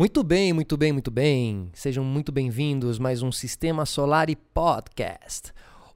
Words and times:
Muito 0.00 0.24
bem, 0.24 0.50
muito 0.54 0.78
bem, 0.78 0.92
muito 0.94 1.10
bem. 1.10 1.68
Sejam 1.74 2.02
muito 2.02 2.32
bem-vindos 2.32 2.98
mais 2.98 3.20
um 3.22 3.30
Sistema 3.30 3.84
Solar 3.84 4.30
e 4.30 4.34
Podcast. 4.34 5.52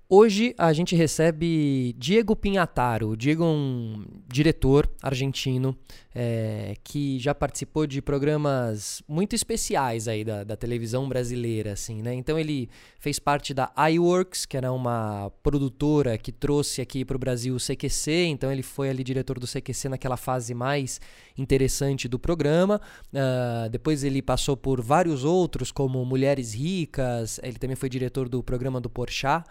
Hoje 0.07 0.55
a 0.59 0.71
gente 0.75 0.95
recebe 0.95 1.95
Diego 1.97 2.37
Pinhataro. 2.37 3.17
Diego 3.17 3.43
é 3.43 3.47
um 3.47 4.05
diretor 4.29 4.87
argentino 5.03 5.75
é, 6.15 6.77
que 6.85 7.19
já 7.19 7.35
participou 7.35 7.87
de 7.87 8.03
programas 8.03 9.03
muito 9.09 9.35
especiais 9.35 10.07
aí 10.07 10.23
da, 10.23 10.45
da, 10.45 10.57
televisão 10.57 11.09
brasileira, 11.09 11.73
assim, 11.73 12.03
né? 12.03 12.13
Então 12.13 12.39
ele 12.39 12.69
fez 13.01 13.19
parte 13.19 13.55
da 13.55 13.73
iWorks, 13.93 14.45
que 14.45 14.59
era 14.59 14.71
uma 14.71 15.33
produtora 15.43 16.19
que 16.19 16.31
trouxe 16.31 16.83
aqui 16.83 17.03
para 17.03 17.17
o 17.17 17.19
Brasil 17.19 17.55
o 17.57 17.59
CQC. 17.59 18.27
Então 18.27 18.53
ele 18.53 18.63
foi 18.63 18.91
ali 18.91 19.03
diretor 19.03 19.41
do 19.41 19.47
CQC 19.47 19.89
naquela 19.89 20.19
fase 20.19 20.53
mais 20.53 21.01
interessante 21.37 22.07
do 22.09 22.19
programa. 22.19 22.79
Uh, 23.11 23.71
depois 23.71 24.05
ele 24.05 24.21
passou 24.21 24.55
por 24.55 24.83
vários 24.83 25.25
outros, 25.25 25.73
como 25.73 26.05
Mulheres 26.05 26.53
Ricas. 26.53 27.41
Ele 27.43 27.57
também 27.57 27.75
foi 27.75 27.89
diretor 27.89 28.29
do 28.29 28.43
programa 28.43 28.83
do 28.83 28.91
Porchat. 28.91 29.45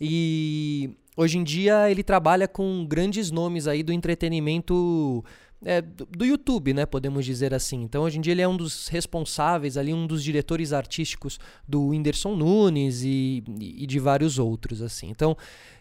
E 0.00 0.90
hoje 1.16 1.38
em 1.38 1.44
dia 1.44 1.90
ele 1.90 2.02
trabalha 2.02 2.46
com 2.46 2.86
grandes 2.86 3.30
nomes 3.30 3.66
aí 3.66 3.82
do 3.82 3.92
entretenimento 3.92 5.24
é, 5.64 5.80
do 5.80 6.24
YouTube, 6.24 6.72
né? 6.72 6.86
Podemos 6.86 7.24
dizer 7.24 7.52
assim. 7.52 7.82
Então 7.82 8.02
hoje 8.04 8.18
em 8.18 8.20
dia 8.20 8.32
ele 8.32 8.42
é 8.42 8.48
um 8.48 8.56
dos 8.56 8.88
responsáveis 8.88 9.76
ali, 9.76 9.92
um 9.92 10.06
dos 10.06 10.22
diretores 10.22 10.72
artísticos 10.72 11.38
do 11.66 11.88
Whindersson 11.88 12.36
Nunes 12.36 13.02
e, 13.02 13.42
e 13.58 13.86
de 13.86 13.98
vários 13.98 14.38
outros, 14.38 14.80
assim. 14.80 15.08
Então 15.10 15.36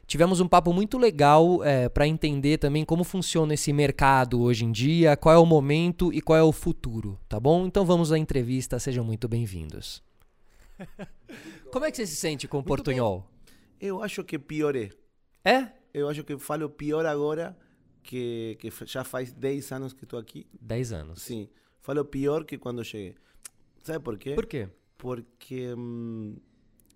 tivemos 0.07 0.39
um 0.39 0.47
papo 0.47 0.73
muito 0.73 0.97
legal 0.97 1.63
é, 1.63 1.87
para 1.89 2.07
entender 2.07 2.57
também 2.57 2.83
como 2.83 3.03
funciona 3.03 3.53
esse 3.53 3.71
mercado 3.71 4.41
hoje 4.41 4.65
em 4.65 4.71
dia, 4.71 5.15
qual 5.15 5.35
é 5.35 5.37
o 5.37 5.45
momento 5.45 6.11
e 6.11 6.21
qual 6.21 6.37
é 6.37 6.43
o 6.43 6.51
futuro, 6.51 7.19
tá 7.29 7.39
bom? 7.39 7.65
Então 7.67 7.85
vamos 7.85 8.11
à 8.11 8.17
entrevista, 8.17 8.79
sejam 8.79 9.03
muito 9.03 9.27
bem-vindos. 9.27 10.01
como 11.71 11.85
é 11.85 11.91
que 11.91 11.97
você 11.97 12.07
se 12.07 12.15
sente 12.15 12.47
com 12.47 12.59
o 12.59 12.63
portunhol? 12.63 13.19
Bem. 13.19 13.36
Eu 13.79 14.01
acho 14.03 14.23
que 14.23 14.39
piorei. 14.39 14.91
É? 15.43 15.71
Eu 15.93 16.09
acho 16.09 16.23
que 16.23 16.37
falo 16.37 16.69
pior 16.69 17.05
agora 17.05 17.57
que, 18.03 18.57
que 18.59 18.71
já 18.85 19.03
faz 19.03 19.33
10 19.33 19.71
anos 19.71 19.93
que 19.93 20.03
estou 20.03 20.17
aqui. 20.19 20.47
10 20.61 20.93
anos? 20.93 21.21
Sim. 21.21 21.49
Falo 21.81 22.03
pior 22.05 22.45
que 22.45 22.57
quando 22.57 22.83
cheguei. 22.83 23.15
Sabe 23.83 24.03
por 24.03 24.17
quê? 24.17 24.35
Por 24.35 24.45
quê? 24.45 24.69
Porque 24.97 25.73
hum, 25.73 26.35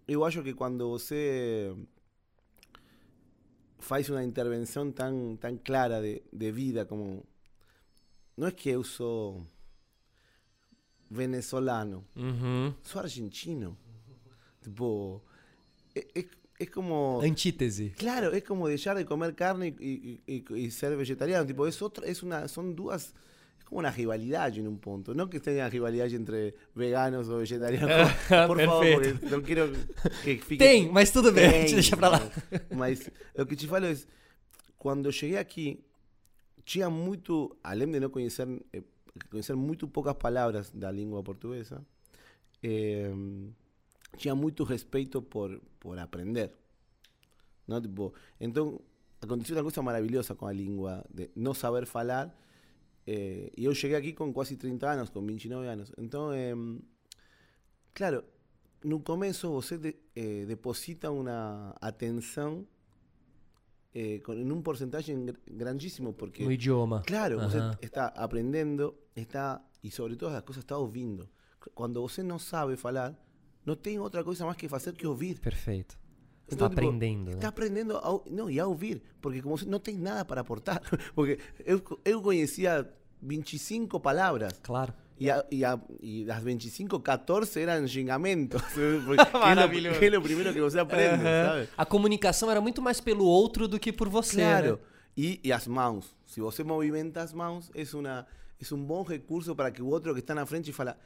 eu 0.08 0.26
acho 0.26 0.42
que 0.42 0.54
quando 0.54 0.90
você 0.90 1.76
faz 3.80 4.10
uma 4.10 4.24
intervenção 4.24 4.92
tão, 4.92 5.38
tão 5.38 5.58
clara 5.58 6.02
de, 6.02 6.22
de 6.32 6.52
vida 6.52 6.86
como... 6.86 7.26
Não 8.36 8.48
é 8.48 8.52
que 8.52 8.70
eu 8.70 8.84
sou 8.84 9.46
venezolano. 11.10 12.06
Uhum. 12.16 12.74
Sou 12.84 13.02
argentino. 13.02 13.78
Tipo... 14.62 15.22
É, 15.94 16.20
é, 16.20 16.26
es 16.62 16.70
como. 16.70 17.22
Antítese. 17.24 17.92
Claro, 17.98 18.32
es 18.32 18.44
como 18.44 18.68
dejar 18.68 18.98
de 18.98 19.06
comer 19.06 19.36
carne 19.36 19.76
y, 19.80 20.22
y, 20.28 20.46
y, 20.56 20.72
ser 20.72 20.96
vegetariano. 20.96 21.46
Tipo, 21.46 21.66
es 21.66 21.82
otra, 21.82 22.06
es 22.06 22.22
una, 22.22 22.48
son 22.48 22.76
dudas. 22.76 23.14
Es 23.58 23.66
como 23.66 23.80
una 23.80 23.92
rivalidad 23.92 24.56
en 24.56 24.68
un 24.68 24.78
punto. 24.78 25.14
No 25.16 25.30
que 25.30 25.40
tenga 25.40 25.68
rivalidad 25.70 26.08
entre 26.14 26.54
veganos 26.76 27.28
o 27.30 27.38
vegetarianos. 27.38 28.12
Por, 28.48 28.64
favor, 28.64 28.94
porque 28.94 29.30
no 29.30 29.42
quiero 29.42 29.72
que 30.24 30.38
fique. 30.38 30.58
Tem, 30.58 30.90
mas 30.92 31.12
tudo 31.12 31.32
bem, 31.32 31.66
Tem, 31.66 31.74
deixa 31.74 31.96
pra 31.98 32.10
lá. 32.10 32.32
Mas 32.76 33.12
lo 33.36 33.46
que 33.48 33.56
te 33.56 33.68
falo 33.68 33.88
es. 33.88 34.08
Quando 34.78 35.12
cheguei 35.12 35.38
aqui, 35.38 35.84
tinha 36.64 36.90
muito. 36.90 37.58
Além 37.64 37.92
de 37.92 38.00
não 38.00 38.10
conhecer, 38.10 38.48
eh, 38.74 38.84
conhecer 39.30 39.56
muito 39.56 39.88
poucas 39.88 40.16
palavras 40.16 40.72
da 40.72 40.92
língua 40.92 41.24
portuguesa. 41.24 41.84
Eh, 42.64 43.12
tinha 44.18 44.36
muito 44.36 44.64
respeito 44.64 45.22
por, 45.22 45.62
por 45.80 45.98
aprender. 45.98 46.52
Não? 47.68 47.82
Tipo, 47.82 48.14
então, 48.40 48.80
aconteceu 49.22 49.56
uma 49.56 49.64
coisa 49.64 49.82
maravilhosa 49.82 50.36
com 50.36 50.46
a 50.46 50.54
língua, 50.54 51.04
de 51.14 51.30
não 51.36 51.54
saber 51.54 51.86
falar. 51.86 52.36
Eh, 53.08 53.52
e 53.58 53.66
eu 53.66 53.74
cheguei 53.74 53.98
aqui 53.98 54.14
com 54.14 54.32
quase 54.34 54.56
30 54.58 54.92
anos, 54.92 55.10
com 55.10 55.26
29 55.26 55.68
anos. 55.68 55.92
Então, 55.98 56.32
eh, 56.34 56.54
claro, 57.94 58.24
no 58.84 59.00
começo 59.00 59.50
você 59.50 59.78
de, 59.78 59.96
eh, 60.16 60.46
deposita 60.46 61.10
uma 61.12 61.76
atenção 61.82 62.68
eh, 63.94 64.20
com, 64.24 64.34
em 64.34 64.52
um 64.52 64.62
porcentagem 64.62 65.28
grandíssimo, 65.50 66.14
porque... 66.14 66.44
No 66.44 66.52
idioma. 66.52 67.04
Claro, 67.06 67.40
você 67.40 67.58
está 67.82 68.08
aprendendo, 68.08 68.96
está, 69.16 69.62
e 69.84 69.92
sobre 69.92 70.16
todas 70.16 70.36
as 70.36 70.44
coisas 70.44 70.64
está 70.64 70.78
ouvindo. 70.78 71.30
Quando 71.76 72.02
você 72.02 72.24
não 72.24 72.40
sabe 72.40 72.76
falar, 72.76 73.16
não 73.66 73.76
tem 73.76 74.00
outra 74.00 74.24
coisa 74.24 74.46
mais 74.46 74.58
que 74.58 74.68
fazer 74.68 74.94
que 74.94 75.06
ouvir. 75.06 75.40
Perfeito. 75.40 76.00
Está 76.48 76.66
então, 76.66 76.68
aprendendo. 76.68 77.26
Tipo, 77.26 77.38
Está 77.38 77.48
aprendendo 77.48 77.98
a, 77.98 78.20
não, 78.30 78.50
e 78.50 78.60
a 78.60 78.68
ouvir, 78.68 79.02
porque 79.22 79.42
como 79.42 79.56
não 79.66 79.80
tem 79.80 79.96
nada 79.96 80.26
para 80.26 80.42
aportar. 80.42 80.82
Porque 81.16 81.40
eu, 81.66 81.82
eu 82.04 82.22
conhecia 82.22 82.90
25 83.22 84.00
palavras. 84.00 84.60
Claro. 84.62 84.94
E, 85.18 85.30
a, 85.30 85.46
e, 85.52 85.64
a, 85.64 85.80
e 86.02 86.26
das 86.26 86.44
25, 86.44 87.00
14 87.00 87.62
eram 87.62 87.88
xingamentos. 87.88 88.62
Maravilhoso. 89.32 90.00
Que 90.00 90.06
é 90.08 90.18
o 90.18 90.22
primeiro 90.22 90.52
que 90.52 90.60
você 90.60 90.80
aprende, 90.80 91.24
uhum. 91.24 91.46
sabe? 91.46 91.70
A 91.78 91.86
comunicação 91.86 92.50
era 92.50 92.60
muito 92.60 92.82
mais 92.82 93.00
pelo 93.00 93.24
outro 93.24 93.68
do 93.68 93.80
que 93.80 93.94
por 93.94 94.10
você. 94.10 94.38
Claro. 94.38 94.72
Né? 94.72 94.78
E, 95.16 95.40
e 95.44 95.54
as 95.54 95.68
mãos. 95.68 96.16
Se 96.26 96.42
você 96.42 96.64
movimenta 96.64 97.22
as 97.22 97.34
mãos, 97.34 97.70
é, 97.76 97.84
uma, 97.96 98.26
é 98.60 98.74
um 98.74 98.84
bom 98.84 99.04
recurso 99.04 99.56
para 99.56 99.70
que 99.70 99.82
o 99.82 99.88
outro 99.88 100.14
que 100.14 100.22
está 100.22 100.34
na 100.34 100.46
frente 100.46 100.74
fala 100.74 100.98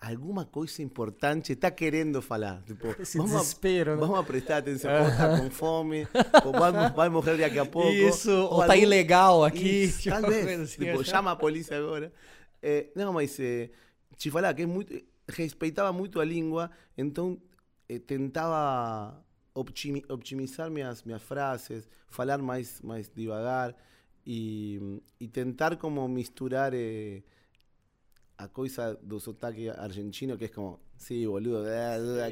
alguma 0.00 0.46
coisa 0.46 0.82
importante 0.82 1.52
está 1.52 1.70
querendo 1.70 2.22
falar. 2.22 2.62
Tipo, 2.62 2.88
Esse 2.98 3.18
vamos, 3.18 3.32
desespero, 3.32 3.92
a, 3.92 3.94
né? 3.94 4.00
vamos 4.00 4.18
a 4.18 4.22
prestar 4.22 4.56
atenção. 4.58 4.90
Ou 4.90 5.08
está 5.08 5.38
com 5.38 5.50
fome, 5.50 6.08
ou 6.44 6.52
vai, 6.52 6.90
vai, 6.90 7.08
morrer 7.10 7.36
daqui 7.36 7.58
a 7.58 7.66
pouco. 7.66 7.90
Isso, 7.90 8.30
ou, 8.30 8.62
está 8.62 8.76
ilegal 8.76 9.44
aqui. 9.44 9.84
Isso, 9.84 10.02
tipo, 10.02 10.20
talvez. 10.20 10.60
Assim, 10.60 10.84
tipo, 10.84 11.04
chama 11.04 11.32
a 11.32 11.36
polícia 11.36 11.76
agora. 11.76 12.12
É, 12.62 12.88
não, 12.96 13.12
mas 13.12 13.38
é, 13.38 13.70
te 14.16 14.30
falar 14.30 14.54
que 14.54 14.62
é 14.62 14.66
muito, 14.66 14.94
respeitava 15.28 15.92
muito 15.92 16.18
a 16.20 16.24
língua, 16.24 16.70
então 16.96 17.40
é, 17.88 17.98
tentava 17.98 19.22
optimizar 20.08 20.70
minhas, 20.70 21.02
minhas 21.02 21.22
frases, 21.22 21.88
falar 22.08 22.38
mais, 22.38 22.80
mais 22.80 23.08
devagar 23.08 23.74
e, 24.26 25.02
e 25.20 25.28
tentar 25.28 25.76
como 25.76 26.06
misturar... 26.08 26.72
É, 26.74 27.22
a 28.40 28.48
coisa 28.48 28.94
do 29.02 29.20
sotaque 29.20 29.68
argentino 29.68 30.38
que 30.38 30.46
es 30.46 30.50
como, 30.50 30.80
sí, 30.96 31.26
boludo, 31.26 31.64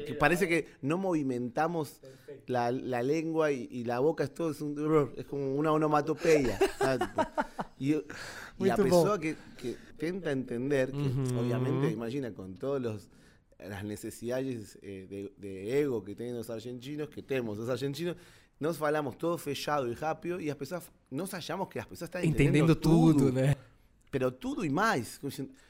que 0.05 0.15
parece 0.15 0.47
que 0.47 0.65
no 0.81 0.97
movimentamos 0.97 2.01
la, 2.47 2.71
la, 2.71 3.03
lengua 3.03 3.51
y, 3.51 3.67
y, 3.69 3.83
la 3.83 3.99
boca, 3.99 4.23
es 4.23 4.33
todo, 4.33 4.49
es, 4.49 4.61
un, 4.61 5.11
es 5.15 5.25
como 5.25 5.55
una 5.55 5.71
onomatopeya. 5.71 6.57
y, 7.79 7.93
y, 7.93 8.69
a 8.69 8.75
pesar 8.75 9.19
que, 9.19 9.35
que, 9.55 9.75
tenta 9.97 10.31
entender, 10.31 10.91
que 10.91 10.97
uh 10.97 11.01
-huh. 11.01 11.39
obviamente, 11.39 11.91
imagina, 11.91 12.33
con 12.33 12.55
todos 12.55 12.81
los 12.81 13.09
las 13.59 13.83
necesidades 13.83 14.79
eh, 14.81 15.05
de, 15.09 15.33
de, 15.35 15.81
ego 15.81 16.01
que 16.01 16.15
tienen 16.15 16.37
los 16.37 16.49
argentinos, 16.49 17.09
que 17.09 17.21
tenemos 17.21 17.57
los 17.57 17.67
argentinos, 17.67 18.15
nos 18.57 18.77
falamos 18.77 19.17
todo 19.17 19.37
fechado 19.37 19.85
y 19.91 19.95
rápido 19.95 20.39
y 20.39 20.45
las 20.45 20.55
personas, 20.55 20.89
nos 21.11 21.31
hallamos 21.31 21.67
que 21.67 21.79
las 21.79 21.87
personas 21.87 22.07
están 22.07 22.23
entendiendo, 22.23 22.71
entendiendo 22.71 22.79
tudo, 22.79 23.29
tudo, 23.29 23.31
né? 23.33 23.57
Pero 24.09 24.33
todo 24.33 24.63
y 24.63 24.69
más. 24.69 25.19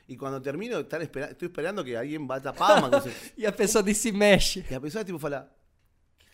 Y 0.07 0.17
cuando 0.17 0.41
termino, 0.41 0.79
estar 0.79 1.01
estoy 1.01 1.47
esperando 1.47 1.83
que 1.83 1.95
alguien 1.95 2.27
vaya 2.27 2.49
a 2.49 2.53
palma. 2.53 2.89
e 3.37 3.45
a 3.45 3.51
pessoa 3.51 3.83
nem 3.83 3.93
se 3.93 4.11
mexe. 4.11 4.65
E 4.69 4.73
a 4.73 4.79
pessoa 4.81 5.03
tipo 5.03 5.19
fala, 5.19 5.49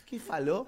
que 0.05 0.19
falou? 0.19 0.67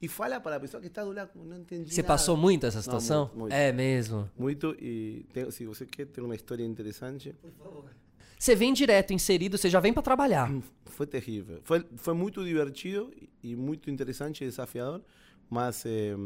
E 0.00 0.08
fala 0.08 0.40
para 0.40 0.56
a 0.56 0.60
pessoa 0.60 0.80
que 0.80 0.88
está 0.88 1.04
do 1.04 1.12
lado, 1.12 1.30
não 1.36 1.56
entendi 1.56 1.94
Você 1.94 2.02
nada. 2.02 2.08
passou 2.08 2.36
muito 2.36 2.66
essa 2.66 2.82
situação? 2.82 3.26
Não, 3.26 3.26
muito, 3.26 3.38
muito. 3.38 3.52
É 3.52 3.70
mesmo? 3.70 4.28
Muito, 4.36 4.74
e 4.80 5.24
tem, 5.32 5.48
se 5.52 5.64
você 5.64 5.86
quer 5.86 6.06
ter 6.06 6.20
uma 6.20 6.34
história 6.34 6.64
interessante... 6.64 7.32
Por 7.40 7.52
favor. 7.52 7.84
Você 8.36 8.56
vem 8.56 8.72
direto, 8.72 9.12
inserido, 9.12 9.56
você 9.56 9.70
já 9.70 9.78
vem 9.78 9.92
para 9.92 10.02
trabalhar. 10.02 10.50
Foi 10.86 11.06
terrível. 11.06 11.60
Foi, 11.62 11.86
foi 11.94 12.14
muito 12.14 12.44
divertido 12.44 13.12
e 13.40 13.54
muito 13.54 13.88
interessante 13.88 14.42
e 14.42 14.48
desafiador, 14.48 15.00
mas 15.48 15.84
eh, 15.86 16.16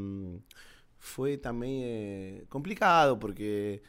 foi 0.98 1.36
também 1.36 1.84
eh, 1.84 2.44
complicado, 2.48 3.18
porque 3.18 3.82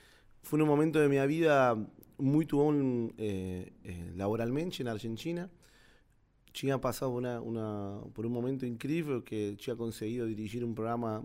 fue 0.48 0.62
un 0.62 0.68
momento 0.68 0.98
de 1.00 1.10
mi 1.10 1.28
vida 1.28 1.76
muy 2.18 2.46
bom 2.46 3.12
eh, 3.18 3.74
eh, 3.84 4.14
laboralmente 4.16 4.82
en 4.82 4.88
Argentina. 4.88 5.50
Tinha 6.54 6.80
pasado 6.80 7.12
una, 7.12 7.42
una, 7.42 8.00
por 8.14 8.26
un 8.26 8.32
momento 8.32 8.66
increíble 8.66 9.24
que 9.26 9.58
tinha 9.62 9.76
conseguido 9.76 10.26
dirigir 10.26 10.64
un 10.64 10.74
programa, 10.74 11.22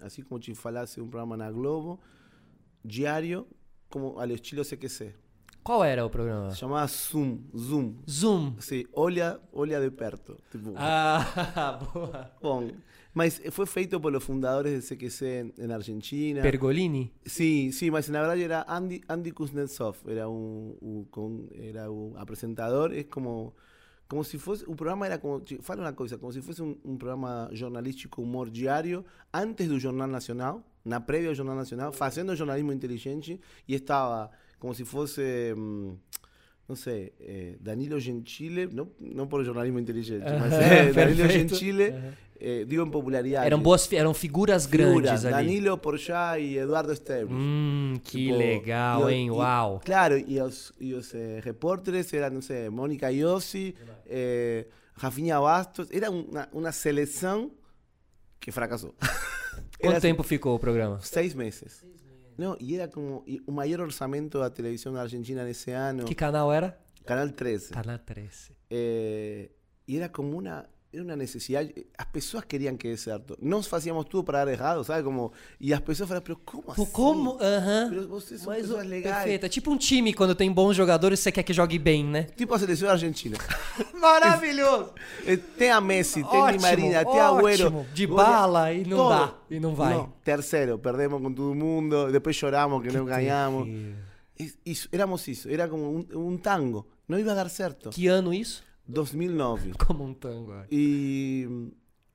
así 0.00 0.22
como 0.22 0.38
te 0.38 0.54
falasse, 0.54 1.00
un 1.00 1.08
programa 1.08 1.38
na 1.38 1.50
Globo, 1.50 1.98
diario, 2.82 3.48
como 3.88 4.20
al 4.20 4.32
estilo 4.32 4.62
CQC. 4.62 5.14
Qual 5.62 5.84
era 5.84 6.04
o 6.04 6.08
programa? 6.10 6.50
Se 6.50 6.56
chamava 6.58 6.86
Zoom. 6.86 7.40
Zoom. 7.56 7.94
Zoom. 8.08 8.54
Sim, 8.60 8.84
olha, 8.94 9.38
olha 9.52 9.80
de 9.80 9.90
perto. 9.90 10.36
Tipo, 10.50 10.72
Ah, 10.76 11.78
boa. 11.92 12.30
bom. 12.40 12.70
Mas 13.14 13.40
foi 13.50 13.66
feito 13.66 14.00
por 14.00 14.12
los 14.12 14.22
fundadores 14.22 14.72
de 14.88 14.96
CQC 14.96 15.54
en 15.58 15.70
Argentina. 15.72 16.40
Pergolini? 16.40 17.12
Sí, 17.26 17.72
sí, 17.72 17.90
mas 17.90 18.08
na 18.08 18.20
verdade 18.20 18.42
era 18.44 18.64
Andy, 18.68 19.00
Andy 19.08 19.32
Kuznetsov, 19.32 19.96
era 20.06 20.28
un- 20.28 21.04
con- 21.10 21.48
era 21.52 21.90
un 21.90 22.16
apresentador, 22.16 22.92
es 22.94 23.06
como, 23.06 23.54
como 24.06 24.22
si 24.22 24.38
fosse, 24.38 24.64
o 24.68 24.74
programa 24.76 25.06
era 25.06 25.18
como, 25.18 25.40
te 25.40 25.58
falo 25.60 25.82
uma 25.82 25.92
coisa, 25.94 26.16
como 26.16 26.32
se 26.32 26.40
fosse 26.40 26.62
um, 26.62 26.76
um 26.84 26.96
programa 26.96 27.48
jornalístico 27.52 28.22
humor 28.22 28.50
diário, 28.50 29.04
antes 29.32 29.68
do 29.68 29.80
Jornal 29.80 30.06
Nacional, 30.08 30.62
na 30.84 31.00
prévia 31.00 31.30
ao 31.30 31.34
Jornal 31.34 31.56
Nacional, 31.56 31.92
fazendo 31.92 32.36
jornalismo 32.36 32.72
inteligente, 32.72 33.40
e 33.66 33.74
estava 33.74 34.30
como 34.58 34.74
se 34.74 34.84
fosse, 34.84 35.54
hum, 35.56 35.96
não 36.68 36.76
sei, 36.76 37.12
eh, 37.20 37.56
Danilo 37.60 37.98
Gentile, 37.98 38.66
não, 38.72 38.88
não 39.00 39.26
por 39.26 39.44
jornalismo 39.44 39.78
inteligente, 39.78 40.24
mas 40.38 40.52
eh, 40.52 40.92
Danilo. 40.94 41.28
Gentile, 41.28 41.94
eh, 42.40 42.64
digo 42.66 42.82
em 42.84 42.90
popularidade. 42.90 43.46
Eram 43.46 43.60
boas, 43.60 43.90
eram 43.92 44.12
figuras 44.14 44.66
grandes 44.66 44.94
Figuras, 45.10 45.24
ali. 45.24 45.34
Danilo 45.34 45.78
Porchat 45.78 46.40
e 46.40 46.58
Eduardo 46.58 46.92
Esteves. 46.92 47.30
Hum, 47.32 47.94
que 48.04 48.26
Tipo, 48.26 48.36
legal, 48.36 49.10
e- 49.10 49.14
hein? 49.14 49.26
e- 49.28 49.30
Uau. 49.30 49.80
Claro, 49.84 50.16
y 50.18 50.36
los, 50.38 50.72
y 50.78 50.90
los 50.90 51.14
eh, 51.14 51.40
repórteres 51.42 52.12
eran, 52.12 52.34
no 52.34 52.42
sé, 52.42 52.68
Mónica 52.70 53.10
Iossi, 53.10 53.74
eh, 54.06 54.68
Rafinha 54.96 55.38
Bastos. 55.38 55.88
Era 55.90 56.10
una, 56.10 56.48
una 56.52 56.72
selección 56.72 57.52
que 58.38 58.52
fracasó. 58.52 58.94
Quanto 59.80 59.90
Era 59.96 60.00
tempo 60.00 60.22
ficou 60.24 60.54
o 60.54 60.58
programa? 60.58 61.00
Seis 61.00 61.34
meses. 61.34 61.84
No, 62.38 62.56
y 62.60 62.76
era 62.76 62.88
como 62.88 63.24
un 63.46 63.54
mayor 63.54 63.80
orçamento 63.80 64.38
da 64.38 64.54
televisión 64.54 64.96
argentina 64.96 65.42
en 65.42 65.48
ese 65.48 65.74
año. 65.74 66.04
Que 66.04 66.14
canal 66.14 66.54
era? 66.54 66.78
Canal 67.04 67.34
13. 67.34 67.74
Canal 67.74 68.04
13. 68.04 68.54
Eh, 68.70 69.52
y 69.86 69.96
era 69.96 70.12
como 70.12 70.36
una, 70.36 70.68
era 70.90 71.02
una 71.02 71.16
necesidade. 71.16 71.86
As 71.96 72.06
pessoas 72.06 72.44
queriam 72.44 72.76
que 72.76 72.88
dê 72.88 72.96
certo. 72.96 73.36
Nós 73.42 73.66
fazíamos 73.66 74.06
tudo 74.06 74.24
para 74.24 74.44
dar 74.44 74.50
errado, 74.50 74.82
sabe? 74.82 75.02
Como, 75.02 75.32
e 75.60 75.74
as 75.74 75.80
pessoas 75.80 76.08
falavam, 76.08 76.24
pero 76.24 76.40
como 76.44 76.72
assim? 76.72 76.86
como? 76.86 77.38
Aham. 77.40 77.88
Pero 77.90 78.08
vocês 78.08 78.40
são 78.40 78.52
Mas 78.52 78.62
pessoas 78.62 78.86
legais. 78.86 79.16
perfeito. 79.16 79.44
É 79.46 79.48
tipo 79.48 79.70
um 79.70 79.76
time 79.76 80.14
quando 80.14 80.34
tem 80.34 80.50
bons 80.50 80.74
jogadores 80.74 81.20
você 81.20 81.30
quer 81.30 81.42
que 81.42 81.52
jogue 81.52 81.78
bem, 81.78 82.04
né? 82.04 82.22
Tipo 82.36 82.54
a 82.54 82.58
seleção 82.58 82.88
argentina. 82.88 83.36
Maravilhoso! 84.00 84.92
Tem 85.58 85.70
a 85.70 85.80
Messi, 85.80 86.24
tem 86.24 86.40
Ótimo, 86.40 86.62
Marina, 86.62 87.04
tem 87.04 87.20
a 87.20 87.28
Agüero. 87.28 87.86
De 87.92 88.06
bala 88.06 88.72
e 88.72 88.84
não 88.84 88.96
todo. 88.96 89.08
dá. 89.10 89.34
E 89.50 89.60
não 89.60 89.74
vai. 89.74 89.94
Não, 89.94 90.12
terceiro, 90.24 90.78
perdemos 90.78 91.20
com 91.20 91.32
todo 91.32 91.54
mundo, 91.54 92.10
depois 92.10 92.34
choramos 92.34 92.82
que, 92.82 92.90
não 92.90 93.04
ganhamos. 93.04 93.68
isso, 94.64 94.88
éramos 94.90 95.26
isso, 95.28 95.50
era 95.50 95.68
como 95.68 95.98
um, 96.14 96.28
um 96.30 96.36
tango. 96.38 96.86
Não 97.06 97.18
ia 97.18 97.24
dar 97.24 97.48
certo. 97.48 97.90
Que 97.90 98.06
ano 98.06 98.32
isso? 98.32 98.62
2009. 98.88 99.72
Como 99.86 100.04
um 100.04 100.14
tango. 100.14 100.52
E, 100.70 101.46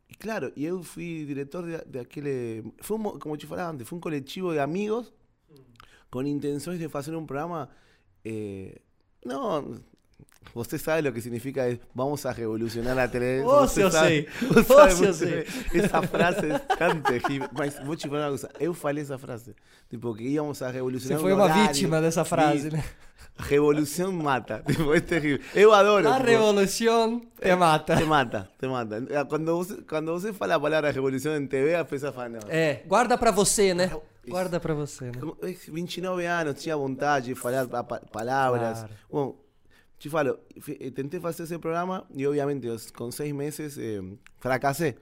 e 0.10 0.16
claro, 0.16 0.52
e 0.56 0.66
eu 0.66 0.84
fui 0.84 1.26
diretor 1.26 1.64
de, 1.66 1.86
de 1.90 2.00
aquele. 2.00 2.64
Foi 2.82 2.98
um, 2.98 3.02
mo- 3.02 3.20
como 3.20 3.38
te 3.38 3.46
falava 3.46 3.72
antes, 3.72 3.88
foi 3.88 3.98
um 3.98 4.02
coletivo 4.02 4.52
de 4.52 4.60
amigos 4.60 5.14
com 6.12 6.22
intenções 6.24 6.80
de 6.80 6.88
fazer 6.90 7.16
um 7.16 7.26
programa. 7.26 7.70
eh, 8.26 8.80
não. 9.26 9.80
Você 10.54 10.78
sabe 10.78 11.08
o 11.10 11.14
que 11.14 11.22
significa 11.22 11.68
es, 11.70 11.80
vamos 11.96 12.26
a 12.26 12.32
revolucionar 12.32 12.98
a 12.98 13.08
televisão. 13.08 13.50
Você 13.62 13.74
se 13.76 13.82
eu 13.82 13.92
sei. 13.92 14.28
você 14.42 14.92
se 14.92 15.04
eu 15.06 15.14
sei. 15.14 15.48
Essa 15.74 16.02
frase 16.04 16.46
é 16.52 16.60
tão 16.60 17.02
terrível. 17.02 17.50
Mas 17.58 17.80
vou 17.84 17.96
te 17.96 18.08
falar 18.08 18.24
uma 18.24 18.30
coisa. 18.30 18.50
Eu 18.60 18.74
falei 18.74 19.04
essa 19.04 19.18
frase. 19.18 19.56
Tipo, 19.90 20.14
que 20.16 20.24
íamos 20.28 20.62
a 20.62 20.68
Você 20.68 20.74
revolucionar 20.74 21.20
foi 21.22 21.32
o 21.32 21.36
uma 21.36 21.44
horário. 21.46 21.64
vítima 21.68 22.02
dessa 22.02 22.24
frase, 22.26 22.70
né? 22.72 22.84
Revolução 23.38 24.12
mata. 24.12 24.64
Tipo, 24.68 24.94
é 24.94 25.00
terrível. 25.00 25.40
Eu 25.56 25.74
adoro. 25.74 26.08
A 26.08 26.14
tipo, 26.18 26.26
revolução 26.28 27.22
te 27.42 27.56
mata. 27.56 27.96
te 27.96 28.04
mata, 28.04 28.50
te 28.60 28.68
mata. 28.68 29.04
Eh, 29.10 29.24
Quando 29.26 29.58
você, 29.58 29.76
quando 29.90 30.12
você 30.14 30.32
fala 30.34 30.56
a 30.56 30.60
palavra 30.60 30.92
revolução 30.92 31.36
em 31.36 31.48
TV, 31.48 31.76
a 31.76 31.84
pessoa 31.86 32.12
fala, 32.12 32.30
não. 32.30 32.40
É, 32.48 32.84
guarda 32.86 33.18
pra 33.18 33.32
você, 33.32 33.74
né? 33.74 33.92
Guarda 34.28 34.60
pra 34.60 34.74
você, 34.74 35.06
né? 35.06 35.14
Como, 35.20 35.36
eh, 35.42 35.56
29 35.68 36.26
anos, 36.26 36.62
tinha 36.62 36.78
vontade 36.78 37.28
de 37.28 37.36
falar 37.36 37.68
pa- 37.68 37.84
pa- 37.84 38.02
palavras. 38.12 38.80
Claro. 38.80 38.94
Bom, 39.12 39.36
te 40.04 40.10
falo, 40.10 40.38
fi- 40.60 40.78
eh, 40.82 41.20
fazer 41.22 41.44
esse 41.44 41.58
programa 41.58 42.06
e, 42.14 42.28
obviamente, 42.28 42.68
com 42.92 43.10
seis 43.10 43.32
meses 43.34 43.78
eh, 43.78 44.02
fracassei. 44.38 44.96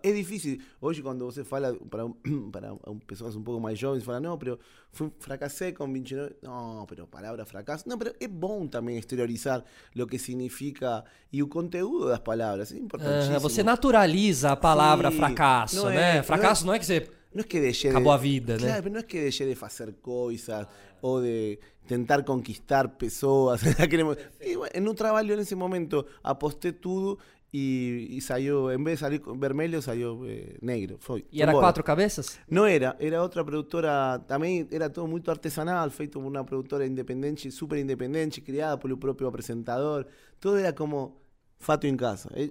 É 0.00 0.12
difícil. 0.12 0.60
Hoje, 0.80 1.02
quando 1.02 1.24
você 1.24 1.42
fala 1.42 1.74
para, 1.90 2.04
para 2.52 2.76
pessoas 3.04 3.34
um 3.34 3.42
pouco 3.42 3.60
mais 3.60 3.76
jovens, 3.76 4.04
fala, 4.04 4.20
não, 4.20 4.38
pero 4.38 4.60
fui, 4.92 5.10
fracassei 5.18 5.72
com 5.72 5.92
29. 5.92 6.36
Não, 6.40 6.86
pero 6.86 7.04
palavra 7.08 7.44
fracasso. 7.44 7.88
Não, 7.88 7.98
pero 7.98 8.14
é 8.20 8.28
bom 8.28 8.68
também 8.68 8.96
exteriorizar 8.96 9.64
o 9.96 10.06
que 10.06 10.20
significa 10.20 11.04
e 11.32 11.42
o 11.42 11.48
conteúdo 11.48 12.06
das 12.06 12.20
palavras. 12.20 12.70
É 12.72 12.78
importantíssimo. 12.78 13.32
Aham, 13.32 13.40
você 13.40 13.64
naturaliza 13.64 14.52
a 14.52 14.56
palavra 14.56 15.10
Sim, 15.10 15.16
fracasso, 15.16 15.88
é- 15.88 15.94
né? 15.96 16.16
não 16.18 16.22
fracasso 16.22 16.62
é- 16.62 16.66
não 16.68 16.74
é 16.74 16.78
que 16.78 16.86
você. 16.86 17.10
No 17.34 17.40
es 17.40 17.46
que 17.46 17.60
deixe 17.60 17.88
de... 17.88 17.96
Acabou 17.96 18.12
a 18.12 18.18
vida? 18.18 18.58
Claro, 18.58 18.82
pero 18.82 18.92
no 18.92 18.98
es 19.00 19.06
que 19.06 19.18
deixe 19.18 19.46
de 19.46 19.54
fazer 19.56 19.94
coisas 20.02 20.66
ou 21.00 21.22
de 21.22 21.58
tentar 21.86 22.22
conquistar 22.24 22.88
pessoas. 22.88 23.62
naquele 23.78 24.04
mo- 24.04 24.16
E, 24.40 24.56
bueno, 24.56 24.80
no 24.80 24.94
trabalho 24.94 25.36
nesse 25.36 25.54
momento 25.54 26.04
apostei 26.22 26.72
tudo 26.72 27.18
e, 27.52 28.08
e 28.10 28.20
saiu, 28.20 28.70
em 28.72 28.82
vez 28.82 28.98
de 28.98 29.04
sair 29.04 29.18
com 29.18 29.38
vermelho, 29.38 29.82
saiu 29.82 30.24
eh, 30.26 30.56
negro. 30.62 30.96
Foi. 31.00 31.20
E 31.30 31.38
Foi 31.38 31.42
era 31.42 31.52
embora. 31.52 31.66
quatro 31.66 31.84
cabeças? 31.84 32.38
Não 32.48 32.64
era, 32.64 32.96
era 32.98 33.20
outra 33.22 33.44
produtora, 33.44 34.18
também 34.26 34.66
era 34.70 34.88
todo 34.88 35.06
muito 35.06 35.30
artesanal, 35.30 35.90
feito 35.90 36.18
por 36.20 36.26
uma 36.26 36.44
produtora 36.44 36.86
independente, 36.86 37.50
super 37.50 37.78
independente, 37.78 38.40
criada 38.40 38.78
pelo 38.78 38.96
próprio 38.96 39.28
apresentador. 39.28 40.06
Todo 40.40 40.56
era 40.58 40.72
como 40.72 41.20
fato 41.58 41.86
em 41.86 41.96
casa. 41.96 42.30
Eh, 42.34 42.50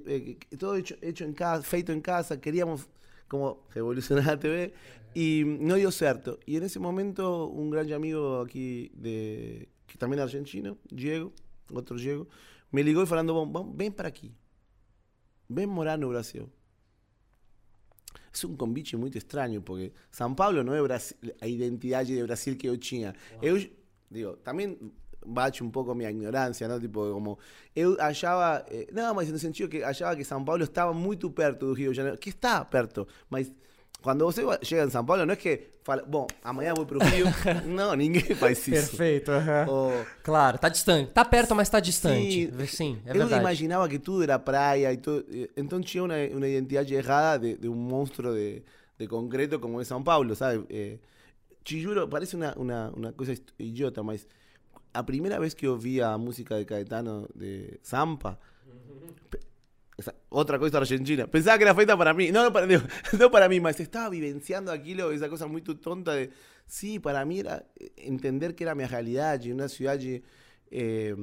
eh, 0.51 0.55
todo 0.57 0.77
hecho, 0.77 0.95
hecho 1.01 1.23
en 1.23 1.33
casa, 1.33 1.63
feito 1.63 1.91
em 1.91 1.99
casa. 1.99 2.37
Queríamos 2.37 2.87
como 3.31 3.63
revolucionar 3.73 4.29
a 4.29 4.37
TV 4.37 4.73
y 5.13 5.43
no 5.45 5.75
dio 5.75 5.89
certo. 5.89 6.37
Y 6.45 6.57
en 6.57 6.63
ese 6.63 6.79
momento 6.79 7.47
un 7.47 7.69
gran 7.69 7.89
amigo 7.93 8.41
aquí, 8.41 8.91
de, 8.93 9.69
que 9.87 9.97
también 9.97 10.19
es 10.19 10.25
argentino, 10.25 10.77
Diego, 10.89 11.31
otro 11.73 11.95
Diego, 11.95 12.27
me 12.71 12.83
ligó 12.83 13.01
y 13.03 13.05
falando, 13.05 13.33
"Bom, 13.33 13.49
vamos, 13.49 13.77
ven 13.77 13.93
para 13.93 14.09
aqui. 14.09 14.35
Ven 15.47 15.69
morar 15.69 15.97
no 15.97 16.09
Brasil. 16.09 16.49
É 18.33 18.47
um 18.47 18.57
convite 18.57 18.97
muito 18.97 19.17
estranho, 19.17 19.61
porque 19.61 19.93
São 20.09 20.35
Paulo 20.35 20.61
não 20.61 20.73
é 20.73 20.81
Brasil, 20.81 21.15
a 21.39 21.47
identidade 21.47 22.13
de 22.13 22.23
Brasil 22.23 22.57
que 22.57 22.67
eu 22.67 22.77
tinha. 22.77 23.15
Eu, 23.41 23.57
digo, 24.09 24.35
também 24.43 24.77
bate 25.25 25.63
um 25.63 25.69
pouco 25.69 25.91
a 25.91 25.95
minha 25.95 26.09
ignorância, 26.09 26.67
não? 26.67 26.79
Tipo, 26.79 27.13
como, 27.13 27.37
eu 27.75 27.95
achava, 27.99 28.65
eh, 28.69 28.87
não, 28.91 29.13
mas 29.13 29.29
no 29.31 29.37
sentido 29.37 29.69
que 29.69 29.83
achava 29.83 30.15
que 30.15 30.23
São 30.23 30.43
Paulo 30.43 30.63
estava 30.63 30.93
muito 30.93 31.29
perto 31.29 31.67
do 31.67 31.73
Rio 31.73 31.91
de 31.91 31.97
Janeiro, 31.97 32.17
que 32.17 32.29
está 32.29 32.63
perto, 32.65 33.07
mas 33.29 33.51
quando 34.01 34.25
você 34.25 34.41
chega 34.63 34.85
em 34.85 34.89
São 34.89 35.05
Paulo, 35.05 35.25
não 35.25 35.33
é 35.33 35.35
que 35.35 35.61
fala, 35.83 36.03
bom, 36.03 36.25
amanhã 36.43 36.73
vou 36.73 36.85
para 36.85 36.97
o 36.97 37.01
Rio. 37.03 37.25
não, 37.67 37.95
ninguém 37.95 38.23
faz 38.35 38.57
isso. 38.67 38.97
Perfeito, 38.97 39.31
Claro, 40.23 40.57
tá 40.57 40.69
distante. 40.69 41.11
Tá 41.11 41.23
perto, 41.23 41.55
mas 41.55 41.69
tá 41.69 41.79
distante. 41.79 42.51
Sim, 42.51 42.65
Sim, 42.65 42.99
é 43.05 43.11
eu 43.11 43.13
verdade. 43.13 43.41
imaginava 43.41 43.87
que 43.87 43.99
tudo 43.99 44.23
era 44.23 44.39
praia 44.39 44.91
e 44.91 44.97
tudo. 44.97 45.23
Então 45.55 45.79
tinha 45.81 46.03
uma, 46.03 46.15
uma 46.35 46.47
identidade 46.47 46.93
errada 46.95 47.47
de, 47.47 47.57
de 47.57 47.69
um 47.69 47.75
monstro 47.75 48.33
de, 48.33 48.63
de 48.97 49.07
concreto 49.07 49.59
como 49.59 49.79
é 49.79 49.83
São 49.83 50.01
Paulo, 50.01 50.35
sabe? 50.35 50.65
Eh, 50.69 50.97
te 51.63 51.79
juro, 51.79 52.07
parece 52.07 52.35
uma, 52.35 52.53
uma, 52.55 52.89
uma 52.95 53.11
coisa 53.13 53.35
idiota, 53.59 54.01
mas 54.01 54.25
a 54.93 55.03
primeira 55.03 55.39
vez 55.39 55.53
que 55.53 55.67
eu 55.67 55.77
vi 55.77 56.01
a 56.01 56.17
música 56.17 56.57
de 56.57 56.65
Caetano 56.65 57.27
de 57.33 57.79
Zampa. 57.85 58.39
Otra 60.29 60.57
cosa 60.57 60.79
argentina. 60.79 61.27
Pensaba 61.27 61.57
que 61.57 61.63
era 61.63 61.75
feita 61.75 61.95
para 61.97 62.13
mí. 62.13 62.31
No, 62.31 62.43
no 62.43 62.51
para, 62.51 62.65
digo, 62.71 62.81
no 63.19 63.29
para 63.29 63.47
mí, 63.47 63.59
mas 63.59 63.79
estaba 63.79 64.09
vivenciando 64.09 64.71
aquilo, 64.71 65.11
esa 65.11 65.29
cosa 65.29 65.47
muy 65.47 65.61
tonta 65.61 66.13
de. 66.13 66.31
Sí, 66.65 66.99
para 66.99 67.25
mí 67.25 67.39
era 67.39 67.65
eh, 67.77 67.91
entender 67.97 68.55
que 68.55 68.63
era 68.63 68.75
mi 68.75 68.85
realidad 68.85 69.41
una 69.45 69.67
ciudad 69.67 69.99
eh, 70.01 71.15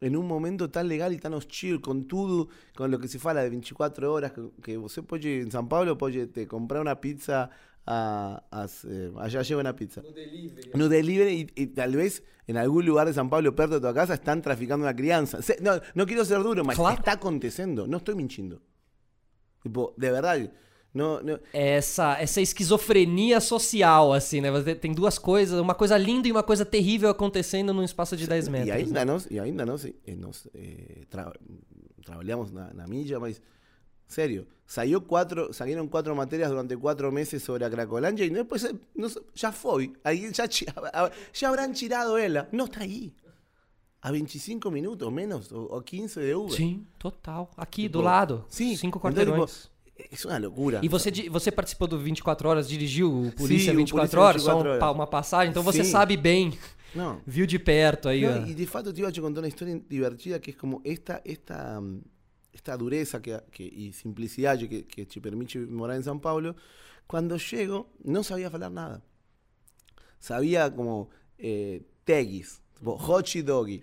en 0.00 0.16
un 0.16 0.26
momento 0.26 0.70
tan 0.70 0.88
legal 0.88 1.14
y 1.14 1.18
tan 1.18 1.32
hostil, 1.32 1.80
con 1.80 2.06
todo, 2.06 2.48
con 2.76 2.90
lo 2.90 2.98
que 2.98 3.08
se 3.08 3.18
fala 3.18 3.42
de 3.42 3.48
24 3.48 4.12
horas, 4.12 4.32
que, 4.32 4.42
que 4.62 4.76
você 4.76 5.02
pode, 5.02 5.40
en 5.40 5.50
San 5.50 5.68
Pablo, 5.68 5.96
pode 5.96 6.26
te 6.26 6.46
comprar 6.46 6.82
una 6.82 7.00
pizza 7.00 7.50
a, 7.86 8.42
a- 8.50 8.66
eh, 8.88 9.12
allá 9.18 9.42
lleva 9.42 9.60
una 9.60 9.74
pizza. 9.76 10.02
No 10.74 10.88
delivery 10.88 11.52
y, 11.56 11.62
y 11.62 11.66
tal 11.68 11.96
vez 11.96 12.22
en 12.46 12.56
algún 12.56 12.84
lugar 12.86 13.06
de 13.06 13.14
San 13.14 13.28
Pablo, 13.30 13.54
perto 13.54 13.78
de 13.80 13.88
tu 13.88 13.94
casa, 13.94 14.14
están 14.14 14.40
traficando 14.42 14.84
una 14.84 14.94
crianza. 14.94 15.40
Se- 15.42 15.58
no, 15.60 15.72
no 15.94 16.06
quiero 16.06 16.24
ser 16.24 16.42
duro, 16.42 16.64
mas 16.64 16.76
Claro. 16.76 16.96
está 16.98 17.12
acontecendo. 17.12 17.86
No 17.86 17.98
estoy 17.98 18.14
mintiendo. 18.14 18.60
Tipo, 19.62 19.94
de 19.96 20.10
verdad. 20.10 20.50
No, 20.92 21.20
no, 21.22 21.40
Essa, 21.52 22.20
essa 22.20 22.40
esquizofrenia 22.40 23.40
social, 23.40 24.12
assim, 24.12 24.40
né? 24.40 24.48
Você 24.52 24.76
tem 24.76 24.92
duas 24.92 25.18
coisas, 25.18 25.58
uma 25.58 25.74
coisa 25.74 25.98
linda 25.98 26.28
e 26.28 26.30
uma 26.30 26.44
coisa 26.44 26.64
terrível 26.64 27.08
acontecendo 27.10 27.72
num 27.74 27.82
espaço 27.82 28.16
de 28.16 28.28
10 28.28 28.46
metros. 28.48 28.68
y 28.68 28.70
né? 28.70 28.76
ainda 28.76 29.04
nos, 29.04 29.26
y 29.28 29.38
ainda 29.40 29.66
nos, 29.66 29.84
eh, 29.86 29.94
nos 30.16 30.48
eh, 30.54 31.04
tra- 31.10 31.32
trabajamos 32.04 32.52
na, 32.52 32.72
na 32.72 32.86
mídia, 32.86 33.18
mas 33.18 33.42
Serio. 34.06 34.46
Salió 34.66 35.06
cuatro, 35.06 35.52
salieron 35.52 35.88
cuatro 35.88 36.14
materias 36.14 36.50
durante 36.50 36.76
cuatro 36.76 37.12
meses 37.12 37.42
sobre 37.42 37.64
a 37.64 37.70
Cracolandia 37.70 38.24
y 38.24 38.30
después 38.30 38.74
no, 38.94 39.08
ya 39.34 39.52
fue. 39.52 39.92
Ahí 40.02 40.30
ya, 40.32 40.46
ya 40.46 41.48
habrán 41.48 41.74
tirado 41.74 42.16
ela. 42.16 42.48
No 42.50 42.64
está 42.64 42.80
ahí. 42.80 43.14
A 44.00 44.10
25 44.10 44.70
minutos 44.70 45.10
menos 45.12 45.50
o, 45.52 45.80
15 45.80 46.20
de 46.20 46.34
Uber. 46.34 46.56
Sim, 46.56 46.86
total. 46.98 47.50
Aqui 47.56 47.88
do 47.88 48.00
lado. 48.00 48.44
Sim. 48.48 48.76
Cinco 48.76 49.00
quarteirões. 49.00 49.70
Isso 50.10 50.28
é 50.28 50.32
uma 50.32 50.38
loucura. 50.40 50.80
E 50.82 50.88
você, 50.88 51.10
você 51.30 51.50
participou 51.50 51.86
do 51.86 51.98
24 51.98 52.48
Horas, 52.48 52.68
dirigiu 52.68 53.26
o 53.28 53.32
Polícia 53.32 53.70
Sim, 53.70 53.78
24 53.78 54.20
Horas, 54.20 54.42
24 54.42 54.68
horas. 54.68 54.80
só 54.80 54.92
uma 54.92 55.06
passagem, 55.06 55.50
então 55.50 55.62
você 55.62 55.84
Sim. 55.84 55.90
sabe 55.90 56.16
bem. 56.16 56.58
Não. 56.94 57.20
Viu 57.26 57.46
de 57.46 57.58
perto 57.58 58.08
aí. 58.08 58.22
Não, 58.22 58.46
e 58.46 58.54
de 58.54 58.66
fato 58.66 58.92
te 58.92 58.98
iba 58.98 59.08
a 59.08 59.12
te 59.12 59.20
contar 59.20 59.40
uma 59.40 59.48
história 59.48 59.80
divertida 59.88 60.38
que 60.38 60.50
é 60.50 60.54
como 60.54 60.80
esta, 60.84 61.20
esta 61.24 61.80
esta 62.54 62.76
dureza 62.76 63.20
que, 63.20 63.42
y 63.58 63.92
simplicidad 63.92 64.58
que, 64.58 64.86
que 64.86 65.04
te 65.04 65.20
permite 65.20 65.58
morar 65.58 65.96
en 65.96 66.04
San 66.04 66.20
Pablo, 66.20 66.54
cuando 67.06 67.36
llego 67.36 67.90
no 68.04 68.22
sabía 68.22 68.46
hablar 68.46 68.70
nada. 68.70 69.02
Sabía 70.18 70.74
como 70.74 71.10
eh, 71.36 71.82
teguis, 72.04 72.62
hochi 72.82 73.42
doggy. 73.42 73.82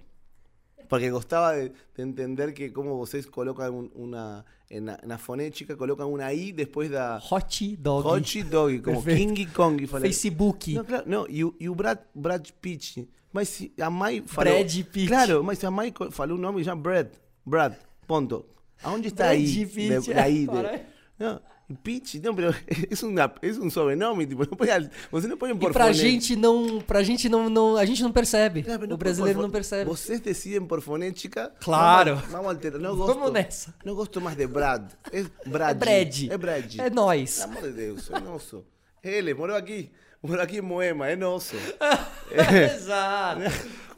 Porque 0.89 1.09
costaba 1.09 1.53
de, 1.53 1.71
entender 1.97 2.53
que 2.53 2.73
como 2.73 2.97
vocês 2.97 3.25
colocan 3.25 3.91
una, 3.93 4.43
en 4.67 4.87
la, 4.87 5.17
fonética, 5.17 5.77
colocan 5.77 6.07
una 6.07 6.33
I 6.33 6.51
después 6.51 6.89
da... 6.89 7.21
Hochi 7.29 7.77
doggy. 7.77 8.09
Hochi 8.09 8.43
doggy, 8.43 8.81
como 8.81 9.03
Kingy 9.03 9.45
Kongi. 9.45 9.87
Facebook. 9.87 10.59
No, 10.67 10.83
claro, 10.83 11.03
no, 11.07 11.27
e, 11.29 11.39
e 11.59 11.69
o 11.69 11.75
Brad, 11.75 11.99
Brad 12.13 12.45
Pitt. 12.59 13.07
Mas 13.31 13.69
a 13.79 13.89
mãe 13.89 14.21
falou... 14.25 14.53
Brad 14.53 14.83
Pitt. 14.91 15.07
Claro, 15.07 15.43
mas 15.43 15.63
a 15.63 15.71
mãe 15.71 15.93
falou 16.11 16.37
o 16.37 16.41
nome 16.41 16.61
já 16.61 16.75
Brad. 16.75 17.07
Brad, 17.45 17.75
ponto. 18.05 18.45
Aonde 18.83 19.07
está 19.09 19.29
ahí? 19.29 19.45
De, 19.45 20.13
ahí 20.13 20.47
de, 20.47 20.81
não, 21.19 21.39
Pitch, 21.83 22.15
não, 22.15 22.33
isso, 22.89 23.07
isso 23.41 23.61
é 23.61 23.65
um 23.65 23.69
sobrenome, 23.69 24.25
tipo, 24.25 24.41
não 24.41 24.57
põe, 24.57 24.67
você 25.11 25.27
não 25.27 25.37
põe 25.37 25.51
um 25.51 25.57
por 25.57 25.71
pra 25.71 25.91
gente 25.91 26.35
não, 26.35 26.81
pra 26.81 27.03
gente 27.03 27.29
não, 27.29 27.49
não, 27.49 27.77
a 27.77 27.85
gente 27.85 28.03
não 28.03 28.11
percebe. 28.11 28.65
Não, 28.67 28.77
não, 28.77 28.95
o 28.95 28.97
brasileiro 28.97 29.39
por, 29.39 29.43
não 29.43 29.49
percebe. 29.49 29.89
Vocês 29.89 30.19
decidem 30.19 30.65
por 30.65 30.81
fonética. 30.81 31.51
Claro. 31.61 32.15
Vamos, 32.15 32.31
vamos 32.31 32.47
alterar. 32.47 32.79
Não 32.79 32.95
gosto, 32.95 33.13
vamos 33.13 33.31
nessa. 33.31 33.73
Não 33.85 33.95
gosto 33.95 34.19
mais 34.19 34.35
de 34.35 34.47
Brad. 34.47 34.91
É 35.11 35.23
Brad. 35.45 35.71
É 35.71 35.73
Brad. 35.75 36.23
É 36.31 36.37
Brad. 36.37 36.79
É 36.79 36.89
nós. 36.89 37.39
Pelo 37.39 37.51
amor 37.51 37.69
de 37.69 37.75
Deus, 37.75 38.11
é 38.11 38.19
nosso. 38.19 38.65
Ele 39.03 39.33
morou 39.33 39.55
aqui. 39.55 39.91
Morou 40.21 40.43
aqui 40.43 40.57
em 40.57 40.61
Moema, 40.61 41.07
é 41.07 41.15
nosso. 41.15 41.55
Exato. 42.75 43.41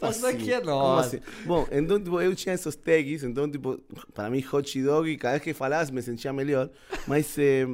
Isso 0.09 0.25
aqui 0.25 0.53
é 0.53 0.61
nosso. 0.61 1.15
Assim? 1.15 1.25
Bom, 1.45 1.67
então 1.71 2.01
tipo, 2.01 2.19
eu 2.21 2.35
tinha 2.35 2.55
esses 2.55 2.75
tags, 2.75 3.23
então 3.23 3.49
tipo, 3.49 3.77
para 4.13 4.29
mim 4.29 4.43
hot 4.51 4.81
dog, 4.81 5.17
cada 5.17 5.33
vez 5.33 5.43
que 5.43 5.53
falasse 5.53 5.91
me 5.91 6.01
sentia 6.01 6.33
melhor. 6.33 6.69
Mas 7.07 7.37
eh, 7.37 7.67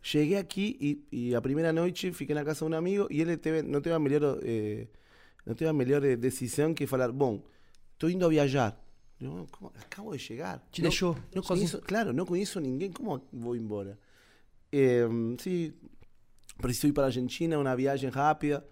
cheguei 0.00 0.36
aqui 0.36 0.76
e, 1.10 1.28
e, 1.28 1.34
a 1.34 1.40
primeira 1.40 1.72
noite 1.72 2.12
fiquei 2.12 2.34
na 2.34 2.44
casa 2.44 2.66
de 2.66 2.72
um 2.72 2.76
amigo 2.76 3.06
e 3.10 3.20
ele 3.20 3.36
teve, 3.36 3.62
não 3.62 3.80
teve 3.80 3.94
a 3.94 3.98
melhor, 3.98 4.38
eh, 4.42 4.86
não 5.46 5.54
teve 5.54 5.68
a 5.68 5.72
melhor 5.72 6.04
eh, 6.04 6.16
decisão 6.16 6.74
que 6.74 6.86
falar, 6.86 7.12
bom, 7.12 7.42
estou 7.92 8.10
indo 8.10 8.24
a 8.26 8.28
viajar. 8.28 8.78
Eu, 9.20 9.46
acabo 9.80 10.10
de 10.12 10.18
chegar. 10.18 10.58
Te 10.72 10.82
não, 10.82 10.90
deixou? 10.90 11.16
Não 11.32 11.42
conheço, 11.42 11.80
claro, 11.82 12.12
não 12.12 12.26
conheço 12.26 12.58
ninguém, 12.58 12.90
como 12.90 13.22
vou 13.32 13.54
embora? 13.54 13.98
Eh, 14.72 15.06
sim, 15.38 15.72
preciso 16.60 16.88
ir 16.88 16.92
para 16.92 17.04
a 17.04 17.06
Argentina, 17.06 17.58
uma 17.58 17.76
viagem 17.76 18.10
rápida. 18.10 18.66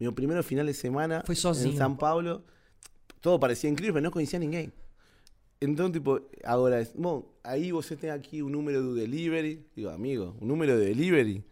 Meu 0.00 0.12
primeiro 0.12 0.42
final 0.42 0.64
de 0.64 0.72
semana 0.72 1.22
sozinho. 1.34 1.74
em 1.74 1.76
São 1.76 1.94
Paulo. 1.94 2.42
Todo 3.20 3.38
parecia 3.38 3.68
incrível, 3.68 3.94
mas 3.94 4.02
não 4.02 4.10
conhecia 4.10 4.38
ninguém. 4.38 4.72
Então, 5.60 5.92
tipo, 5.92 6.18
agora, 6.42 6.88
bom, 6.96 7.30
aí 7.44 7.70
você 7.70 7.94
tem 7.94 8.08
aqui 8.08 8.42
o 8.42 8.48
número 8.48 8.82
do 8.82 8.94
delivery. 8.94 9.62
Digo, 9.76 9.90
amigo, 9.90 10.34
o 10.40 10.46
número 10.46 10.78
de 10.78 10.86
delivery. 10.86 11.44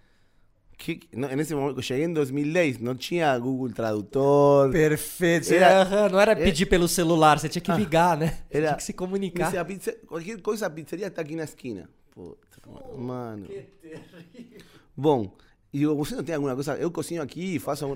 No, 1.13 1.27
en 1.27 1.41
ese 1.41 1.55
momento, 1.55 1.83
cheguei 1.83 2.05
em 2.05 2.13
2010, 2.15 2.79
não 2.79 2.95
tinha 2.95 3.37
Google 3.39 3.71
Tradutor. 3.71 4.71
Perfeito. 4.71 5.53
Era, 5.53 6.09
não 6.09 6.21
era 6.21 6.35
pedir 6.37 6.63
era, 6.63 6.71
pelo 6.71 6.89
celular, 6.89 7.39
você 7.39 7.49
tinha 7.49 7.61
que 7.61 7.73
ligar, 7.73 8.17
né? 8.17 8.39
Era, 8.49 8.69
tinha 8.69 8.77
que 8.77 8.85
se 8.85 8.93
comunicar. 8.95 9.51
Dice, 9.51 9.65
pizza, 9.65 9.93
qualquer 10.07 10.41
coisa, 10.41 10.67
a 10.67 10.71
pizzeria 10.71 11.09
está 11.09 11.21
aqui 11.21 11.35
na 11.35 11.45
esquina. 11.45 11.91
Puta, 12.13 12.59
oh, 12.67 12.97
mano. 12.97 13.47
Que 13.47 13.61
terrível. 13.83 14.61
Bom, 14.97 15.37
e 15.73 15.79
digo, 15.79 15.95
você 15.95 16.15
não 16.15 16.25
tem 16.25 16.35
alguma 16.35 16.55
coisa? 16.55 16.77
Eu 16.77 16.91
cozinho 16.91 17.23
aqui, 17.23 17.59
faço. 17.59 17.87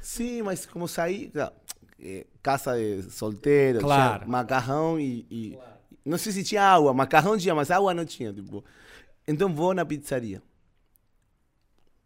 Sim, 0.00 0.42
mas 0.42 0.64
como 0.64 0.88
sair. 0.88 1.30
É, 2.00 2.26
casa 2.42 2.76
de 2.76 3.02
solteiro, 3.10 3.80
claro. 3.80 4.28
macarrão 4.28 4.98
e. 4.98 5.26
e 5.30 5.50
claro. 5.54 5.78
Não 6.04 6.16
sei 6.16 6.32
se 6.32 6.44
tinha 6.44 6.62
água, 6.62 6.94
macarrão 6.94 7.36
tinha, 7.36 7.54
mas 7.54 7.70
água 7.70 7.92
não 7.92 8.04
tinha. 8.04 8.32
Tipo. 8.32 8.64
Então 9.26 9.54
vou 9.54 9.74
na 9.74 9.84
pizzaria. 9.84 10.42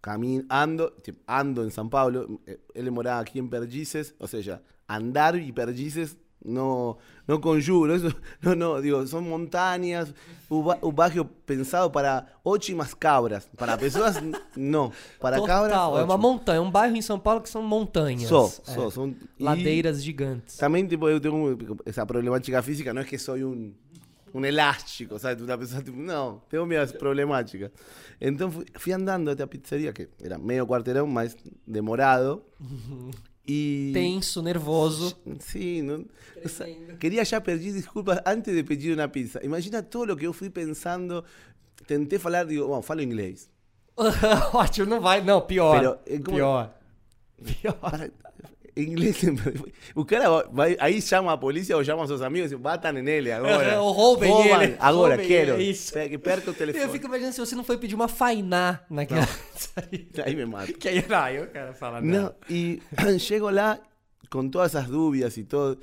Caminho, 0.01 0.45
ando, 0.51 0.91
tipo, 1.03 1.21
ando 1.29 1.65
em 1.65 1.71
São 1.71 1.89
Paulo. 1.89 2.41
Ele 2.75 2.91
morava 2.91 3.21
aqui 3.21 3.39
em 3.39 3.47
Perdizes, 3.47 4.13
ou 4.19 4.27
seja, 4.27 4.61
andar 4.89 5.37
e 5.37 5.53
Perdizes 5.53 6.17
no, 6.45 6.99
no 7.27 7.41
conjuro, 7.41 7.95
eso, 7.95 8.15
no, 8.41 8.55
no, 8.55 8.81
digo, 8.81 9.07
son 9.07 9.29
montañas, 9.29 10.13
un 10.49 10.95
barrio 10.95 11.29
pensado 11.47 11.91
para 11.91 12.27
ótimas 12.43 12.95
cabras, 12.95 13.49
para 13.57 13.77
pessoas, 13.77 14.17
não, 14.57 14.93
para 15.21 15.37
Total, 15.39 15.69
cabras. 15.69 16.01
é 16.01 16.05
uma 16.05 16.19
montanha, 16.19 16.59
é 16.59 16.61
um 16.61 16.71
bairro 16.71 16.97
em 16.97 17.03
São 17.03 17.19
Paulo 17.19 17.41
que 17.41 17.49
são 17.49 17.63
montanhas. 17.63 18.29
Só, 18.29 18.47
é, 18.67 18.75
só, 18.75 18.91
são 18.91 19.15
ladeiras 19.39 20.03
gigantes. 20.03 20.57
Também, 20.57 20.87
tipo, 20.87 21.09
eu 21.09 21.21
tenho 21.21 21.59
essa 21.87 22.05
problemática 22.05 22.63
física, 22.63 22.93
não 22.93 23.03
é 23.03 23.05
que 23.05 23.19
sou 23.19 23.37
um, 23.37 23.73
um 24.35 24.45
elástico, 24.45 25.19
sabe? 25.19 25.43
Uma 25.43 25.59
pessoa, 25.59 25.83
tipo, 25.83 25.97
não, 25.97 26.43
tenho 26.49 26.67
minhas 26.67 26.93
problemáticas. 26.93 27.71
Então 28.21 28.51
fui, 28.51 28.67
fui 28.75 28.93
andando 28.93 29.31
até 29.31 29.43
a 29.43 29.47
pizzeria, 29.47 29.93
que 29.93 30.09
era 30.23 30.39
meio 30.39 30.67
quarteirão, 30.67 31.07
mas 31.07 31.37
demorado. 31.67 32.43
E... 33.47 33.91
Tenso, 33.93 34.41
nervoso. 34.41 35.17
Sim, 35.41 35.83
não... 35.83 36.05
queria 36.99 37.25
já 37.25 37.41
pedir 37.41 37.73
desculpas 37.73 38.21
antes 38.25 38.55
de 38.55 38.63
pedir 38.63 38.97
uma 38.97 39.09
pizza. 39.09 39.41
Imagina 39.45 39.83
todo 39.83 40.13
o 40.13 40.17
que 40.17 40.27
eu 40.27 40.33
fui 40.33 40.49
pensando. 40.49 41.25
Tentei 41.87 42.19
falar, 42.19 42.45
digo, 42.45 42.69
bom, 42.69 42.81
falo 42.81 43.03
inglês. 43.03 43.51
Ótimo, 44.55 44.87
não 44.87 45.01
vai, 45.01 45.21
não, 45.23 45.41
pior. 45.41 45.79
Pero, 45.79 45.99
é 46.07 46.23
como... 46.23 46.37
Pior. 46.37 46.75
Pior. 47.45 47.75
Para, 47.75 48.11
inglês. 48.77 49.21
O 49.95 50.05
cara 50.05 50.49
vai, 50.51 50.77
aí 50.81 51.01
chama 51.03 51.33
a 51.33 51.37
polícia 51.37 51.77
ou 51.77 51.85
chama 51.85 52.07
seus 52.07 52.23
amigos 52.23 52.53
e 52.53 52.57
batam 52.57 52.93
nele 52.93 53.31
agora. 53.31 53.81
Ou 53.81 53.93
roubem 53.93 54.33
ele. 54.49 54.77
Agora, 54.79 55.17
roubem 55.17 55.29
quero. 55.29 55.61
Isso. 55.61 55.93
Perca 55.93 56.51
o 56.51 56.55
telefone. 56.55 56.85
Eu 56.85 56.91
fico 56.91 57.07
imaginando 57.07 57.35
se 57.35 57.41
você 57.41 57.55
não 57.55 57.65
foi 57.65 57.77
pedir 57.79 57.95
uma 57.95 58.09
fainá 58.09 58.81
naquela. 58.89 59.29
aí 60.25 60.35
me 60.35 60.47
mata. 60.47 60.73
Que 60.73 60.89
aí, 60.89 61.05
não, 61.09 61.29
eu 61.29 61.47
quero 61.49 61.75
falar 61.75 62.01
não. 62.01 62.23
não. 62.23 62.35
E 62.49 62.81
chego 63.19 63.51
lá 63.51 63.79
com 64.31 64.49
todas 64.49 64.75
as 64.75 64.87
dúvidas 64.87 65.37
e 65.37 65.45
todo. 65.45 65.79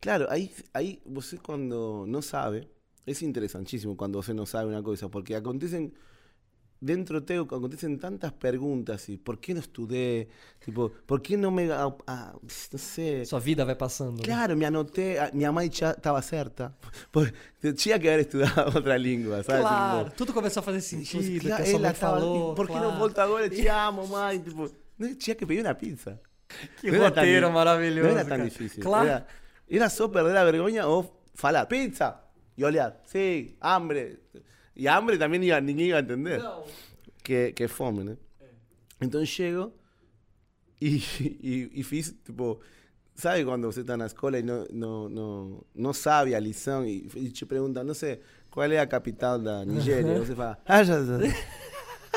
Claro, 0.00 0.26
aí, 0.28 0.50
aí 0.74 1.00
você 1.06 1.36
quando 1.38 2.04
não 2.06 2.20
sabe, 2.20 2.68
é 3.06 3.24
interessantíssimo 3.24 3.96
quando 3.96 4.20
você 4.20 4.34
não 4.34 4.44
sabe 4.44 4.70
uma 4.70 4.82
coisa, 4.82 5.08
porque 5.08 5.34
acontecem 5.34 5.92
dentro 6.80 7.22
teu 7.22 7.42
acontecen 7.42 7.98
tantas 7.98 8.32
preguntas 8.32 9.08
y 9.08 9.16
por 9.16 9.40
qué 9.40 9.54
no 9.54 9.60
estudié, 9.60 10.28
tipo, 10.64 10.90
por 11.06 11.22
qué 11.22 11.36
no 11.36 11.50
me, 11.50 11.70
ah, 11.72 11.94
ah, 12.06 12.34
no 12.72 12.78
sé. 12.78 13.24
Sua 13.24 13.40
vida 13.40 13.64
vai 13.64 13.76
passando. 13.76 14.22
Claro, 14.22 14.56
me 14.56 14.64
anoté, 14.64 15.18
ah, 15.18 15.30
minha 15.32 15.50
mãe 15.52 15.68
estava 15.68 16.20
certa, 16.22 16.76
tinha 17.76 17.98
que 17.98 18.08
haber 18.08 18.20
estudado 18.20 18.72
outra 18.76 18.96
língua, 18.96 19.42
sabe? 19.42 19.60
Claro, 19.60 20.04
tipo, 20.04 20.16
tudo 20.16 20.32
começou 20.32 20.60
a 20.60 20.64
fazer 20.64 20.80
sentido, 20.80 21.46
claro, 21.46 21.64
que 21.64 21.70
a 21.70 21.78
sua 21.78 21.94
falou. 21.94 22.54
Por 22.54 22.66
que 22.66 22.72
claro. 22.72 22.90
não 22.90 22.98
volta 22.98 23.22
agora? 23.22 23.48
Te 23.48 23.66
amo, 23.68 24.06
mãe, 24.06 24.38
tipo, 24.38 24.70
tinha 25.18 25.34
que 25.34 25.46
pedir 25.46 25.64
uma 25.64 25.74
pizza. 25.74 26.20
Que 26.80 26.90
não 26.90 27.00
roteiro 27.00 27.50
maravilhoso. 27.50 28.08
Não 28.08 28.18
era 28.18 28.28
tão 28.28 28.44
difícil. 28.44 28.82
Claro. 28.82 29.08
Era, 29.08 29.26
era 29.68 29.88
só 29.88 30.08
perder 30.08 30.36
a 30.36 30.44
vergonha 30.44 30.86
ou 30.86 31.22
falar 31.34 31.66
pizza 31.66 32.20
e 32.56 32.64
olhar, 32.64 32.96
sim, 33.04 33.56
hambre. 33.60 34.20
E 34.76 34.86
hambre 34.86 35.16
também 35.16 35.42
ia, 35.42 35.60
ninguém 35.60 35.88
ia 35.88 36.00
entender. 36.00 36.38
Não. 36.38 36.64
Que, 37.24 37.52
que 37.52 37.66
fome, 37.66 38.04
né? 38.04 38.16
É. 38.40 38.46
Então 39.00 39.24
chego 39.24 39.72
e, 40.80 40.96
e, 41.42 41.70
e 41.74 41.82
fiz, 41.82 42.14
tipo, 42.24 42.60
sabe 43.14 43.44
quando 43.44 43.66
você 43.66 43.80
está 43.80 43.96
na 43.96 44.06
escola 44.06 44.38
e 44.38 44.42
não, 44.42 44.66
não, 44.70 45.08
não, 45.08 45.64
não 45.74 45.92
sabe 45.92 46.34
a 46.34 46.40
lição 46.40 46.84
e, 46.84 47.08
e 47.16 47.30
te 47.30 47.46
pergunta, 47.46 47.82
não 47.82 47.94
sei, 47.94 48.20
qual 48.50 48.70
é 48.70 48.78
a 48.78 48.86
capital 48.86 49.38
da 49.38 49.64
Nigéria? 49.64 50.18
Você 50.18 50.34
fala, 50.34 50.58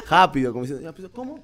rápido, 0.06 0.52
como 0.52 0.66
se, 0.66 0.76
como? 1.14 1.44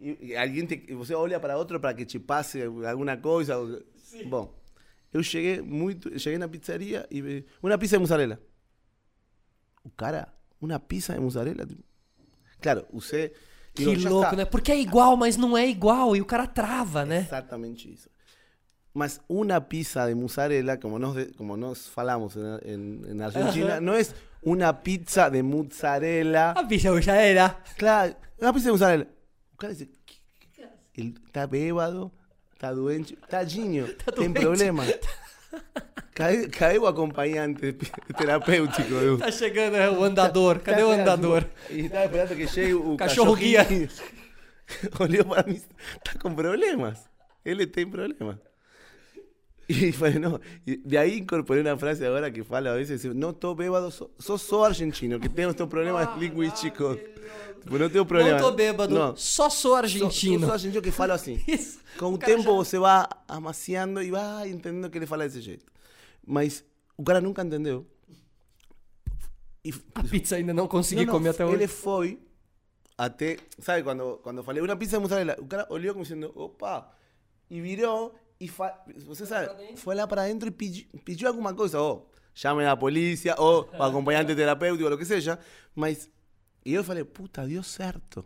E, 0.00 0.30
e 0.30 0.36
alguém 0.36 0.64
te, 0.64 0.94
você 0.94 1.14
olha 1.14 1.38
para 1.38 1.58
outro 1.58 1.78
para 1.78 1.92
que 1.92 2.06
te 2.06 2.18
passe 2.18 2.62
alguma 2.62 3.16
coisa. 3.18 3.54
Sim. 3.96 4.24
Bom, 4.28 4.58
eu 5.12 5.22
cheguei 5.22 5.60
muito, 5.60 6.18
cheguei 6.18 6.38
na 6.38 6.48
pizzaria 6.48 7.06
e 7.10 7.44
uma 7.62 7.76
pizza 7.76 7.96
de 7.96 8.00
mussarela. 8.00 8.40
O 9.84 9.90
cara, 9.90 10.28
uma 10.60 10.78
pizza 10.78 11.14
de 11.14 11.20
mussarela. 11.20 11.66
Claro, 12.60 12.86
você. 12.92 13.32
Que 13.74 13.84
louco, 13.84 14.24
está. 14.24 14.36
né? 14.36 14.44
Porque 14.44 14.72
é 14.72 14.80
igual, 14.80 15.16
mas 15.16 15.36
não 15.36 15.56
é 15.56 15.66
igual. 15.66 16.14
E 16.16 16.20
o 16.20 16.24
cara 16.26 16.46
trava, 16.46 17.04
né? 17.04 17.20
Exatamente 17.20 17.92
isso. 17.92 18.10
Mas 18.92 19.20
uma 19.28 19.60
pizza 19.60 20.06
de 20.06 20.14
mussarela, 20.14 20.76
como 20.76 20.98
nós, 20.98 21.28
como 21.36 21.56
nós 21.56 21.86
falamos 21.86 22.34
em 22.36 23.22
Argentina, 23.22 23.80
não 23.80 23.94
é 23.94 24.02
una 24.42 24.72
pizza 24.72 25.30
de 25.30 25.42
mozzarella. 25.42 26.50
A 26.50 26.64
pizza 26.64 26.88
de 26.88 26.96
mozzarella. 26.96 27.62
Claro, 27.78 28.16
una 28.40 28.52
pizza 28.52 28.66
de 28.66 28.72
mozzarella. 28.72 29.06
O 29.54 29.56
cara 29.56 29.72
dice, 29.72 29.90
¿qué, 30.04 30.14
qué 30.52 30.64
hace? 30.64 30.74
Ele 30.96 31.14
tá 31.32 31.46
bêbado, 31.46 32.10
tá 32.58 32.72
doente, 32.72 33.16
tadinho, 33.28 33.86
tem 34.16 34.32
doente. 34.32 34.40
problema. 34.40 34.84
Cadê, 36.20 36.48
cadê 36.48 36.78
o 36.78 36.86
acompanhante 36.86 37.72
terapêutico? 38.16 38.92
Eu, 38.92 39.18
Tá 39.18 39.30
chegando 39.32 39.76
é, 39.76 39.90
o 39.90 40.04
andador. 40.04 40.60
Cadê 40.60 40.82
o 40.82 40.90
andador? 40.90 41.44
E 41.70 41.80
estava 41.86 42.04
esperando 42.04 42.36
que 42.36 42.46
chegue 42.46 42.74
o 42.74 42.96
Cachorro 42.96 43.34
guia. 43.34 43.66
Olhou 45.00 45.24
para 45.24 45.48
mim, 45.50 45.60
tá 46.04 46.12
com 46.20 46.34
problemas. 46.34 46.98
Ele 47.44 47.66
tem 47.66 47.88
problemas. 47.88 48.36
E 49.68 49.92
falei, 49.92 50.18
não. 50.18 50.40
E 50.66 50.76
de 50.76 50.96
aí 50.96 51.18
incorporei 51.20 51.62
uma 51.62 51.76
frase 51.76 52.04
agora 52.04 52.30
que 52.30 52.42
fala 52.42 52.70
a 52.72 52.74
vezes, 52.74 53.04
não 53.14 53.32
tô 53.32 53.54
bêbado, 53.54 53.90
sou, 53.90 54.10
sou 54.18 54.36
só 54.36 54.64
argentino, 54.64 55.18
que 55.20 55.28
tenho 55.28 55.50
estes 55.50 55.66
problemas 55.66 56.08
linguísticos. 56.18 56.98
Tipo, 57.62 57.78
não 57.78 57.88
tenho 57.88 58.04
problema. 58.04 58.32
Não 58.38 58.50
tô 58.50 58.52
bêbado, 58.52 58.94
Não. 58.94 59.16
só 59.16 59.48
sou 59.48 59.70
Sou, 59.70 59.76
argentino. 59.76 60.40
sou 60.40 60.48
só 60.48 60.54
argentino 60.54 60.82
que 60.82 60.90
falo 60.90 61.12
assim. 61.12 61.40
Isso. 61.46 61.78
Com 61.98 62.14
o 62.14 62.18
cara 62.18 62.34
tempo 62.36 62.56
você 62.56 62.78
vai 62.78 63.06
amaciando 63.28 64.02
e 64.02 64.10
vai 64.10 64.48
entendendo 64.48 64.90
que 64.90 64.98
ele 64.98 65.06
fala 65.06 65.24
desse 65.24 65.40
jeito. 65.40 65.64
Mas 66.26 66.64
o 66.96 67.02
cara 67.02 67.20
nunca 67.20 67.42
entendeu. 67.42 67.86
E 69.64 69.72
A 69.94 70.02
pizza 70.02 70.36
ainda 70.36 70.54
não 70.54 70.66
consegui 70.66 71.04
Não, 71.04 71.12
não, 71.12 71.18
comer 71.18 71.30
até 71.30 71.44
hoje. 71.44 71.54
Ele 71.54 71.66
foi 71.68 72.20
até. 72.96 73.38
Sabe, 73.58 73.82
quando, 73.82 74.18
quando 74.22 74.42
falei 74.42 74.62
uma 74.62 74.76
pizza 74.76 74.96
de 74.96 75.02
mussarela, 75.02 75.36
o 75.40 75.46
cara 75.46 75.66
olhou 75.70 75.94
como 75.94 76.04
dizendo, 76.04 76.32
opa, 76.34 76.90
e 77.48 77.60
virou 77.60 78.14
e 78.38 78.48
fa... 78.48 78.82
você 79.06 79.26
sabe, 79.26 79.76
foi 79.76 79.94
lá 79.94 80.06
para 80.06 80.26
dentro 80.26 80.48
e 80.48 80.50
pediu, 80.50 80.86
pediu 81.04 81.28
alguma 81.28 81.52
coisa, 81.54 81.78
ou 81.80 82.10
chame 82.34 82.64
a 82.64 82.76
polícia, 82.76 83.34
ou 83.38 83.68
o 83.78 83.82
acompanhante 83.82 84.34
terapêutico, 84.34 84.88
o 84.88 84.98
que 84.98 85.04
seja, 85.04 85.38
mas. 85.74 86.10
E 86.64 86.74
eu 86.74 86.84
falei, 86.84 87.04
puta, 87.04 87.46
deu 87.46 87.62
certo. 87.62 88.24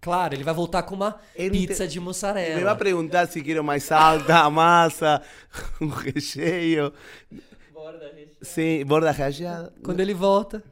Claro, 0.00 0.34
ele 0.34 0.44
vai 0.44 0.54
voltar 0.54 0.82
com 0.84 0.94
uma 0.94 1.18
Ele 1.34 1.66
pizza 1.66 1.86
te- 1.86 1.92
de 1.92 1.98
Me 1.98 2.04
vai 2.04 2.08
mussarela. 2.10 2.76
perguntar 2.76 3.26
se 3.26 3.40
quero 3.42 3.64
mais 3.64 3.90
alta, 3.90 4.36
a 4.38 4.48
massa, 4.50 5.20
um 5.80 5.88
recheio, 5.88 6.92
sim, 8.42 8.84
borda 8.84 9.10
recheada. 9.10 9.72
Quando 9.82 10.00
ele 10.00 10.14
volta. 10.14 10.62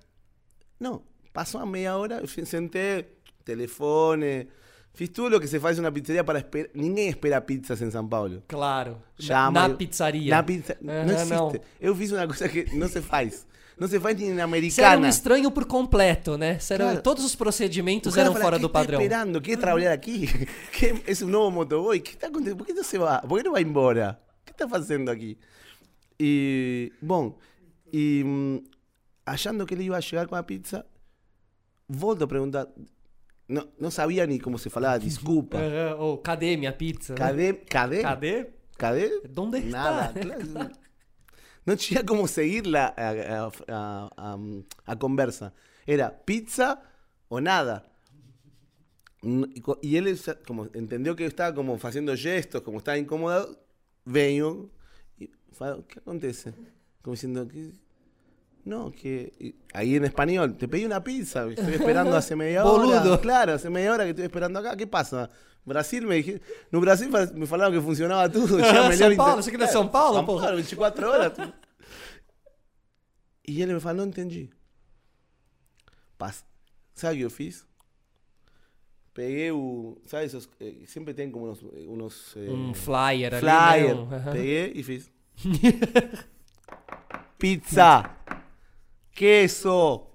Não, 0.78 1.02
passou 1.32 1.60
uma 1.60 1.66
meia 1.66 1.96
hora, 1.96 2.20
eu 2.20 2.28
sentei, 2.46 3.06
telefone, 3.44 4.48
fiz 4.92 5.08
tudo 5.08 5.36
o 5.36 5.40
que 5.40 5.46
se 5.48 5.58
faz 5.58 5.78
em 5.78 5.80
uma 5.80 5.90
pizzeria 5.92 6.22
para 6.22 6.38
esperar. 6.38 6.70
Ninguém 6.74 7.08
espera 7.08 7.40
pizzas 7.40 7.80
em 7.80 7.90
São 7.90 8.06
Paulo. 8.06 8.42
Claro. 8.46 8.98
Chama- 9.18 9.68
na 9.68 9.74
pizzaria. 9.74 10.30
Na 10.30 10.42
pizza. 10.42 10.76
Aham, 10.84 11.04
não 11.06 11.14
existe. 11.14 11.32
não. 11.34 11.52
Eu 11.80 11.94
fiz 11.96 12.12
uma 12.12 12.26
coisa 12.26 12.48
que 12.48 12.74
não 12.76 12.88
se 12.88 13.00
faz. 13.00 13.46
Não 13.78 13.88
se 13.88 13.98
faz 13.98 14.16
nem 14.16 14.28
na 14.30 14.34
Você 14.34 14.40
era 14.40 14.46
um 14.46 14.50
americana. 14.50 15.08
estranho 15.08 15.50
por 15.50 15.64
completo, 15.64 16.38
né? 16.38 16.58
Você 16.58 16.74
era- 16.74 16.84
Claro. 16.84 17.02
Todos 17.02 17.24
os 17.24 17.34
procedimentos 17.34 18.16
eram 18.16 18.32
fala, 18.32 18.44
fora 18.44 18.56
"¿Qué 18.56 18.60
do 18.62 18.66
está 18.68 18.78
padrão. 18.78 19.00
esperando? 19.02 19.40
¿Quer 19.40 19.56
trabalhar 19.58 19.92
aqui? 19.92 20.28
Um 21.24 21.28
novo 21.28 21.50
motoboy? 21.50 21.98
que 22.00 22.10
está 22.14 22.28
acontecendo? 22.28 22.56
Por 22.58 22.66
que 22.66 22.84
se 22.84 22.98
vai? 22.98 23.20
Por 23.22 23.38
que 23.38 23.44
não 23.44 23.52
vai 23.52 23.62
embora? 23.62 24.18
O 24.42 24.44
que 24.46 24.52
está 24.52 24.68
fazendo 24.68 25.10
aqui? 25.10 25.36
E, 26.20 26.92
bom, 27.02 27.36
e 27.92 28.22
hum, 28.24 28.62
achando 29.26 29.66
que 29.66 29.74
ele 29.74 29.84
ia 29.84 30.00
chegar 30.00 30.26
com 30.28 30.36
a 30.36 30.42
pizza, 30.42 30.86
volto 31.88 32.22
a 32.24 32.26
perguntar. 32.28 32.68
Não, 33.48 33.68
não 33.78 33.90
sabia 33.90 34.26
nem 34.26 34.38
como 34.38 34.56
se 34.58 34.70
falava, 34.70 34.98
desculpa. 35.00 35.58
Ou, 35.98 36.18
cadê 36.18 36.56
minha 36.56 36.72
pizza? 36.72 37.14
Cadê? 37.14 37.52
Cadê? 37.54 38.02
Cadê? 38.02 38.46
Cadê? 38.78 39.22
Onde 39.36 39.58
está? 39.58 39.82
Nada. 39.82 40.20
claro. 40.20 40.70
Não 41.66 41.76
tinha 41.76 42.04
como 42.04 42.26
seguir 42.28 42.66
la, 42.66 42.94
a, 42.96 43.46
a, 43.68 44.10
a, 44.16 44.38
a, 44.86 44.96
conversa. 44.96 45.52
Era 45.86 46.10
pizza 46.10 46.78
o 47.28 47.40
nada. 47.40 47.84
E 49.82 49.96
ele 49.96 50.14
sa- 50.16 50.34
como 50.46 50.68
entendeu 50.74 51.16
que 51.16 51.22
eu 51.22 51.28
estava 51.28 51.54
como 51.54 51.78
fazendo 51.78 52.14
gestos, 52.14 52.60
como 52.60 52.78
estava 52.78 52.98
incomodado, 52.98 53.56
e 55.18 55.30
fala, 55.52 55.82
¿qué 55.88 55.98
acontece? 55.98 56.52
Como 57.02 57.14
diciendo 57.14 57.48
que 57.48 57.72
no, 58.66 58.90
que 58.90 59.32
y 59.40 59.54
ahí 59.72 59.96
en 59.96 60.04
español, 60.04 60.56
te 60.56 60.68
pedí 60.68 60.84
una 60.84 61.02
pizza, 61.02 61.46
estoy 61.48 61.74
esperando 61.74 62.16
hace 62.16 62.34
media 62.36 62.64
hora. 62.66 63.00
Boludo. 63.00 63.20
Claro, 63.20 63.52
hace 63.54 63.70
media 63.70 63.92
hora 63.92 64.04
que 64.04 64.10
estoy 64.10 64.24
esperando 64.24 64.58
acá, 64.58 64.76
¿qué 64.76 64.86
pasa? 64.86 65.30
Brasil 65.66 66.06
me 66.06 66.22
dije, 66.22 66.40
no 66.70 66.80
Brasil 66.80 67.08
me 67.34 67.46
falaram 67.46 67.72
que 67.72 67.80
funcionaba 67.80 68.28
tudo, 68.28 68.58
já 68.60 68.88
melhor 68.88 68.96
São 69.08 69.16
Paulo, 69.16 69.42
você 69.42 69.50
que 69.50 69.62
é 69.62 69.66
São 69.66 69.88
Paulo, 69.88 70.14
São? 70.16 70.26
Paulo, 70.26 70.56
24 70.56 71.08
horas. 71.08 71.32
E 73.46 73.60
ele 73.62 73.74
me 73.74 73.80
falou, 73.80 73.98
não 73.98 74.06
entendi. 74.06 74.50
Pas- 76.18 76.44
Sabe 76.94 77.14
o 77.14 77.18
que 77.18 77.24
eu 77.24 77.30
fiz? 77.30 77.66
Peguei 79.12 79.50
o. 79.52 79.96
Sabe, 80.06 80.24
esos, 80.24 80.48
eh, 80.60 80.74
sempre 80.86 81.14
tem 81.14 81.30
como 81.30 81.48
uns. 81.50 81.62
uns 81.62 82.34
eh, 82.36 82.50
Um 82.50 82.74
flyer 82.74 83.32
ali, 83.34 83.40
flyer. 83.40 83.96
Um- 83.96 84.12
aham. 84.14 84.32
Peguei 84.32 84.72
e 84.74 84.82
fiz. 84.82 85.10
Pizza. 87.38 88.10
Queso. 89.12 90.06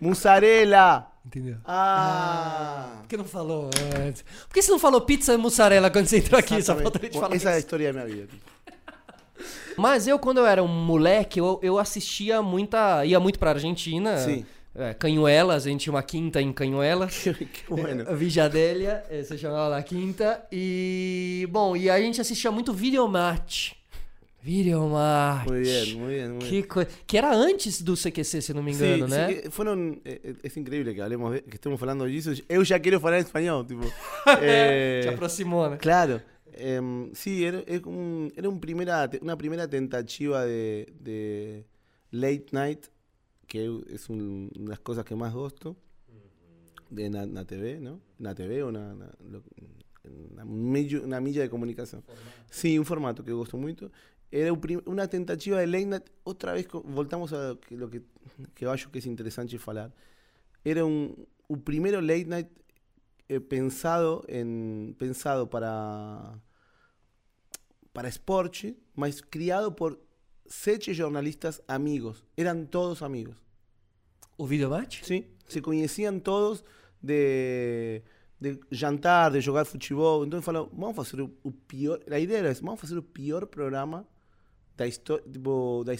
Mussarela. 0.00 1.10
Entendeu? 1.28 1.56
Ah. 1.66 3.00
Por 3.02 3.08
que 3.08 3.16
não 3.18 3.24
falou 3.26 3.68
antes? 4.00 4.24
Por 4.48 4.54
que 4.54 4.62
você 4.62 4.70
não 4.70 4.78
falou 4.78 5.02
pizza 5.02 5.34
e 5.34 5.36
mussarela 5.36 5.90
quando 5.90 6.06
você 6.06 6.16
entrou 6.18 6.40
aqui? 6.40 6.62
Só 6.62 6.74
falta 6.74 6.98
a 6.98 7.02
gente 7.02 7.20
falar 7.20 7.36
Essa 7.36 7.50
é 7.50 7.52
a 7.52 7.58
isso. 7.58 7.66
história 7.66 7.92
da 7.92 8.02
minha 8.02 8.16
vida. 8.16 8.32
Mas 9.76 10.06
eu, 10.06 10.18
quando 10.18 10.38
eu 10.38 10.46
era 10.46 10.62
um 10.62 10.66
moleque, 10.66 11.38
eu, 11.38 11.60
eu 11.62 11.78
assistia 11.78 12.40
muita... 12.40 13.04
Ia 13.04 13.20
muito 13.20 13.38
pra 13.38 13.50
Argentina. 13.50 14.16
Sim. 14.16 14.46
É, 14.74 14.94
Canhuelas, 14.94 15.66
a 15.66 15.68
gente 15.68 15.82
tinha 15.82 15.92
uma 15.92 16.02
quinta 16.02 16.40
em 16.40 16.50
Canhuelas. 16.50 17.24
Que, 17.28 17.68
bueno. 17.68 18.08
A 18.08 18.14
Vijadélia, 18.14 19.04
eh, 19.10 19.22
se 19.22 19.36
chamava 19.36 19.68
lá 19.68 19.82
Quinta. 19.82 20.42
E, 20.50 21.46
bom, 21.50 21.76
e 21.76 21.90
a 21.90 22.00
gente 22.00 22.20
assistia 22.22 22.50
muito 22.50 22.72
Videomatch. 22.72 23.72
Videomatch. 24.42 25.46
Muy 25.48 25.60
bien, 25.60 25.98
muy 26.00 26.14
bien, 26.14 26.32
muy 26.38 26.48
bien. 26.48 26.66
Que, 27.06 27.18
era 27.18 27.32
antes 27.32 27.82
do 27.84 27.94
CQC, 27.96 28.40
se 28.40 28.54
não 28.54 28.62
me 28.62 28.72
engano, 28.72 29.06
Sí, 29.06 29.10
né? 29.10 29.28
sí, 29.28 29.48
eh, 30.04 30.20
eh, 30.24 30.36
es 30.42 30.56
increíble 30.56 30.94
que 30.94 31.02
hablemos, 31.02 31.32
de- 31.32 31.42
que 31.42 31.56
estemos 31.56 31.80
hablando 31.82 32.04
de 32.04 32.16
eso. 32.16 32.30
Eu 32.48 32.62
ya 32.62 32.78
quiero 32.80 32.98
hablar 32.98 33.20
español, 33.20 33.66
tipo. 33.66 33.82
eh, 34.40 35.00
Te 35.02 35.08
aproximou, 35.10 35.68
né? 35.70 35.76
Claro. 35.78 36.20
em, 36.60 37.10
sí, 37.14 37.44
era, 37.44 37.62
un- 37.86 38.32
era 38.36 38.48
un 38.48 38.58
primera, 38.60 39.08
te- 39.08 39.18
una 39.22 39.36
primera 39.36 39.68
tentativa 39.68 40.44
de, 40.44 40.92
de 41.00 41.64
late 42.12 42.46
night, 42.52 42.86
que 43.46 43.68
una 43.68 44.48
de 44.52 44.68
las 44.68 44.78
cosas 44.80 45.04
que 45.04 45.14
más 45.16 45.32
gusto, 45.34 45.76
de 46.90 47.10
na, 47.10 47.26
na 47.26 47.44
TV, 47.44 47.80
¿no? 47.80 48.00
Na 48.18 48.34
TV 48.34 48.62
o 48.62 48.70
na, 48.72 48.94
na- 48.94 49.12
lo- 49.30 49.42
una 51.04 51.20
milla 51.20 51.42
de 51.42 51.50
comunicación. 51.50 52.02
Sí, 52.50 52.78
un 52.78 52.84
formato 52.84 53.22
que 53.22 53.32
gosto 53.32 53.56
muito. 53.58 53.90
Era 54.30 54.52
una 54.84 55.08
tentativa 55.08 55.58
de 55.58 55.66
late 55.66 55.86
night, 55.86 56.10
outra 56.24 56.52
vez 56.52 56.68
voltamos 56.84 57.32
a 57.32 57.56
lo 57.70 57.88
que, 57.88 58.02
que, 58.54 58.64
eu 58.66 58.70
acho 58.70 58.90
que 58.90 58.98
es 58.98 59.06
interesante 59.06 59.58
falar. 59.58 59.90
Era 60.64 60.84
un, 60.84 61.26
un 61.48 61.62
primero 61.62 62.00
late 62.02 62.26
night 62.26 62.50
eh, 63.28 63.40
pensado 63.40 64.24
en 64.28 64.94
pensado 64.98 65.48
para 65.48 66.42
para 67.92 68.10
Sporche, 68.10 68.76
mas 68.94 69.22
criado 69.22 69.74
por 69.74 69.98
sete 70.46 70.94
jornalistas 70.94 71.62
amigos. 71.66 72.24
Eran 72.36 72.66
todos 72.68 73.02
amigos. 73.02 73.42
O 74.36 74.46
Videomatch? 74.46 75.02
¿sí? 75.04 75.26
Se 75.48 75.62
conheciam 75.62 76.20
todos 76.20 76.64
de, 77.00 78.02
de 78.38 78.60
jantar, 78.70 79.32
de 79.32 79.40
jogar 79.40 79.64
futebol. 79.64 80.24
Então 80.24 80.42
falaram, 80.42 80.68
vamos 80.72 80.96
fazer 80.96 81.22
o, 81.22 81.34
o 81.42 81.50
pior. 81.50 82.00
A 82.10 82.18
ideia 82.18 82.38
era 82.38 82.48
essa, 82.50 82.62
vamos 82.62 82.80
fazer 82.80 82.96
o 82.98 83.02
pior 83.02 83.46
programa 83.46 84.06
da, 84.78 84.86
histó 84.86 85.18
tipo, 85.18 85.82
da 85.84 85.92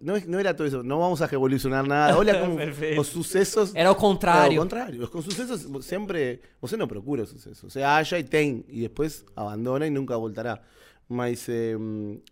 Não, 0.00 0.14
é- 0.14 0.24
não 0.24 0.38
era 0.38 0.54
todo 0.54 0.68
isso, 0.68 0.82
não 0.84 1.00
vamos 1.00 1.20
a 1.20 1.26
revolucionar 1.26 1.84
nada. 1.84 2.16
Olha 2.16 2.38
como 2.38 2.56
os 3.00 3.08
sucessos. 3.08 3.74
Era 3.74 3.90
o 3.90 3.94
contrário. 3.96 4.56
ao 4.56 4.64
contrário. 4.64 5.08
Com 5.08 5.20
sucessos, 5.20 5.66
sempre. 5.84 6.40
Você 6.60 6.76
não 6.76 6.86
procura 6.86 7.26
sucesso. 7.26 7.68
Você 7.68 7.82
acha 7.82 8.16
e 8.16 8.22
tem. 8.22 8.64
E 8.68 8.82
depois 8.82 9.24
abandona 9.34 9.86
e 9.88 9.90
nunca 9.90 10.16
voltará. 10.16 10.60
Mas 11.08 11.48
eh, 11.48 11.74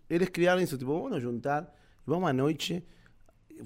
eles 0.08 0.28
criaram 0.28 0.62
isso. 0.62 0.78
Tipo, 0.78 1.02
vamos 1.02 1.20
juntar. 1.20 1.68
Vamos 2.06 2.28
à 2.28 2.32
noite. 2.32 2.84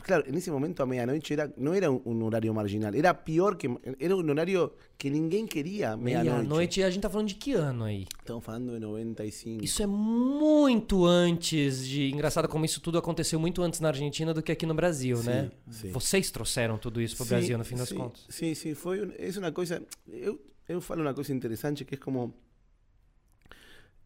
Claro, 0.03 0.25
en 0.27 0.35
ese 0.35 0.51
momento 0.51 0.83
a 0.83 0.87
medianoche 0.87 1.33
era, 1.35 1.51
no 1.57 1.72
era 1.75 1.90
un, 1.90 2.22
horario 2.22 2.53
marginal. 2.53 2.94
Era 2.94 3.25
pior 3.25 3.57
que. 3.57 3.66
Era 3.99 4.14
un 4.14 4.29
horario 4.29 4.75
que 4.99 5.09
ninguém 5.11 5.46
queria 5.46 5.96
medianoche. 5.96 6.31
Meia-noite, 6.37 6.83
a 6.83 6.90
gente 6.90 7.03
tá 7.03 7.09
falando 7.09 7.29
de 7.29 7.35
que 7.37 7.55
ano 7.55 7.85
aí? 7.85 8.07
Estamos 8.18 8.44
falando 8.44 8.75
de 8.75 8.81
95. 8.81 9.64
Isso 9.64 9.83
é 9.83 9.87
muito 9.87 11.07
antes 11.07 11.87
de. 11.87 12.11
Engraçado 12.11 12.46
como 12.49 12.64
isso 12.64 12.81
tudo 12.81 12.99
aconteceu 12.99 13.40
muito 13.40 13.62
antes 13.62 13.81
na 13.81 13.88
Argentina 13.88 14.35
do 14.35 14.42
que 14.42 14.53
aqui 14.53 14.66
no 14.66 14.75
Brasil, 14.75 15.16
Sim, 15.16 15.27
né? 15.27 15.51
sim. 15.70 15.90
Vocês 15.92 16.31
trouxeram 16.31 16.77
tudo 16.77 17.01
isso 17.01 17.16
pro 17.16 17.25
Sí, 17.25 17.31
Brasil, 17.31 17.57
no 17.57 17.64
fim 17.64 17.77
das 17.77 17.90
contas. 17.92 18.27
Sí, 18.29 18.55
sí, 18.55 18.75
foi 18.75 19.01
un- 19.01 19.14
es 19.18 19.37
una 19.38 19.53
cosa, 19.53 19.83
eu, 20.09 20.38
eu 20.68 20.81
falo 20.83 21.01
una 21.01 21.14
cosa 21.14 21.33
interesante 21.33 21.85
que 21.87 21.94
es 21.94 22.01
como 22.01 22.35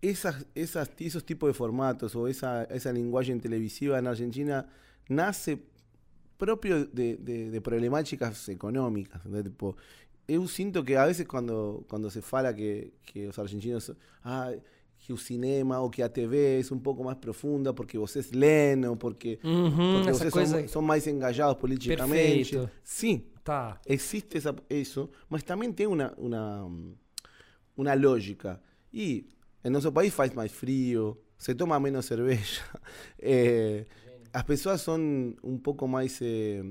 esas, 0.03 0.47
esas, 0.55 0.91
esos 0.99 1.25
tipos 1.25 1.49
de 1.49 1.55
formatos 1.55 2.15
o 2.15 2.27
esa, 2.29 2.65
esa 2.65 2.93
lenguaje 2.93 3.35
televisiva 3.41 3.99
en 3.99 4.07
Argentina 4.07 4.67
nace 5.09 5.59
propio 6.45 6.87
de, 6.99 7.09
de, 7.19 7.37
de 7.55 7.61
problemáticas 7.61 8.49
económicas. 8.49 9.21
¿entendés? 9.21 9.45
Tipo, 9.45 9.77
eu 10.27 10.47
sinto 10.49 10.83
que 10.85 10.97
a 10.97 11.05
veces 11.07 11.27
cuando, 11.27 11.85
cuando 11.89 12.09
se 12.11 12.21
fala 12.23 12.55
que, 12.55 12.93
que 13.05 13.29
os 13.29 13.39
argentinos, 13.39 13.93
ah, 14.25 14.51
que 15.03 15.13
o 15.13 15.17
cinema 15.17 15.81
ou 15.81 15.91
que 15.91 16.03
a 16.03 16.09
TV 16.09 16.61
é 16.61 16.75
um 16.75 16.79
pouco 16.79 17.03
mais 17.03 17.19
profunda 17.19 17.73
porque 17.73 17.97
vocês 17.99 18.31
leem 18.33 18.85
ou 18.87 18.97
porque, 18.97 19.39
Uhum, 19.45 19.93
porque 19.95 20.13
vocês 20.13 20.33
coisa- 20.33 20.59
são, 20.61 20.69
são 20.69 20.83
mais 20.83 21.07
engajados 21.07 21.57
politicamente. 21.61 22.51
Perfeito. 22.57 22.71
Sim, 22.85 23.25
Tá. 23.43 23.81
existe 23.87 24.37
esa- 24.37 24.55
eso, 24.69 25.09
mas 25.29 25.43
também 25.43 25.73
tem 25.73 25.87
uma, 25.87 26.13
uma, 26.19 26.71
uma 27.77 27.95
lógica. 27.95 28.61
E 28.93 29.27
em 29.65 29.71
nosso 29.71 29.91
país 29.93 30.13
faz 30.13 30.33
mais 30.35 30.53
frio, 30.53 31.17
se 31.39 31.55
toma 31.55 31.81
menos 31.81 32.05
cerveja, 32.07 32.63
eh, 33.19 33.87
as 34.33 34.43
pessoas 34.45 34.81
são 34.81 34.99
um 35.43 35.59
pouco 35.59 35.87
mais 35.89 36.19
eh, 36.23 36.63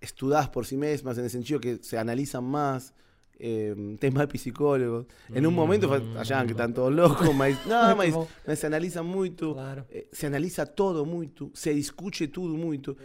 estudadas 0.00 0.48
por 0.50 0.66
si 0.66 0.76
mesmas, 0.76 1.18
en 1.18 1.24
el 1.24 1.30
sentido 1.30 1.60
que 1.60 1.78
se 1.82 1.96
analizan 1.98 2.44
más. 2.44 2.92
Eh, 3.36 3.74
tem 3.98 4.12
mais 4.12 4.28
psicólogos. 4.28 5.06
Em 5.34 5.44
um 5.44 5.50
momento 5.50 5.88
fa- 5.88 6.20
achavam 6.20 6.46
que 6.46 6.52
estão 6.52 6.70
todos 6.72 6.94
loucos, 6.96 7.34
mas 7.34 7.66
não, 7.66 7.96
mas, 7.96 8.14
mas 8.46 8.58
se 8.60 8.66
analisa 8.66 9.02
muito, 9.02 9.54
Claro. 9.54 9.84
eh, 9.90 10.06
se 10.12 10.26
analisa 10.26 10.64
todo 10.64 11.04
muito, 11.04 11.50
se 11.52 11.74
discute 11.74 12.28
tudo 12.28 12.56
muito. 12.56 12.96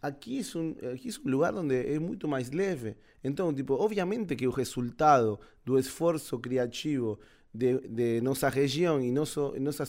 Aqui 0.00 0.40
é, 0.40 0.58
um, 0.58 0.70
aqui 0.94 1.08
é 1.10 1.12
um 1.28 1.30
lugar 1.30 1.54
onde 1.54 1.74
é 1.74 1.98
muito 1.98 2.26
mais 2.26 2.50
leve. 2.50 2.96
Então, 3.22 3.52
tipo, 3.52 3.74
obviamente 3.74 4.34
que 4.36 4.46
o 4.46 4.50
resultado 4.50 5.38
do 5.66 5.78
esforço 5.78 6.38
criativo 6.38 7.18
de, 7.52 7.78
de 7.88 8.20
nossa 8.22 8.48
região 8.48 9.02
e 9.02 9.10
nosso, 9.10 9.52
e 9.54 9.60
nossa 9.60 9.84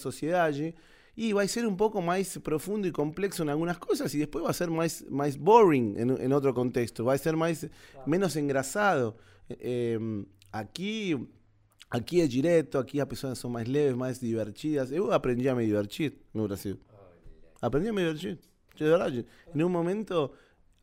sociedade 1.16 1.30
e 1.30 1.34
vai 1.34 1.48
ser 1.48 1.66
um 1.68 1.76
pouco 1.76 2.02
mais 2.02 2.38
profundo 2.38 2.88
e 2.88 2.92
complexo 2.92 3.44
em 3.44 3.50
algumas 3.50 3.78
coisas 3.78 4.14
e 4.14 4.20
depois 4.20 4.44
vai 4.44 4.54
ser 4.54 4.70
mais, 4.70 5.04
mais 5.10 5.36
boring 5.36 5.96
em, 5.98 6.26
em 6.26 6.34
outro 6.34 6.54
contexto, 6.54 7.04
vai 7.04 7.18
ser 7.18 7.36
mais 7.36 7.66
menos 8.06 8.36
engraçado. 8.36 9.16
Eh, 9.50 9.98
aqui 10.52 11.18
Aqui 11.92 12.22
é 12.22 12.28
direto, 12.28 12.78
aqui 12.78 13.02
as 13.02 13.08
pessoas 13.08 13.40
são 13.40 13.50
mais 13.50 13.68
leves, 13.68 13.98
mais 13.98 14.20
divertidas. 14.20 14.92
Eu 14.92 15.12
aprendi 15.12 15.50
a 15.50 15.56
me 15.56 15.66
divertir 15.66 16.14
no 16.32 16.48
Brasil. 16.48 16.78
Aprendi 17.60 17.90
a 17.90 17.94
me 17.94 18.02
divertir. 18.02 18.38
De 18.76 18.84
verdade. 18.84 19.26
Em 19.56 19.64
um 19.64 19.70
momento 19.70 20.30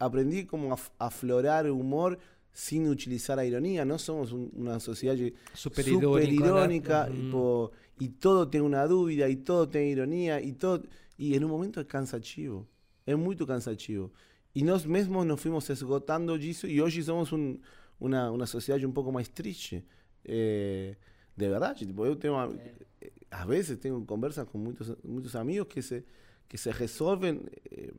aprendi 0.01 0.43
como 0.45 0.69
a 0.73 0.77
f- 0.77 0.91
aflorar 0.99 1.65
o 1.67 1.79
humor 1.79 2.19
sem 2.53 2.89
utilizar 2.89 3.39
a 3.39 3.47
ironia. 3.47 3.85
Nós 3.85 4.03
somos 4.03 4.33
um- 4.33 4.51
uma 4.53 4.81
sociedade 4.81 5.33
Super 5.55 5.85
super 5.85 6.29
irônica, 6.29 6.41
né? 6.43 6.49
irônica 6.49 7.07
Uhum. 7.09 7.15
tipo, 7.15 7.73
e 8.01 8.09
todo 8.09 8.49
tem 8.51 8.61
uma 8.61 8.87
dúvida, 8.87 9.29
e 9.29 9.37
todo 9.37 9.71
tem 9.71 9.91
ironia, 9.93 10.41
e 10.41 10.53
todo. 10.53 10.89
E 11.19 11.35
em 11.37 11.45
um 11.45 11.49
momento 11.49 11.81
é 11.81 11.85
cansativo. 11.85 12.67
É 13.07 13.15
muito 13.17 13.47
cansativo. 13.47 14.13
E 14.55 14.63
nós 14.65 14.85
mesmos 14.85 15.25
nos 15.27 15.41
fomos 15.43 15.69
esgotando 15.71 16.39
disso, 16.39 16.67
e 16.67 16.81
hoje 16.83 17.03
somos 17.03 17.33
um, 17.33 17.59
uma, 18.01 18.31
uma 18.31 18.47
sociedade 18.47 18.87
um 18.87 18.93
pouco 18.93 19.13
mais 19.13 19.29
triste. 19.29 19.85
Eh, 20.25 20.97
de 21.37 21.49
verdade. 21.49 21.87
Tipo, 21.87 22.05
eu 22.07 22.17
tenho. 22.17 22.35
uma- 22.35 22.53
eh, 23.01 23.13
Às 23.31 23.47
vezes 23.47 23.79
tenho 23.79 24.01
conversas 24.05 24.47
com 24.49 24.59
muitos, 24.59 24.93
muitos 25.05 25.35
amigos 25.37 25.69
que 25.69 25.83
se, 25.83 26.05
que 26.49 26.57
se 26.59 26.71
resolvem. 26.71 27.41
eh, 27.71 27.93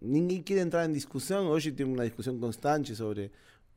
ninguém 0.00 0.42
quer 0.42 0.58
entrar 0.58 0.88
em 0.88 0.92
discussão. 0.92 1.48
Hoje 1.48 1.72
tem 1.72 1.86
uma 1.86 2.04
discussão 2.06 2.38
constante 2.38 2.94
sobre 2.94 3.30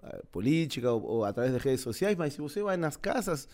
eh, 0.04 0.22
política 0.32 0.92
ou, 0.92 1.04
ou 1.04 1.26
através 1.26 1.54
de 1.54 1.60
redes 1.60 1.82
sociais, 1.82 2.16
mas 2.18 2.34
se 2.34 2.42
você 2.42 2.62
vai 2.64 2.78
nas 2.78 2.96
casas, 2.98 3.48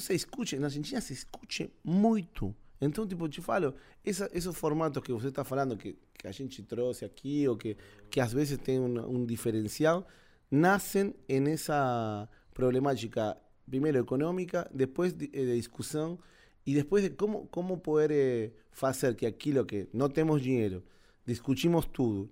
se 0.00 0.14
escute. 0.14 0.58
Na 0.58 0.66
Argentina 0.66 1.00
se 1.00 1.12
escute 1.12 1.72
muito. 1.84 2.54
Então, 2.80 3.06
tipo, 3.06 3.28
te 3.28 3.40
falo, 3.40 3.74
essa, 4.04 4.28
formatos 4.52 5.02
que 5.02 5.12
você 5.12 5.28
está 5.28 5.44
falando, 5.44 5.76
que, 5.76 5.96
que 6.18 6.26
a 6.26 6.32
gente 6.32 6.62
trouxe 6.62 7.04
aqui, 7.04 7.48
ou 7.48 7.56
que, 7.56 7.76
que 8.10 8.20
às 8.20 8.32
vezes 8.32 8.58
tem 8.58 8.78
um, 8.78 9.20
um 9.22 9.24
diferencial, 9.24 10.06
nascem 10.50 11.14
nessa 11.28 12.28
problemática, 12.52 13.36
primeiro 13.68 13.98
econômica, 13.98 14.70
depois 14.72 15.12
de, 15.12 15.26
eh, 15.32 15.44
de 15.44 15.56
discussão, 15.56 16.18
e 16.66 16.74
depois 16.74 17.02
de 17.02 17.10
como, 17.10 17.46
como 17.46 17.78
poder 17.78 18.10
eh, 18.10 18.52
fazer 18.70 19.14
que 19.14 19.24
aquilo 19.24 19.64
que 19.64 19.88
não 19.92 20.08
temos 20.08 20.42
dinheiro, 20.42 20.84
discutimos 21.24 21.86
tudo. 21.86 22.30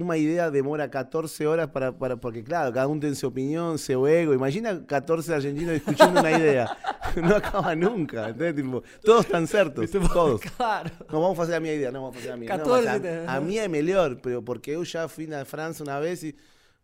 Uma 0.00 0.16
ideia 0.16 0.50
demora 0.50 0.88
14 0.88 1.46
horas 1.46 1.66
para, 1.66 1.92
para 1.92 2.16
porque 2.16 2.42
claro, 2.42 2.72
cada 2.72 2.88
um 2.88 2.98
tem 2.98 3.14
sua 3.14 3.28
opinião, 3.28 3.76
seu 3.78 4.06
ego. 4.06 4.34
Imagina 4.34 4.78
14 4.80 5.32
argentinos 5.32 5.74
discutindo 5.74 6.18
uma 6.18 6.30
ideia. 6.30 6.68
Não 7.16 7.36
acaba 7.36 7.74
nunca. 7.74 8.30
entende? 8.30 8.62
Tipo, 8.62 8.82
todos 9.02 9.24
estão 9.24 9.46
certos, 9.46 9.90
todos. 9.90 10.40
Claro. 10.56 10.90
Não 11.10 11.20
vamos 11.20 11.36
fazer 11.36 11.54
a 11.54 11.60
minha 11.60 11.74
ideia, 11.74 11.90
não 11.90 12.02
vamos 12.02 12.16
fazer 12.16 12.30
a 12.32 12.36
minha. 12.36 12.50
Não, 12.50 12.58
14 12.58 12.86
mas 12.86 12.96
ideias. 12.96 13.28
a, 13.28 13.36
a 13.36 13.40
minha 13.40 13.62
é 13.62 13.68
melhor, 13.68 14.16
pero 14.16 14.42
porque 14.42 14.72
eu 14.72 14.84
já 14.84 15.08
fui 15.08 15.26
na 15.26 15.44
França 15.44 15.82
uma 15.82 15.98
vez 16.00 16.22
e, 16.22 16.34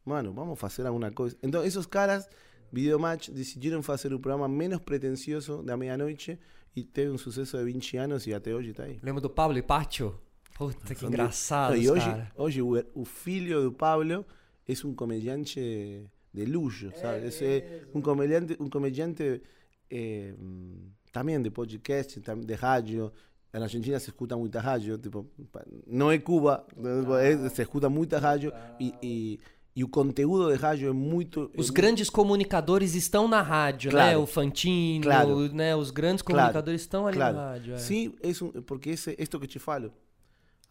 mano, 0.04 0.32
vamos 0.32 0.58
fazer 0.58 0.86
alguma 0.86 1.10
coisa. 1.10 1.36
Então, 1.42 1.62
esses 1.64 1.84
caras, 1.84 2.26
Videomatch, 2.72 3.28
decidiram 3.28 3.82
fazer 3.82 4.14
o 4.14 4.18
programa 4.18 4.48
menos 4.48 4.80
pretencioso 4.80 5.62
da 5.62 5.76
meia-noite 5.76 6.38
e 6.74 6.82
teve 6.82 7.10
um 7.10 7.18
sucesso 7.18 7.58
de 7.58 7.64
20 7.64 7.96
anos 7.98 8.26
e 8.26 8.32
até 8.32 8.54
hoje 8.54 8.70
está 8.70 8.84
aí. 8.84 8.98
Lembra 9.02 9.20
do 9.20 9.28
Pablo 9.28 9.58
e 9.58 9.62
Pátio? 9.62 10.18
Puta, 10.68 10.94
que 10.94 11.06
engraçado, 11.06 11.76
e 11.76 11.90
hoje, 11.90 12.06
cara. 12.06 12.32
hoje 12.36 12.62
o, 12.62 12.72
o 12.94 13.04
filho 13.04 13.62
do 13.62 13.72
Pablo 13.72 14.12
é 14.68 14.86
um 14.86 14.94
comediante 14.94 16.04
de 16.32 16.44
luxo, 16.44 16.90
sabe? 17.00 17.26
É 17.44 17.82
um 17.94 18.00
comediante, 18.00 18.56
um 18.60 18.68
comediante 18.68 19.42
eh, 19.90 20.34
também 21.12 21.40
de 21.42 21.50
podcast, 21.50 22.20
de 22.20 22.54
rádio. 22.54 23.12
Na 23.52 23.64
Argentina 23.64 24.00
se 24.00 24.08
escuta 24.08 24.34
muita 24.34 24.60
rádio, 24.60 24.96
tipo, 24.96 25.26
não 25.86 26.10
é 26.10 26.18
Cuba, 26.18 26.66
é- 27.20 27.48
se 27.50 27.60
escuta 27.60 27.90
muita 27.90 28.18
rádio 28.18 28.50
e, 28.80 28.94
e, 29.02 29.40
e 29.76 29.84
o 29.84 29.88
conteúdo 29.88 30.50
de 30.50 30.56
rádio 30.56 30.88
é 30.88 30.92
muito. 30.92 31.50
Os 31.54 31.68
é 31.68 31.72
grandes 31.72 32.08
comunicadores 32.08 32.94
estão 32.94 33.28
na 33.28 33.42
rádio, 33.42 33.88
né? 33.92 33.96
Claro. 34.12 34.22
O 34.22 34.26
Fantino, 34.26 35.02
Claro. 35.04 35.52
né? 35.52 35.76
Os 35.76 35.90
grandes 35.90 36.22
Claro, 36.22 36.38
comunicadores 36.40 36.80
estão 36.80 37.06
ali 37.06 37.16
claro. 37.18 37.36
na 37.36 37.50
rádio. 37.50 37.74
é. 37.74 37.78
Sim, 37.78 38.14
é 38.22 38.28
um, 38.42 38.62
porque 38.62 38.88
esse, 38.88 39.14
isto 39.18 39.38
que 39.38 39.46
te 39.46 39.58
falo. 39.58 39.92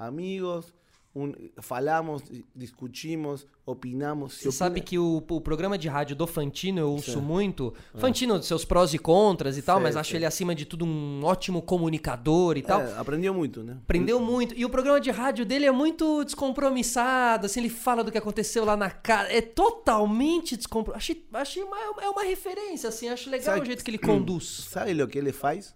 Amigos, 0.07 0.73
um, 1.13 1.33
falamos, 1.61 2.23
discutimos, 2.55 3.45
opinamos. 3.65 4.33
Você 4.35 4.49
sabe 4.51 4.79
opina- 4.79 4.85
que 4.85 4.97
o, 4.97 5.17
o 5.29 5.41
programa 5.41 5.77
de 5.77 5.89
rádio 5.89 6.15
do 6.15 6.25
Fantino 6.25 6.79
eu 6.79 6.89
ouço 6.91 7.21
muito. 7.21 7.73
Fantino, 7.95 8.41
seus 8.41 8.63
prós 8.63 8.93
e 8.93 8.97
contras 8.97 9.57
e 9.57 9.61
tal, 9.61 9.79
mas 9.79 9.97
acho 9.97 10.15
ele 10.15 10.25
acima 10.25 10.55
de 10.55 10.65
tudo 10.65 10.85
um 10.85 11.21
ótimo 11.23 11.61
comunicador 11.61 12.57
e 12.57 12.61
tal. 12.61 12.81
É, 12.81 12.97
aprendeu 12.97 13.33
muito, 13.33 13.61
né? 13.61 13.77
Aprendeu 13.83 14.19
muito. 14.21 14.55
E 14.55 14.63
o 14.63 14.69
programa 14.69 15.01
de 15.01 15.11
rádio 15.11 15.45
dele 15.45 15.65
é 15.65 15.71
muito 15.71 16.23
descompromissado, 16.23 17.45
assim, 17.45 17.59
ele 17.59 17.69
fala 17.69 18.03
do 18.03 18.11
que 18.11 18.17
aconteceu 18.17 18.63
lá 18.63 18.77
na 18.77 18.89
casa. 18.89 19.31
É 19.31 19.41
totalmente 19.41 20.55
descompromissado. 20.55 20.97
Achei, 20.97 21.27
achei 21.33 21.63
uma, 21.63 21.77
é 22.01 22.09
uma 22.09 22.23
referência, 22.23 22.87
assim, 22.89 23.09
acho 23.09 23.29
legal 23.29 23.53
Sabe- 23.53 23.61
o 23.61 23.65
jeito 23.65 23.83
que 23.83 23.91
ele 23.91 23.97
conduz. 23.97 24.45
Sabe 24.71 25.03
o 25.03 25.07
que 25.07 25.17
ele 25.17 25.31
faz? 25.33 25.75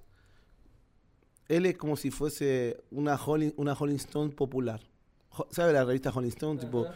Ele 1.47 1.69
é 1.69 1.73
como 1.73 1.95
se 1.95 2.10
fosse 2.12 2.75
uma 2.91 3.13
Rolling, 3.15 3.53
uma 3.58 3.73
Rolling 3.73 3.97
Stone 3.99 4.31
popular. 4.34 4.79
¿Sabe 5.51 5.77
a 5.77 5.84
revista 5.84 6.10
Rolling 6.10 6.29
Stone? 6.31 6.60
Tipo, 6.60 6.88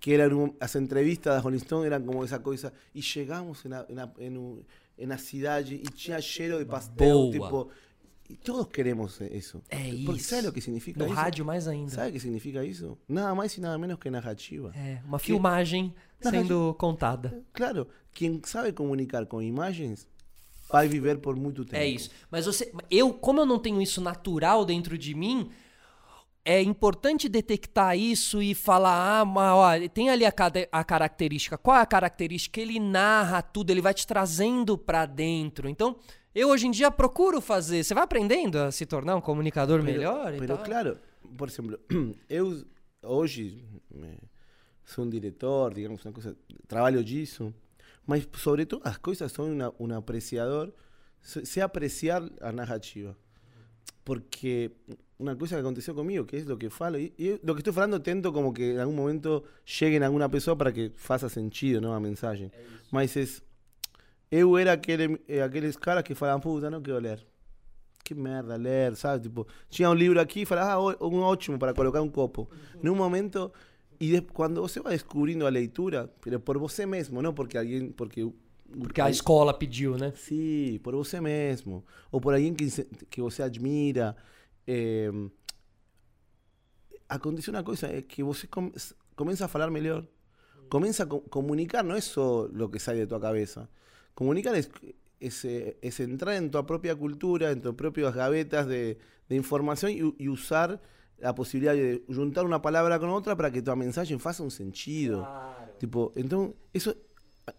que 0.00 0.14
eran 0.14 0.54
las 0.60 0.74
entrevistas 0.76 1.34
da 1.34 1.40
Rolling 1.40 1.58
Stone 1.60 1.86
eran 1.86 2.04
como 2.04 2.24
esa 2.24 2.42
cosa. 2.42 2.72
Y 2.94 3.00
llegamos 3.02 3.64
en 3.64 3.70
la, 3.72 3.86
en 3.88 3.96
la, 3.96 4.12
en 4.18 4.36
un- 4.36 4.64
en 4.98 5.08
la 5.08 5.16
cidade 5.18 5.74
y 5.76 5.82
tinha 5.84 6.20
cheiro 6.20 6.58
de 6.58 6.66
pastel. 6.66 7.08
Boa. 7.12 7.30
Tipo, 7.32 7.68
y 8.28 8.36
todos 8.36 8.68
queremos 8.68 9.18
eso. 9.22 9.62
É 9.70 10.04
Porque 10.04 10.20
isso. 10.20 10.28
sabe 10.34 10.48
o 10.48 10.52
que 10.52 10.60
significa 10.60 10.98
No 11.00 11.06
isso? 11.06 11.14
rádio 11.14 11.44
mais 11.44 11.66
ainda. 11.66 11.90
¿Sabe 11.92 12.10
o 12.10 12.12
que 12.12 12.20
significa 12.20 12.62
isso? 12.64 12.98
Nada 13.08 13.34
mais 13.34 13.56
e 13.56 13.60
nada 13.60 13.78
menos 13.78 13.98
que 13.98 14.10
narrativa. 14.10 14.72
É, 14.76 15.00
uma 15.06 15.18
filmagem 15.18 15.94
sendo 16.20 16.74
contada. 16.78 17.42
Claro, 17.52 17.88
quem 18.12 18.40
sabe 18.44 18.72
comunicar 18.72 19.24
com 19.26 19.40
imagens 19.40 20.06
vai 20.70 20.88
viver 20.88 21.18
por 21.18 21.36
muito 21.36 21.64
tempo. 21.64 21.76
É 21.76 21.86
isso. 21.86 22.10
Mas 22.30 22.46
você, 22.46 22.72
eu, 22.90 23.12
como 23.12 23.40
eu 23.40 23.46
não 23.46 23.58
tenho 23.58 23.80
isso 23.80 24.00
natural 24.00 24.64
dentro 24.64 24.96
de 24.96 25.14
mim, 25.14 25.50
é 26.44 26.62
importante 26.62 27.28
detectar 27.28 27.96
isso 27.96 28.40
e 28.42 28.54
falar, 28.54 29.20
ah, 29.20 29.24
mas, 29.24 29.52
ó, 29.52 29.88
tem 29.88 30.10
ali 30.10 30.24
a, 30.24 30.32
a 30.72 30.84
característica. 30.84 31.58
Qual 31.58 31.76
é 31.76 31.80
a 31.80 31.86
característica? 31.86 32.60
Ele 32.60 32.80
narra 32.80 33.42
tudo, 33.42 33.70
ele 33.70 33.80
vai 33.80 33.92
te 33.92 34.06
trazendo 34.06 34.78
pra 34.78 35.04
dentro. 35.06 35.68
Então, 35.68 35.96
eu 36.34 36.48
hoje 36.48 36.66
em 36.66 36.70
dia 36.70 36.90
procuro 36.90 37.40
fazer. 37.40 37.84
Você 37.84 37.92
vai 37.92 38.04
aprendendo 38.04 38.56
a 38.56 38.70
se 38.70 38.86
tornar 38.86 39.16
um 39.16 39.20
comunicador 39.20 39.82
melhor 39.82 40.34
e 40.34 40.38
Pero 40.38 40.58
claro, 40.58 40.98
por 41.36 41.48
exemplo, 41.48 41.78
eu 42.28 42.64
hoje 43.02 43.64
eh, 43.94 44.18
sou 44.84 45.04
um 45.04 45.10
diretor, 45.10 45.74
digamos, 45.74 46.04
uma 46.04 46.12
coisa, 46.12 46.36
trabalho 46.66 47.02
disso, 47.02 47.52
mas 48.10 48.22
sobre 48.44 48.64
todas 48.66 48.86
as 48.92 48.98
coisas 49.06 49.30
sou 49.32 49.46
uma, 49.46 49.68
um 49.78 49.94
apreciador, 50.02 50.66
se- 51.30 51.44
sei 51.46 51.62
apreciar 51.62 52.22
a 52.40 52.50
narrativa. 52.60 53.12
Porque 54.04 54.72
una 55.18 55.36
cosa 55.36 55.54
que 55.56 55.60
aconteció 55.60 55.94
conmigo, 55.94 56.26
que 56.26 56.36
es 56.38 56.46
lo 56.46 56.56
que 56.58 56.70
falo, 56.70 56.98
y, 56.98 57.12
y 57.18 57.38
lo 57.42 57.54
que 57.54 57.60
estoy 57.60 57.72
falando 57.72 58.00
tento 58.00 58.32
como 58.32 58.52
que 58.52 58.72
en 58.72 58.78
algún 58.80 58.96
momento 58.96 59.44
llegue 59.78 59.96
en 59.96 60.02
alguna 60.02 60.28
pessoa 60.28 60.56
para 60.56 60.72
que 60.72 60.90
faça 60.96 61.28
sentido, 61.28 61.80
¿no? 61.80 61.94
A 61.94 62.00
mensagem. 62.00 62.50
Mas 62.90 63.16
es, 63.16 63.42
eu 64.30 64.56
era 64.58 64.72
aquele, 64.72 65.20
eh, 65.28 65.42
aqueles 65.42 65.76
caras 65.76 66.02
que 66.04 66.14
falam, 66.14 66.40
puta, 66.40 66.70
não 66.70 66.82
quero 66.82 66.98
ler. 67.00 67.20
que 68.02 68.14
merda, 68.14 68.56
ler, 68.56 68.96
¿sabes? 68.96 69.22
Tipo, 69.22 69.46
tinha 69.68 69.88
um 69.88 69.94
livro 69.94 70.18
aqui 70.20 70.40
e 70.40 70.46
falava, 70.46 70.72
ah, 70.72 71.06
um 71.06 71.20
ótimo 71.20 71.58
para 71.58 71.72
colocar 71.72 72.00
um 72.02 72.08
copo. 72.10 72.48
Num 72.82 72.96
momento, 72.96 73.52
e 74.00 74.20
quando 74.22 74.62
você 74.62 74.80
vai 74.80 74.94
descobrindo 74.94 75.46
a 75.46 75.50
leitura, 75.50 76.08
por 76.44 76.58
você 76.58 76.86
mesmo, 76.86 77.20
não 77.20 77.34
porque 77.34 77.58
alguém, 77.58 77.92
porque 77.92 78.26
porque 78.78 79.00
a 79.00 79.10
escola 79.10 79.52
pediu, 79.52 79.98
né? 79.98 80.12
Sim, 80.16 80.78
por 80.82 80.94
você 80.94 81.20
mesmo. 81.20 81.84
Ou 82.10 82.20
por 82.20 82.34
alguém 82.34 82.54
que, 82.54 82.68
que 83.10 83.20
você 83.20 83.42
admira. 83.42 84.16
É, 84.66 85.10
acontece 87.08 87.50
uma 87.50 87.64
coisa, 87.64 87.88
é 87.88 88.02
que 88.02 88.22
você 88.22 88.46
come, 88.46 88.72
começa 89.16 89.44
a 89.44 89.48
falar 89.48 89.70
melhor. 89.70 90.06
Começa 90.68 91.02
a 91.02 91.06
comunicar, 91.06 91.82
não 91.82 91.96
é 91.96 92.00
só 92.00 92.44
o 92.44 92.68
que 92.68 92.78
sai 92.78 92.96
de 92.96 93.06
tua 93.06 93.20
cabeça. 93.20 93.68
Comunicar 94.14 94.54
es, 94.54 94.70
es, 95.18 95.44
es, 95.44 96.00
entrar 96.00 96.36
en 96.36 96.50
tu 96.50 96.64
propia 96.64 96.94
cultura, 96.94 97.50
en 97.50 97.60
tus 97.60 97.74
propias 97.74 98.14
gavetas 98.14 98.68
de, 98.68 98.98
de 99.28 99.36
información 99.36 99.90
y, 99.90 100.14
y, 100.16 100.28
usar 100.28 100.80
la 101.20 101.34
posibilidad 101.34 101.74
de 101.74 102.02
juntar 102.08 102.44
una 102.44 102.62
palabra 102.62 102.98
con 102.98 103.10
otra 103.10 103.36
para 103.36 103.50
que 103.50 103.62
tu 103.62 103.74
mensaje 103.76 104.18
faça 104.18 104.42
un 104.42 104.50
sentido. 104.50 105.20
Claro. 105.20 105.72
Tipo, 105.78 106.12
entonces, 106.16 106.56
eso 106.72 106.94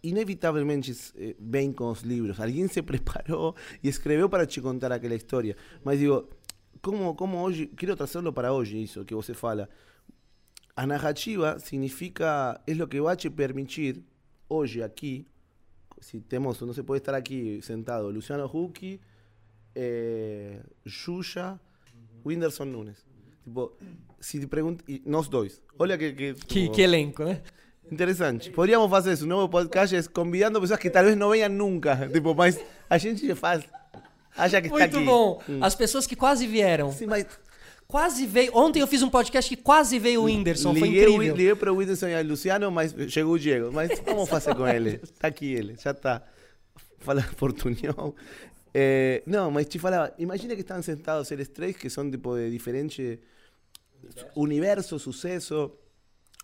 inevitavelmente 0.02 0.91
eh, 1.15 1.36
ven 1.39 1.74
con 1.74 1.89
los 1.89 2.06
libros. 2.06 2.39
Alguien 2.39 2.69
se 2.69 2.84
preparó 2.91 3.56
y 3.82 3.89
escribió 3.89 4.30
para 4.30 4.47
te 4.47 4.62
contar 4.62 4.91
aquella 4.91 5.15
historia. 5.15 5.56
Mas 5.84 6.00
digo, 6.00 6.30
como, 6.82 7.15
como 7.15 7.43
hoje, 7.43 7.69
quiero 7.76 7.95
trazarlo 7.95 8.34
para 8.34 8.54
hoy, 8.54 8.84
eso 8.84 9.06
que 9.06 9.15
você 9.15 9.34
fala. 9.34 9.69
A 10.76 10.88
narrativa 10.88 11.60
significa, 11.60 12.62
es 12.65 12.78
lo 12.78 12.88
que 12.88 13.00
va 13.00 13.12
a 13.12 13.17
te 13.17 13.30
permitir, 13.30 14.04
hoy, 14.47 14.82
aquí, 14.82 15.28
si 16.00 16.21
tenemos, 16.21 16.62
no 16.62 16.74
se 16.74 16.84
puede 16.84 16.97
estar 16.97 17.13
aquí 17.13 17.62
sentado, 17.62 18.12
Luciano 18.12 18.50
Hucki, 18.52 19.00
eh, 19.76 20.63
Yuya, 20.86 21.60
Winderson 22.24 22.71
Nunes. 22.71 23.06
Tipo, 23.43 23.73
si 24.19 24.39
te 24.39 24.47
pregunto, 24.47 24.84
y 24.88 25.01
nos 25.06 25.30
dois. 25.30 25.62
Olha 25.77 25.97
que... 25.97 26.13
Que, 26.13 26.34
que, 26.34 26.69
que 26.69 26.82
elenco, 26.82 27.23
né? 27.23 27.41
Interessante. 27.91 28.51
Podríamos 28.51 28.89
fazer 28.89 29.13
isso, 29.13 29.25
um 29.25 29.27
novo 29.27 29.49
podcast 29.49 30.08
convidando 30.10 30.62
pessoas 30.62 30.80
que 30.80 30.89
talvez 30.89 31.15
não 31.17 31.32
venham 31.32 31.49
nunca. 31.49 32.08
Tipo, 32.13 32.34
mas 32.34 32.60
a 32.89 32.97
gente 32.97 33.34
faz. 33.36 33.63
Acha 34.38 34.62
que 34.62 34.69
Muito 34.69 34.86
está 34.86 34.97
aqui. 34.97 35.06
Muito 35.06 35.06
bom. 35.06 35.41
Hum. 35.49 35.60
As 35.62 35.75
pessoas 35.75 36.08
que 36.08 36.15
quase 36.15 36.47
vieram. 36.47 36.91
Sim, 36.91 37.08
mas 37.08 37.25
Quase 37.91 38.25
veio. 38.25 38.56
Ontem 38.56 38.80
eu 38.80 38.88
fiz 38.88 39.04
um 39.04 39.10
podcast 39.10 39.54
que 39.54 39.62
quase 39.62 39.99
veiro 39.99 40.21
o 40.21 40.23
Whindersson. 40.23 40.73
Foi 40.73 40.88
incrível. 40.88 41.36
Liguei 41.36 41.54
para 41.56 41.73
o 41.73 41.75
Whindersson 41.75 42.08
e 42.08 42.15
a 42.15 42.21
Luciano, 42.21 42.71
mas 42.71 42.95
chegou 43.10 43.34
o 43.34 43.38
Diego. 43.39 43.69
Mas 43.69 43.99
como 43.99 44.25
fazer 44.25 44.56
com 44.56 44.65
ele? 44.65 45.01
Está 45.04 45.27
aqui 45.27 45.51
ele, 45.51 45.75
já 45.77 45.91
está. 45.91 46.23
Fala 46.99 47.21
portunhol. 47.36 48.15
É, 48.73 49.21
não, 49.25 49.51
mas 49.51 49.67
te 49.67 49.77
falava, 49.77 50.13
imagina 50.17 50.55
que 50.55 50.62
estão 50.62 50.81
sentados 50.81 51.29
eles 51.31 51.49
três, 51.49 51.75
que 51.75 51.89
são 51.89 52.10
tipo 52.10 52.36
de 52.36 52.49
diferente 52.49 53.19
universo, 54.36 54.97
sucesso. 54.99 55.71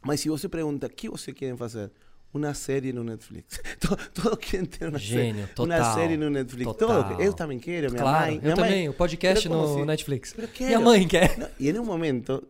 Mas 0.03 0.19
se 0.19 0.29
você 0.29 0.47
pergunta, 0.47 0.87
o 0.87 0.89
que 0.89 1.09
você 1.09 1.33
querem 1.33 1.57
fazer? 1.57 1.91
Una 2.33 2.53
serie 2.53 2.91
no 2.91 3.03
Netflix. 3.03 3.59
todo, 3.79 3.97
todo 4.13 4.37
quieren 4.37 4.67
tener 4.67 4.89
una, 4.89 4.99
Gênio, 4.99 5.47
serie, 5.47 5.55
total, 5.55 5.79
una 5.79 5.93
serie 5.95 6.17
no 6.17 6.29
Netflix. 6.29 6.65
Total. 6.65 7.09
Todo, 7.09 7.21
eu 7.21 7.33
também 7.33 7.57
quero, 7.57 7.89
minha 7.89 8.03
claro, 8.03 8.25
mãe. 8.25 8.35
Eu 8.35 8.41
minha 8.41 8.55
também, 8.55 8.71
mãe, 8.71 8.89
o 8.89 8.93
podcast 8.93 9.47
no 9.47 9.85
Netflix. 9.85 10.35
Minha 10.59 10.79
mãe 10.79 11.07
quer. 11.07 11.53
E 11.57 11.69
em 11.69 11.79
um 11.79 11.85
momento, 11.85 12.45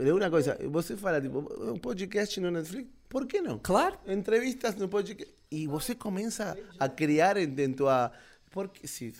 é 0.00 0.12
uma 0.12 0.30
coisa, 0.30 0.58
você 0.70 0.96
fala, 0.96 1.20
tipo, 1.20 1.38
um 1.60 1.76
podcast 1.76 2.40
no 2.40 2.50
Netflix, 2.50 2.88
por 3.08 3.26
que 3.26 3.40
não? 3.40 3.60
Claro. 3.62 3.96
Entrevistas 4.08 4.74
no 4.74 4.88
podcast. 4.88 5.32
E 5.50 5.68
você 5.68 5.94
começa 5.94 6.56
a 6.80 6.88
criar 6.88 7.36
em, 7.36 7.44
em 7.44 7.72
tua. 7.72 8.10
Porque, 8.54 8.86
se, 8.86 9.12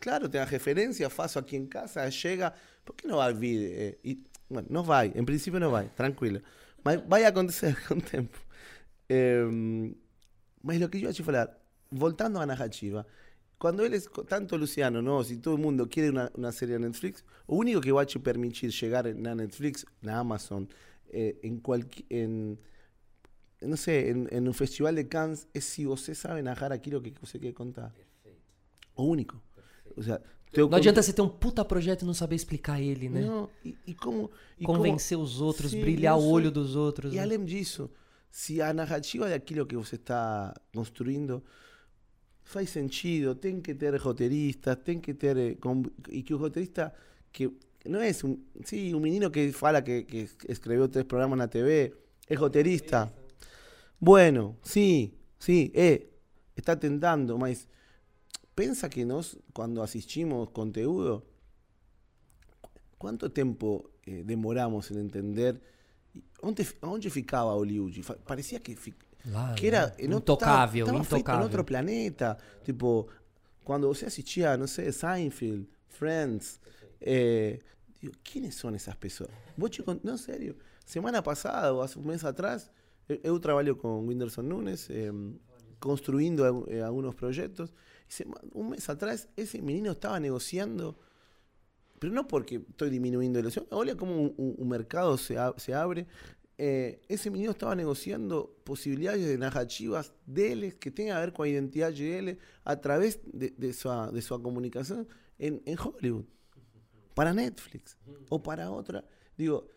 claro, 0.00 0.28
tem 0.28 0.40
a 0.40 0.44
referência, 0.44 1.08
faço 1.08 1.38
aqui 1.38 1.54
em 1.56 1.66
casa, 1.66 2.10
chega. 2.10 2.52
Por 2.84 2.96
que 2.96 3.06
não 3.06 3.18
vai 3.18 3.32
vir? 3.32 3.60
Eh, 3.72 3.98
e, 4.02 4.24
bueno, 4.50 4.66
não 4.70 4.82
vai, 4.82 5.12
em 5.14 5.24
princípio 5.24 5.60
não 5.60 5.70
vai, 5.70 5.88
tranquilo. 5.90 6.40
Vai 6.82 7.24
acontecer 7.24 7.76
com 7.86 7.94
o 7.94 8.02
tempo. 8.02 8.36
Eh, 9.08 9.44
mas 10.62 10.80
lo 10.80 10.88
que 10.90 10.98
yo 10.98 11.08
iba 11.08 11.12
a 11.12 11.24
falar, 11.24 11.58
voltando 11.92 12.40
a 12.40 12.46
narrativa, 12.46 13.06
cuando 13.56 13.84
él 13.84 13.94
es 13.94 14.10
tanto 14.26 14.58
Luciano, 14.58 15.00
¿no? 15.00 15.22
Si 15.22 15.36
todo 15.36 15.54
el 15.54 15.60
mundo 15.60 15.88
quiere 15.88 16.10
una, 16.10 16.32
una 16.34 16.50
serie 16.50 16.74
de 16.74 16.80
Netflix, 16.80 17.24
lo 17.46 17.54
único 17.54 17.80
que 17.80 17.92
va 17.92 18.02
a 18.02 18.06
permitir 18.06 18.72
llegar 18.72 19.06
a 19.06 19.12
Netflix, 19.12 19.86
a 20.04 20.18
Amazon, 20.18 20.68
eh, 21.10 21.38
en 21.44 21.60
cualquier. 21.60 22.06
En, 22.10 22.58
no 23.60 23.76
sé, 23.76 24.10
en, 24.10 24.28
en, 24.32 24.48
un 24.48 24.54
festival 24.54 24.96
de 24.96 25.06
Cannes, 25.06 25.46
es 25.54 25.64
si 25.66 25.86
usted 25.86 26.14
sabe 26.14 26.42
narrar 26.42 26.72
aquilo 26.72 27.00
que 27.00 27.12
você 27.20 27.38
quer 27.38 27.54
contar. 27.54 27.92
Único. 28.96 29.42
Perfeito. 29.84 30.00
O 30.00 30.02
sea, 30.02 30.20
não 30.56 30.76
adianta 30.76 31.02
você 31.02 31.12
ter 31.12 31.22
um 31.22 31.28
puta 31.28 31.64
projeto 31.64 32.02
e 32.02 32.04
não 32.04 32.12
saber 32.12 32.36
explicar 32.36 32.80
ele, 32.80 33.08
né? 33.08 33.22
Não, 33.22 33.48
e, 33.64 33.74
e 33.86 33.94
como. 33.94 34.30
E 34.58 34.64
Convencer 34.64 35.16
como, 35.16 35.26
os 35.26 35.40
outros, 35.40 35.70
sim, 35.70 35.80
brilhar 35.80 36.18
o 36.18 36.28
olho 36.28 36.50
dos 36.50 36.76
outros. 36.76 37.12
E 37.12 37.16
né? 37.16 37.22
além 37.22 37.42
disso, 37.44 37.90
se 38.30 38.60
a 38.60 38.72
narrativa 38.72 39.28
daquilo 39.28 39.64
que 39.64 39.76
você 39.76 39.96
está 39.96 40.54
construindo 40.74 41.42
faz 42.44 42.68
sentido, 42.68 43.34
tem 43.34 43.60
que 43.60 43.74
ter 43.74 43.94
roteiristas, 43.96 44.76
tem 44.84 45.00
que 45.00 45.14
ter. 45.14 45.58
E 46.10 46.22
que 46.22 46.34
o 46.34 46.36
roteirista, 46.36 46.92
que 47.32 47.50
não 47.86 48.00
é 48.00 48.10
um. 48.22 48.38
Sim, 48.62 48.94
um 48.94 49.00
menino 49.00 49.30
que 49.30 49.52
fala 49.52 49.80
que, 49.80 50.02
que 50.02 50.28
escreveu 50.48 50.86
três 50.86 51.06
programas 51.06 51.38
na 51.38 51.48
TV, 51.48 51.94
é 52.28 52.34
roteirista. 52.34 53.12
Bueno, 53.98 54.56
sim, 54.62 55.12
sim, 55.38 55.70
é. 55.74 56.02
Está 56.54 56.76
tentando, 56.76 57.38
mas 57.38 57.66
pensa 58.54 58.88
que 58.88 59.04
nós, 59.04 59.36
quando 59.52 59.80
assistimos 59.82 60.48
conteúdo, 60.52 61.22
quanto 62.98 63.28
tempo 63.30 63.90
eh, 64.06 64.22
demoramos 64.22 64.90
em 64.90 64.98
entender 64.98 65.60
Onde, 66.42 66.66
onde 66.82 67.08
ficava 67.08 67.54
o 67.54 67.64
Liuji? 67.64 68.02
Parecia 68.26 68.58
que, 68.58 68.76
lá, 69.26 69.54
que 69.54 69.68
era 69.68 69.94
em 69.98 70.12
intocável, 70.12 70.84
tava, 70.84 70.98
tava 70.98 71.16
intocável. 71.16 71.40
em 71.40 71.44
outro 71.44 71.64
planeta. 71.64 72.36
Tipo, 72.64 73.08
quando 73.64 73.86
você 73.86 74.06
assistia, 74.06 74.56
não 74.56 74.66
sei, 74.66 74.90
Seinfeld, 74.90 75.68
Friends, 75.88 76.60
é, 77.00 77.60
digo, 78.00 78.14
quem 78.24 78.50
são 78.50 78.74
essas 78.74 78.94
pessoas? 78.96 79.30
Vou 79.56 79.68
te 79.68 79.82
contar, 79.82 80.04
não, 80.04 80.16
sério. 80.18 80.56
Semana 80.84 81.22
passada, 81.22 81.72
ou 81.72 81.86
um 81.96 82.02
mês 82.02 82.24
atrás, 82.24 82.70
eu, 83.08 83.20
eu 83.22 83.38
trabalho 83.38 83.76
com 83.76 84.04
Whindersson 84.04 84.42
Nunes, 84.42 84.90
é, 84.90 85.10
construindo 85.78 86.44
alguns 86.44 87.14
projetos. 87.14 87.72
Um 88.54 88.68
mês 88.70 88.88
atrás, 88.88 89.28
esse 89.36 89.60
menino 89.62 89.92
estava 89.92 90.20
negociando 90.20 90.98
pero 92.02 92.12
no 92.12 92.26
porque 92.26 92.56
estoy 92.56 92.90
disminuyendo 92.90 93.38
la 93.38 93.42
ilusión. 93.42 93.64
Ahora 93.70 93.94
como 93.94 94.20
un, 94.20 94.34
un 94.58 94.68
mercado 94.68 95.16
se, 95.16 95.36
se 95.58 95.72
abre. 95.72 96.08
Eh, 96.58 97.00
ese 97.08 97.30
menino 97.30 97.52
estaba 97.52 97.76
negociando 97.76 98.56
posibilidades 98.64 99.24
de 99.24 99.38
narrativas 99.38 100.12
de 100.26 100.52
él 100.52 100.78
que 100.80 100.90
tengan 100.90 101.18
que 101.18 101.20
ver 101.20 101.32
con 101.32 101.46
la 101.46 101.52
identidad 101.52 101.92
de 101.92 102.18
él 102.18 102.38
a 102.64 102.80
través 102.80 103.20
de, 103.24 103.50
de, 103.56 103.72
su, 103.72 103.88
de 103.88 104.20
su 104.20 104.42
comunicación 104.42 105.06
en, 105.38 105.62
en 105.64 105.78
Hollywood, 105.78 106.24
para 107.14 107.32
Netflix 107.32 107.96
o 108.28 108.42
para 108.42 108.68
otra. 108.72 109.04
Digo, 109.36 109.68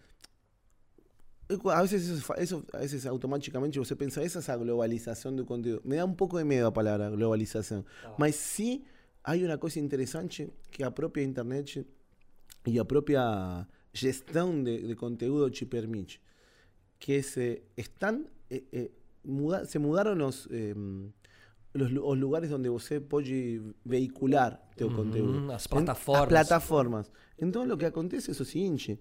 a 1.47 1.81
veces 1.81 2.09
eso, 2.09 2.35
eso, 2.35 2.65
a 2.73 2.79
veces 2.79 3.05
automáticamente 3.05 3.77
você 3.79 3.95
pensa, 3.95 4.21
esa 4.23 4.39
es 4.39 4.47
la 4.47 4.57
globalización 4.57 5.35
de 5.35 5.45
contenido. 5.45 5.81
Me 5.83 5.97
da 5.97 6.05
un 6.05 6.15
poco 6.15 6.37
de 6.37 6.45
miedo 6.45 6.63
la 6.65 6.73
palabra 6.73 7.09
globalización. 7.09 7.85
Ah. 8.03 8.15
Mas 8.17 8.35
sí 8.35 8.85
hay 9.23 9.43
una 9.43 9.57
cosa 9.57 9.79
interesante 9.79 10.51
que 10.71 10.83
a 10.83 10.93
propia 10.93 11.23
internet 11.23 11.85
e 12.65 12.79
a 12.79 12.85
própria 12.85 13.67
gestão 13.93 14.63
de, 14.63 14.81
de 14.81 14.95
conteúdo 14.95 15.49
te 15.49 15.65
permite. 15.65 16.19
Que 16.97 17.21
se 17.21 17.63
están, 17.75 18.27
eh, 18.49 18.63
eh, 18.71 18.91
muda, 19.23 19.65
se 19.65 19.77
mudaram 19.79 20.27
os, 20.27 20.47
eh, 20.51 20.73
los, 21.73 21.91
os, 21.91 22.17
lugares 22.17 22.51
onde 22.51 22.69
você 22.69 22.99
pode 22.99 23.61
vehicular 23.83 24.59
teu 24.75 24.87
uhum, 24.87 24.95
conteúdo. 24.95 25.51
As 25.51 25.67
plataformas. 25.67 26.23
As 26.23 26.29
plataformas. 26.29 27.11
Então, 27.37 27.69
o 27.69 27.77
que 27.77 27.85
acontece 27.85 28.29
é 28.29 28.33
o 28.33 28.45
seguinte: 28.45 28.99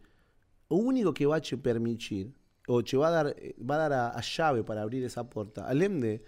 o 0.69 0.77
único 0.77 1.13
que 1.13 1.27
vai 1.27 1.41
te 1.41 1.57
permitir, 1.57 2.33
ou 2.67 2.83
te 2.83 2.97
vai 2.97 3.13
dar, 3.13 3.35
vai 3.59 3.79
dar 3.79 3.93
a, 3.93 4.09
a 4.11 4.23
chave 4.23 4.63
para 4.63 4.83
abrir 4.83 5.03
essa 5.05 5.25
porta, 5.25 5.65
além 5.65 6.01
de 6.01 6.21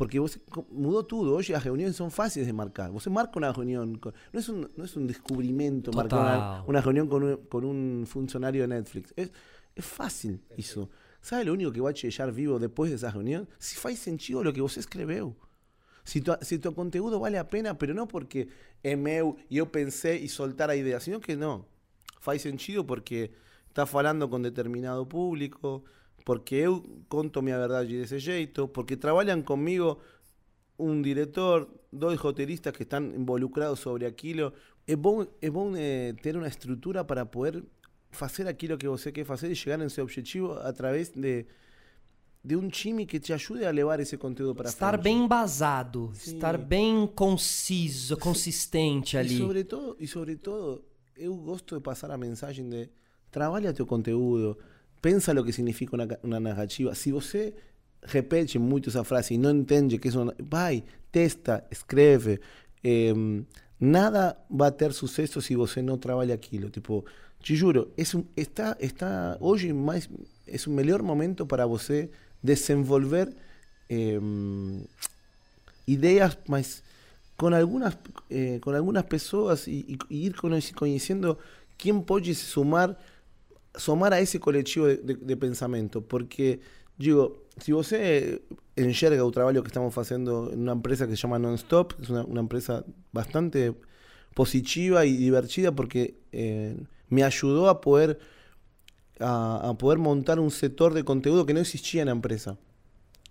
porque 0.00 0.18
vos, 0.18 0.40
mudó 0.70 1.04
todo. 1.04 1.36
Hoy 1.36 1.44
las 1.50 1.62
reuniones 1.62 1.94
son 1.94 2.10
fáciles 2.10 2.46
de 2.46 2.54
marcar. 2.54 2.90
Vos 2.90 3.06
marca 3.08 3.32
una 3.36 3.52
reunión. 3.52 4.00
no, 4.32 4.40
es 4.40 4.48
un, 4.48 4.66
no 4.74 4.84
es 4.84 4.96
un 4.96 5.06
descubrimiento 5.06 5.92
marcar 5.92 6.64
una, 6.66 6.80
reunión 6.80 7.06
con 7.06 7.22
un, 7.22 7.36
con 7.50 7.66
un, 7.66 8.06
funcionario 8.06 8.62
de 8.62 8.68
Netflix. 8.68 9.12
Es, 9.14 9.30
es 9.74 9.84
fácil 9.84 10.40
eso. 10.56 10.88
¿Sabe 11.20 11.44
lo 11.44 11.52
único 11.52 11.70
que 11.70 11.82
va 11.82 11.90
a 11.90 11.92
llegar 11.92 12.32
vivo 12.32 12.58
después 12.58 12.90
de 12.90 12.96
esa 12.96 13.10
reunión? 13.10 13.46
Si 13.58 13.76
faz 13.76 13.98
sentido 13.98 14.42
lo 14.42 14.54
que 14.54 14.62
vos 14.62 14.78
escreveu. 14.78 15.36
Si 16.02 16.22
tu, 16.22 16.32
si 16.40 16.58
tu 16.58 16.74
conteúdo 16.74 17.20
vale 17.20 17.36
la 17.36 17.46
pena, 17.46 17.76
pero 17.76 17.92
no 17.92 18.08
porque 18.08 18.48
é 18.82 18.96
meu 18.96 19.36
yo 19.50 19.70
pensé 19.70 20.16
y 20.16 20.28
soltar 20.28 20.70
a 20.70 20.76
idea, 20.76 20.98
sino 20.98 21.20
que 21.20 21.36
no. 21.36 21.66
Faz 22.20 22.40
sentido 22.40 22.86
porque 22.86 23.32
está 23.70 23.86
falando 23.86 24.28
con 24.28 24.42
determinado 24.42 25.06
público, 25.06 25.82
porque 26.24 26.66
eu 26.66 26.84
conto 27.08 27.40
minha 27.40 27.58
verdade 27.58 27.96
desse 27.96 28.18
jeito, 28.18 28.68
porque 28.68 28.96
trabalham 28.96 29.42
comigo 29.42 29.98
um 30.78 31.00
diretor, 31.00 31.68
dois 31.92 32.18
roteiristas 32.18 32.74
que 32.76 32.82
estão 32.82 33.02
involucrados 33.14 33.80
sobre 33.80 34.06
aquilo. 34.06 34.52
é 34.86 34.96
bom, 34.96 35.26
é 35.40 35.50
bom 35.50 35.72
é, 35.76 36.12
ter 36.20 36.36
uma 36.36 36.48
estrutura 36.48 37.04
para 37.04 37.24
poder 37.24 37.62
fazer 38.10 38.48
aquilo 38.48 38.76
que 38.76 38.88
você 38.88 39.12
quer 39.12 39.24
fazer 39.24 39.50
e 39.50 39.54
chegar 39.54 39.78
nesse 39.78 40.00
objetivo 40.00 40.52
através 40.54 41.10
de 41.10 41.46
de 42.42 42.56
um 42.56 42.68
time 42.68 43.04
que 43.04 43.20
te 43.20 43.34
ajude 43.34 43.66
a 43.66 43.70
levar 43.70 44.00
esse 44.00 44.16
conteúdo 44.16 44.54
para 44.54 44.70
estar 44.70 44.92
frente. 44.92 45.02
bem 45.04 45.24
embasado, 45.24 46.10
Sim. 46.14 46.36
estar 46.36 46.56
bem 46.56 47.06
conciso, 47.06 48.16
consistente 48.16 49.18
ali. 49.18 49.34
E 49.34 49.38
sobretudo, 49.38 49.96
e 50.00 50.06
sobretudo, 50.06 50.82
eu 51.16 51.36
gosto 51.36 51.76
de 51.76 51.82
passar 51.82 52.10
a 52.10 52.16
mensagem 52.16 52.66
de 52.66 52.88
trabalha 53.30 53.72
teu 53.72 53.86
conteúdo, 53.86 54.58
pensa 55.00 55.32
o 55.32 55.44
que 55.44 55.52
significa 55.52 55.96
uma, 55.96 56.08
uma 56.22 56.40
narrativa. 56.40 56.94
Se 56.94 57.12
você 57.12 57.54
repete 58.02 58.58
muito 58.58 58.88
essa 58.88 59.04
frase 59.04 59.34
e 59.34 59.38
não 59.38 59.50
entende 59.50 59.98
que 59.98 60.08
isso, 60.08 60.34
vai, 60.42 60.84
testa, 61.12 61.64
escreve. 61.70 62.40
Eh, 62.82 63.12
nada 63.78 64.36
vai 64.48 64.72
ter 64.72 64.92
sucesso 64.92 65.40
se 65.40 65.54
você 65.54 65.82
não 65.82 65.98
trabalha 65.98 66.34
aquilo. 66.34 66.70
Tipo, 66.70 67.04
te 67.40 67.56
juro, 67.56 67.92
é 67.96 68.16
um, 68.16 68.24
está, 68.36 68.76
está 68.80 69.36
hoje 69.40 69.72
mais 69.72 70.08
é 70.46 70.56
um 70.68 70.72
melhor 70.72 71.02
momento 71.02 71.46
para 71.46 71.64
você 71.64 72.10
desenvolver 72.42 73.32
eh, 73.88 74.18
ideas, 75.86 76.38
mas 76.46 76.82
con 77.36 77.54
algunas, 77.54 77.96
eh, 78.28 78.60
con 78.62 78.74
algunas 78.74 79.04
personas 79.04 79.66
y, 79.68 79.98
y, 80.10 80.26
ir 80.26 80.34
conociendo 80.34 81.38
quién 81.78 82.02
puede 82.02 82.34
sumar, 82.34 82.98
sumar 83.74 84.12
a 84.12 84.20
ese 84.20 84.40
colectivo 84.40 84.86
de, 84.86 84.96
de, 84.98 85.14
de 85.14 85.36
pensamiento. 85.36 86.02
Porque, 86.02 86.60
digo, 86.98 87.44
si 87.58 87.72
você 87.72 88.42
enxerga 88.76 89.24
o 89.24 89.30
trabalho 89.30 89.62
que 89.62 89.68
estamos 89.68 89.92
fazendo 89.94 90.50
en 90.52 90.60
una 90.60 90.72
empresa 90.72 91.06
que 91.06 91.16
se 91.16 91.22
llama 91.22 91.38
Nonstop, 91.38 91.92
es 92.00 92.10
una, 92.10 92.24
una 92.24 92.40
empresa 92.40 92.84
bastante 93.12 93.74
positiva 94.34 95.04
y 95.04 95.16
divertida 95.16 95.72
porque 95.72 96.20
eh, 96.32 96.76
me 97.08 97.24
ayudó 97.24 97.68
a 97.68 97.80
poder 97.80 98.18
a, 99.18 99.68
a, 99.68 99.74
poder 99.74 99.98
montar 99.98 100.40
un 100.40 100.50
sector 100.50 100.94
de 100.94 101.04
contenido 101.04 101.44
que 101.44 101.52
no 101.52 101.60
existía 101.60 102.02
en 102.02 102.06
la 102.06 102.12
empresa. 102.12 102.56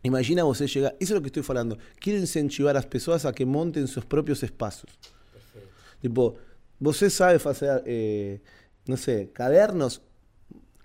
Imagina 0.03 0.43
você 0.43 0.67
llegar, 0.67 0.95
eso 0.99 1.13
es 1.13 1.17
lo 1.17 1.21
que 1.21 1.27
estoy 1.27 1.43
falando, 1.43 1.77
quiero 1.99 2.19
incentivar 2.19 2.71
a 2.71 2.79
las 2.79 2.85
personas 2.85 3.25
a 3.25 3.33
que 3.33 3.45
monten 3.45 3.87
sus 3.87 4.05
propios 4.05 4.43
espacios. 4.43 4.91
Perfecto. 5.33 5.69
Tipo, 6.01 6.35
você 6.79 7.09
sabe 7.09 7.35
hacer, 7.35 7.83
eh, 7.85 8.41
no 8.85 8.95
sé, 8.95 9.31
cadernos, 9.33 10.01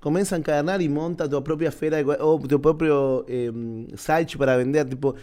comienza 0.05 0.35
a 0.35 0.38
encadernar 0.38 0.83
y 0.83 0.88
monta 0.90 1.27
tu 1.27 1.43
propia 1.43 1.71
esfera 1.71 1.99
o 2.21 2.38
tu 2.38 2.61
propio 2.61 3.25
eh, 3.27 3.51
site 3.97 4.37
para 4.37 4.55
vender. 4.55 4.87
Tipo, 4.87 5.14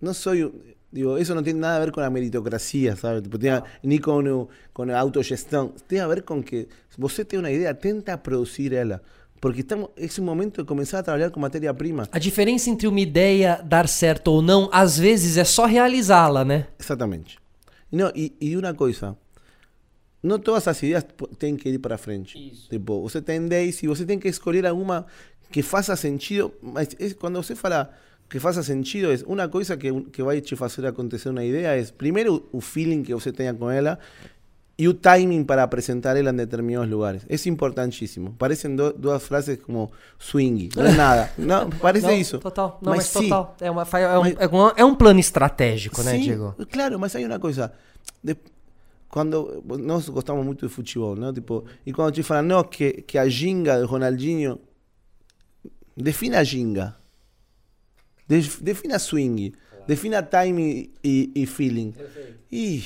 no 0.00 0.14
soy, 0.14 0.50
digo, 0.90 1.18
eso 1.18 1.34
no 1.34 1.42
tiene 1.42 1.60
nada 1.60 1.76
que 1.76 1.84
ver 1.84 1.92
con 1.92 2.02
la 2.02 2.08
meritocracia, 2.08 2.96
¿sabes? 2.96 3.22
Tipo, 3.22 3.38
tiene, 3.38 3.62
ni 3.82 3.98
con, 3.98 4.48
con 4.72 4.90
autogestión. 4.90 5.74
Tiene 5.86 6.04
que 6.04 6.08
ver 6.08 6.24
con 6.24 6.42
que 6.42 6.66
você 6.96 7.26
tem 7.26 7.38
una 7.38 7.50
idea, 7.50 7.78
tenta 7.78 8.22
producir 8.22 8.72
ela. 8.72 9.02
Porque 9.38 9.60
estamos, 9.60 9.90
esse 9.96 10.22
momento 10.22 10.62
de 10.62 10.66
começar 10.66 11.00
a 11.00 11.02
trabalhar 11.02 11.28
com 11.28 11.38
matéria-prima. 11.38 12.08
A 12.10 12.18
diferença 12.18 12.70
entre 12.70 12.88
uma 12.88 13.00
ideia 13.00 13.60
dar 13.62 13.86
certo 13.86 14.28
ou 14.28 14.40
não, 14.40 14.70
às 14.72 14.98
vezes 14.98 15.36
é 15.36 15.44
só 15.44 15.66
realizá-la, 15.66 16.42
né? 16.42 16.68
Exatamente. 16.80 17.38
Não, 17.92 18.10
e, 18.14 18.34
e 18.40 18.56
uma 18.56 18.72
coisa, 18.72 19.14
não 20.26 20.38
todas 20.38 20.66
as 20.68 20.82
ideias 20.82 21.04
têm 21.38 21.56
que 21.56 21.68
ir 21.68 21.78
para 21.78 21.96
frente. 21.96 22.36
Isso. 22.36 22.68
Tipo, 22.68 23.02
você 23.02 23.22
tem 23.22 23.46
10 23.46 23.82
e 23.82 23.86
você 23.86 24.04
tem 24.04 24.18
que 24.18 24.28
escolher 24.28 24.66
alguma 24.66 25.06
que 25.50 25.62
faça 25.62 25.96
sentido. 25.96 26.52
Mas 26.62 26.88
é, 26.98 27.14
quando 27.14 27.42
você 27.42 27.54
fala 27.54 27.90
que 28.28 28.40
faça 28.40 28.62
sentido, 28.62 29.12
é 29.12 29.18
uma 29.26 29.48
coisa 29.48 29.76
que, 29.76 29.92
que 30.10 30.22
vai 30.22 30.40
te 30.40 30.56
fazer 30.56 30.86
acontecer 30.86 31.28
uma 31.28 31.44
ideia, 31.44 31.80
é 31.80 31.84
primeiro 31.84 32.48
o 32.52 32.60
feeling 32.60 33.02
que 33.02 33.14
você 33.14 33.32
tenha 33.32 33.54
com 33.54 33.70
ela 33.70 33.98
y 34.78 34.86
un 34.88 34.98
timing 34.98 35.44
para 35.44 35.70
presentarla 35.70 36.30
en 36.30 36.36
determinados 36.36 36.88
lugares. 36.88 37.24
Es 37.28 37.46
importantísimo. 37.46 38.34
Parecen 38.36 38.76
do, 38.76 38.92
duas 38.92 39.22
frases 39.22 39.58
como 39.58 39.90
swing. 40.18 40.68
Não 40.76 40.86
é 40.86 40.92
nada. 40.96 41.32
Não, 41.38 41.70
parece 41.70 42.06
não, 42.06 42.12
isso. 42.12 42.38
Total. 42.38 42.78
Não, 42.82 42.90
mas, 42.90 43.10
mas 43.14 43.24
total. 43.24 43.56
É, 43.60 43.70
uma, 43.70 43.82
é, 43.82 44.18
um, 44.18 44.20
mas, 44.20 44.74
é, 44.76 44.84
um, 44.84 44.94
plano 44.94 45.18
estratégico, 45.18 46.02
né, 46.02 46.18
Diego? 46.18 46.54
Claro, 46.70 46.98
mas 46.98 47.16
hay 47.16 47.24
uma 47.24 47.38
coisa. 47.38 47.72
De, 48.22 48.36
quando 49.08 49.62
nós 49.78 50.08
gostamos 50.08 50.44
muito 50.44 50.66
de 50.66 50.72
futebol, 50.72 51.16
né? 51.16 51.32
Tipo, 51.32 51.64
e 51.84 51.92
quando 51.92 52.12
te 52.12 52.22
falam, 52.22 52.42
não, 52.42 52.64
que, 52.64 53.02
que 53.02 53.18
a 53.18 53.28
ginga 53.28 53.78
de 53.78 53.84
Ronaldinho. 53.84 54.58
Defina 55.96 56.40
a 56.40 56.44
ginga. 56.44 56.96
defina 58.28 58.98
swing. 58.98 59.52
Defina 59.86 60.22
timing 60.22 60.90
e, 61.02 61.30
e 61.34 61.46
feeling. 61.46 61.94
E 62.52 62.82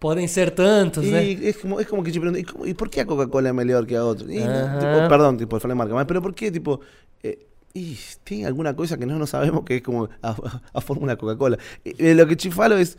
Podem 0.00 0.26
ser 0.26 0.50
tantos, 0.50 1.04
y 1.04 1.10
né? 1.10 1.30
Es 1.30 1.58
como, 1.58 1.78
es 1.78 1.86
como 1.86 2.02
que 2.02 2.10
te 2.10 2.18
pregunto, 2.18 2.66
¿y, 2.66 2.72
por 2.72 2.88
qué 2.88 3.02
a 3.02 3.06
Coca-Cola 3.06 3.50
es 3.50 3.54
mejor 3.54 3.86
que 3.86 3.96
a 3.96 4.04
otro? 4.06 4.26
Y, 4.32 4.38
tipo, 4.38 5.08
perdón, 5.10 5.36
tipo, 5.36 5.60
falei 5.60 5.76
marca, 5.76 6.06
pero 6.06 6.22
¿por 6.22 6.34
qué, 6.34 6.50
tipo, 6.50 6.80
eh, 7.22 7.46
y 7.74 7.98
tiene 8.24 8.46
alguna 8.46 8.74
cosa 8.74 8.96
que 8.96 9.04
no, 9.04 9.18
no 9.18 9.26
sabemos 9.26 9.62
que 9.62 9.76
es 9.76 9.82
como 9.82 10.08
a, 10.22 10.34
a, 10.72 10.80
fórmula 10.80 11.16
Coca-Cola? 11.16 11.58
Eh, 11.84 12.14
lo 12.14 12.26
que 12.26 12.34
te 12.34 12.50
falo 12.50 12.78
es 12.78 12.96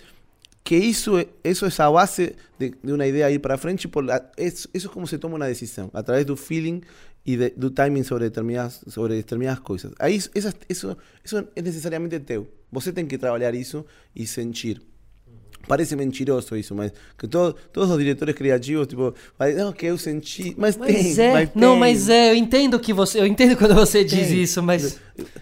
que 0.63 0.77
hizo, 0.77 1.19
eso 1.43 1.65
es 1.65 1.79
a 1.79 1.89
base 1.89 2.35
de, 2.59 2.75
de 2.81 2.93
una 2.93 3.07
idea 3.07 3.29
ir 3.31 3.41
para 3.41 3.57
frente, 3.57 3.87
por 3.87 4.03
la, 4.03 4.31
es, 4.37 4.69
eso 4.73 4.87
es 4.87 4.93
como 4.93 5.07
se 5.07 5.17
toma 5.17 5.35
una 5.35 5.47
decisión, 5.47 5.89
a 5.93 6.03
través 6.03 6.21
de 6.21 6.25
tu 6.27 6.37
feeling 6.37 6.81
y 7.23 7.35
de 7.35 7.49
tu 7.51 7.71
timing 7.71 8.03
sobre 8.03 8.25
determinadas, 8.25 8.81
sobre 8.87 9.15
determinadas 9.15 9.59
cosas. 9.59 9.93
Ahí, 9.99 10.15
esas, 10.33 10.55
eso, 10.67 10.97
eso 11.23 11.49
es 11.55 11.63
necesariamente 11.63 12.19
teu. 12.19 12.47
Você 12.71 12.93
tem 12.93 13.05
que 13.05 13.17
trabalhar 13.17 13.53
isso 13.53 13.85
e 14.15 14.25
sentir. 14.25 14.81
Parece 15.71 15.95
mentiroso 15.95 16.53
isso, 16.57 16.75
mas 16.75 16.91
que 17.17 17.25
todo, 17.25 17.55
todos 17.71 17.89
os 17.91 17.97
diretores 17.97 18.35
criativos, 18.35 18.85
tipo, 18.87 19.15
não, 19.55 19.71
que 19.71 19.85
eu 19.85 19.97
senti, 19.97 20.53
mas, 20.57 20.75
mas 20.75 20.93
tem, 20.93 21.25
é. 21.25 21.31
mas 21.31 21.49
Não, 21.55 21.77
mas 21.77 22.09
é, 22.09 22.31
eu 22.31 22.35
entendo 22.35 22.77
que 22.77 22.91
você, 22.91 23.21
eu 23.21 23.25
entendo 23.25 23.55
quando 23.55 23.73
você 23.73 23.99
tem. 24.03 24.19
diz 24.19 24.31
isso, 24.31 24.61
mas 24.61 24.99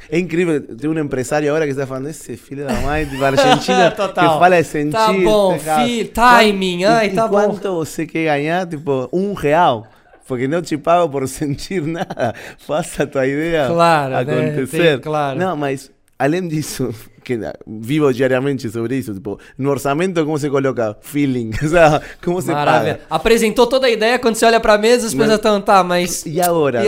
é 0.07 0.19
incrível, 0.19 0.61
tem 0.61 0.87
um 0.87 0.99
empresário 0.99 1.49
agora 1.49 1.65
que 1.65 1.71
está 1.71 1.87
falando 1.87 2.09
esse 2.09 2.37
filho 2.37 2.63
da 2.63 2.75
mãe 2.75 3.07
de 3.07 3.25
Argentina 3.25 3.89
que 3.89 4.13
fala 4.13 4.61
de 4.61 4.67
sentir. 4.67 4.91
Tá 4.91 5.11
bom, 5.11 5.57
filho, 5.57 6.09
timing, 6.09 6.83
ai, 6.83 7.07
e, 7.07 7.13
tá 7.15 7.25
e 7.25 7.27
bom. 7.27 7.47
Quanto 7.47 7.73
você 7.73 8.05
quer 8.05 8.25
ganhar, 8.25 8.67
tipo, 8.67 9.09
um 9.11 9.33
real? 9.33 9.87
Porque 10.27 10.47
não 10.47 10.61
te 10.61 10.77
pago 10.77 11.09
por 11.09 11.25
sentir 11.27 11.81
nada. 11.81 12.35
Faça 12.59 13.01
a 13.01 13.07
tua 13.07 13.25
ideia 13.25 13.65
claro, 13.65 14.15
acontecer. 14.15 14.77
Né? 14.77 14.91
Tem, 14.91 14.99
claro. 14.99 15.39
Não, 15.39 15.57
mas 15.57 15.89
além 16.19 16.49
disso, 16.49 16.93
que 17.23 17.39
vivo 17.65 18.13
diariamente 18.13 18.69
sobre 18.69 18.97
isso, 18.97 19.13
tipo, 19.13 19.39
no 19.57 19.69
orçamento 19.69 20.25
como 20.25 20.37
se 20.37 20.49
coloca? 20.49 20.97
Feeling, 21.01 21.51
o 21.63 21.67
sea, 21.69 22.01
como 22.21 22.41
se 22.41 22.51
Maravilha. 22.51 22.95
paga? 22.95 23.05
Apresentou 23.09 23.65
toda 23.65 23.87
a 23.87 23.89
ideia, 23.89 24.19
quando 24.19 24.35
você 24.35 24.45
olha 24.45 24.59
para 24.59 24.73
a 24.73 24.77
mesa, 24.77 25.07
as 25.07 25.13
pessoas 25.13 25.37
estão, 25.37 25.61
tá, 25.61 25.81
mas... 25.81 26.25
E 26.27 26.41
agora? 26.41 26.81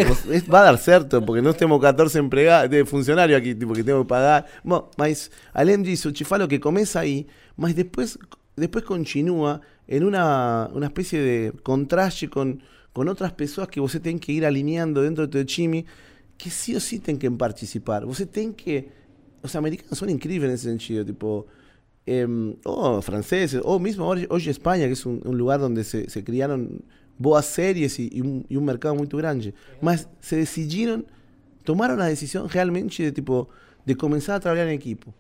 Vai 0.48 0.64
dar 0.66 0.78
certo, 0.78 1.22
porque 1.22 1.42
nós 1.42 1.56
temos 1.56 1.80
14 1.80 2.20
empregados, 2.20 2.70
de 2.70 2.84
funcionários 2.84 3.38
aqui, 3.38 3.56
tipo, 3.56 3.74
que 3.74 3.84
temos 3.84 4.04
que 4.04 4.10
pagar. 4.10 4.46
Bom, 4.64 4.90
mas, 4.98 5.32
além 5.54 5.82
disso, 5.82 6.12
te 6.12 6.26
falo 6.26 6.46
que 6.46 6.60
começa 6.60 7.00
aí, 7.00 7.26
mas 7.56 7.74
depois, 7.74 8.18
depois 8.58 8.84
continua 8.84 9.62
em 9.88 10.04
uma, 10.04 10.70
uma 10.74 10.86
espécie 10.86 11.18
de 11.18 11.54
contraste 11.64 12.28
com, 12.28 12.58
com 12.94 13.08
outras 13.08 13.32
pessoas 13.32 13.68
que 13.68 13.80
você 13.80 13.98
tem 13.98 14.18
que 14.18 14.34
ir 14.34 14.44
alinhando 14.44 15.02
dentro 15.02 15.26
do 15.26 15.32
teu 15.32 15.46
time, 15.46 15.86
que 16.38 16.50
sí 16.50 16.74
ou 16.74 16.82
sí 16.82 17.00
tem 17.00 17.16
que 17.16 17.30
participar. 17.30 18.06
Você 18.06 18.26
tem 18.26 18.52
que 18.52 18.88
los 19.42 19.56
americanos 19.56 19.98
son 19.98 20.10
increíbles 20.10 20.50
en 20.50 20.56
ese 20.56 20.70
sentido, 20.70 21.06
tipo, 21.06 21.48
eh, 22.06 22.28
o 22.64 23.02
franceses, 23.02 23.62
o 23.64 23.80
mismo 23.80 24.08
hoy, 24.08 24.28
España, 24.48 24.86
que 24.88 24.94
es 24.94 25.06
un, 25.06 25.22
un 25.24 25.38
lugar 25.38 25.60
donde 25.60 25.84
se, 25.84 26.10
se, 26.10 26.24
criaron 26.24 26.84
boas 27.18 27.46
series 27.46 28.00
y, 28.00 28.10
y, 28.12 28.22
un, 28.22 28.46
y, 28.50 28.56
un, 28.56 28.66
mercado 28.66 28.96
muy 28.96 29.08
grande, 29.08 29.54
mas 29.82 30.08
se 30.20 30.38
decidieron, 30.38 31.06
tomaron 31.64 32.00
la 32.00 32.06
decisión 32.08 32.50
realmente 32.50 33.04
de 33.04 33.12
tipo, 33.12 33.50
de 33.86 33.96
comenzar 33.96 34.36
a 34.36 34.40
trabajar 34.40 34.68
en 34.68 34.74
equipo, 34.74 35.14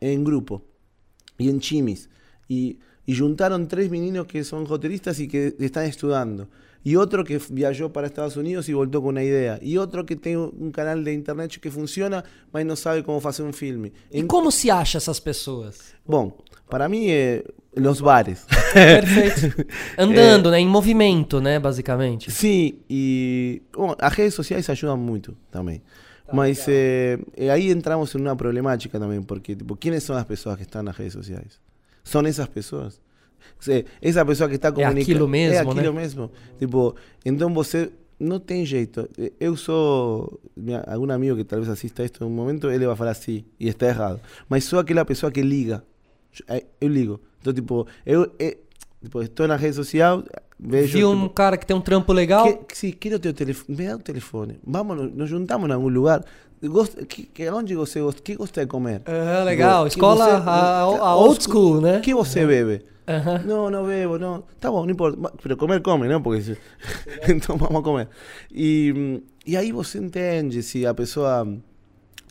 en 0.00 0.24
grupo 0.24 0.62
y 1.38 1.48
en 1.48 1.60
chimis, 1.60 2.08
y, 2.48 2.78
y 3.04 3.16
juntaron 3.16 3.66
tres 3.66 3.90
meninos 3.90 4.26
que 4.26 4.44
son 4.44 4.64
hotelistas 4.68 5.18
y 5.18 5.26
que 5.26 5.56
están 5.58 5.84
estudiando. 5.84 6.48
Y 6.84 6.96
otro 6.96 7.24
que 7.24 7.40
viajó 7.50 7.92
para 7.92 8.06
Estados 8.06 8.36
Unidos 8.36 8.68
y 8.68 8.72
volvió 8.72 9.00
con 9.00 9.10
una 9.10 9.22
idea, 9.22 9.58
y 9.62 9.78
otro 9.78 10.04
que 10.04 10.16
tem 10.16 10.36
um 10.36 10.70
canal 10.72 11.04
de 11.04 11.12
internet 11.12 11.58
que 11.60 11.70
funciona, 11.70 12.24
mas 12.52 12.66
não 12.66 12.76
sabe 12.76 13.02
como 13.02 13.20
fazer 13.20 13.42
um 13.42 13.52
filme. 13.52 13.92
E 14.10 14.22
como 14.24 14.50
se 14.50 14.70
acha 14.70 14.98
essas 14.98 15.20
pessoas? 15.20 15.94
Bom, 16.04 16.36
para 16.68 16.88
mim 16.88 17.08
é 17.08 17.44
nos 17.76 18.00
bares. 18.00 18.44
Perfeito. 18.72 19.66
Andando, 19.96 20.48
é, 20.48 20.52
né, 20.52 20.60
em 20.60 20.68
movimento, 20.68 21.40
né, 21.40 21.58
basicamente. 21.58 22.30
Sim, 22.30 22.80
e 22.88 23.62
bom, 23.72 23.94
as 23.98 24.12
redes 24.12 24.34
sociais 24.34 24.68
ajudam 24.68 24.96
muito 24.96 25.36
também. 25.50 25.82
Tá 26.26 26.34
mas 26.34 26.66
é, 26.68 27.18
aí 27.52 27.70
entramos 27.70 28.14
em 28.14 28.20
uma 28.20 28.36
problemática 28.36 28.98
também, 28.98 29.22
porque 29.22 29.54
tipo, 29.54 29.76
quem 29.76 29.98
são 30.00 30.16
as 30.16 30.24
pessoas 30.24 30.56
que 30.56 30.62
estão 30.62 30.82
nas 30.82 30.96
redes 30.96 31.12
sociais? 31.12 31.60
São 32.02 32.24
essas 32.26 32.48
pessoas? 32.48 33.00
Essa 34.00 34.24
pessoa 34.24 34.48
que 34.48 34.56
está 34.56 34.70
comunicando. 34.70 34.98
É 34.98 35.02
aquilo 35.02 35.28
mesmo. 35.28 35.54
É 35.54 35.58
aquilo 35.58 35.92
né? 35.92 36.00
mesmo. 36.00 36.30
Tipo, 36.58 36.94
então 37.24 37.52
você 37.52 37.90
não 38.18 38.38
tem 38.38 38.64
jeito. 38.64 39.08
Eu 39.38 39.56
sou. 39.56 40.40
Minha, 40.56 40.84
algum 40.86 41.10
amigo 41.10 41.36
que 41.36 41.44
talvez 41.44 41.68
assista 41.70 42.04
isto 42.04 42.22
em 42.24 42.26
um 42.26 42.30
momento, 42.30 42.70
ele 42.70 42.86
vai 42.86 42.96
falar 42.96 43.10
assim, 43.12 43.44
e 43.58 43.68
está 43.68 43.86
errado. 43.86 44.20
Mas 44.48 44.64
sou 44.64 44.78
aquela 44.78 45.04
pessoa 45.04 45.30
que 45.30 45.42
liga. 45.42 45.82
Eu 46.80 46.88
ligo. 46.88 47.20
Então, 47.40 47.52
tipo, 47.52 47.86
eu, 48.06 48.30
eu 48.38 48.54
Tipo, 49.02 49.20
estou 49.20 49.48
na 49.48 49.56
rede 49.56 49.74
social, 49.74 50.22
vejo. 50.58 50.92
Viu 50.96 51.10
um 51.10 51.22
tipo, 51.22 51.30
cara 51.30 51.56
que 51.56 51.66
tem 51.66 51.76
um 51.76 51.80
trampo 51.80 52.12
legal? 52.12 52.56
que, 52.56 52.78
sim, 52.78 52.92
quero 52.92 53.18
teu 53.18 53.34
telefone. 53.34 53.76
Me 53.76 53.86
dá 53.88 53.96
o 53.96 53.98
telefone. 53.98 54.60
Vamos, 54.64 55.12
nos 55.12 55.28
juntamos 55.28 55.68
em 55.68 55.72
algum 55.72 55.88
lugar. 55.88 56.24
Gosta, 56.62 57.04
que, 57.04 57.24
que 57.24 57.50
onde 57.50 57.74
você 57.74 58.00
gosta? 58.00 58.22
que 58.22 58.36
gosta 58.36 58.60
de 58.60 58.68
comer? 58.68 59.02
Aham, 59.08 59.44
legal. 59.44 59.82
Que 59.82 59.88
Escola 59.90 60.24
você- 60.24 60.48
a, 60.48 60.80
a 60.82 61.16
old 61.16 61.42
school, 61.42 61.80
né? 61.80 61.98
que 61.98 62.14
você 62.14 62.46
bebe? 62.46 62.84
Aham. 63.16 63.38
No, 63.46 63.70
no 63.70 63.84
bebo, 63.86 64.18
no. 64.18 64.44
Está 64.54 64.70
bom, 64.70 64.84
no 64.86 64.92
importa. 64.92 65.16
Pero 65.42 65.56
comer, 65.56 65.82
come, 65.82 66.08
¿no? 66.08 66.22
Porque 66.22 66.56
então 67.28 67.56
vamos 67.56 67.80
a 67.80 67.82
comer. 67.82 68.08
E, 68.50 68.92
hum, 68.96 69.20
e 69.46 69.56
aí 69.56 69.72
você 69.72 69.98
entende 69.98 70.62
se 70.62 70.86
a 70.86 70.94
pessoa 70.94 71.42
hum, 71.44 71.60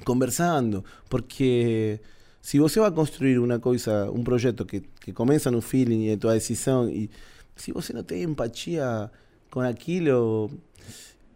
conversando, 0.05 0.84
porque 1.09 1.99
se 2.41 2.59
você 2.59 2.79
vai 2.79 2.91
construir 2.91 3.38
uma 3.39 3.59
coisa, 3.59 4.09
um 4.11 4.23
projeto 4.23 4.65
que, 4.65 4.82
que 4.99 5.11
começa 5.13 5.51
no 5.51 5.61
feeling 5.61 6.05
e 6.07 6.13
a 6.13 6.17
tua 6.17 6.34
decisão, 6.34 6.89
e 6.89 7.09
se 7.55 7.71
você 7.71 7.93
não 7.93 8.03
tem 8.03 8.23
empatia 8.23 9.11
com 9.51 9.59
aquilo, 9.61 10.49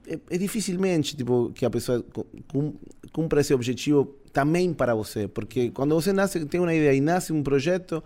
é, 0.07 0.17
é 0.29 0.37
dificilmente 0.37 1.15
tipo, 1.15 1.51
que 1.53 1.65
a 1.65 1.69
pessoa 1.69 2.01
cu- 2.13 2.25
cum- 2.51 2.73
cumpra 3.11 3.41
esse 3.41 3.53
objetivo 3.53 4.15
também 4.33 4.73
para 4.73 4.93
você, 4.93 5.27
porque 5.27 5.71
quando 5.71 5.95
você 5.95 6.11
nasce, 6.11 6.45
tem 6.45 6.59
uma 6.59 6.73
ideia 6.73 6.93
e 6.93 6.99
nasce 7.01 7.31
um 7.31 7.41
projeto, 7.41 8.03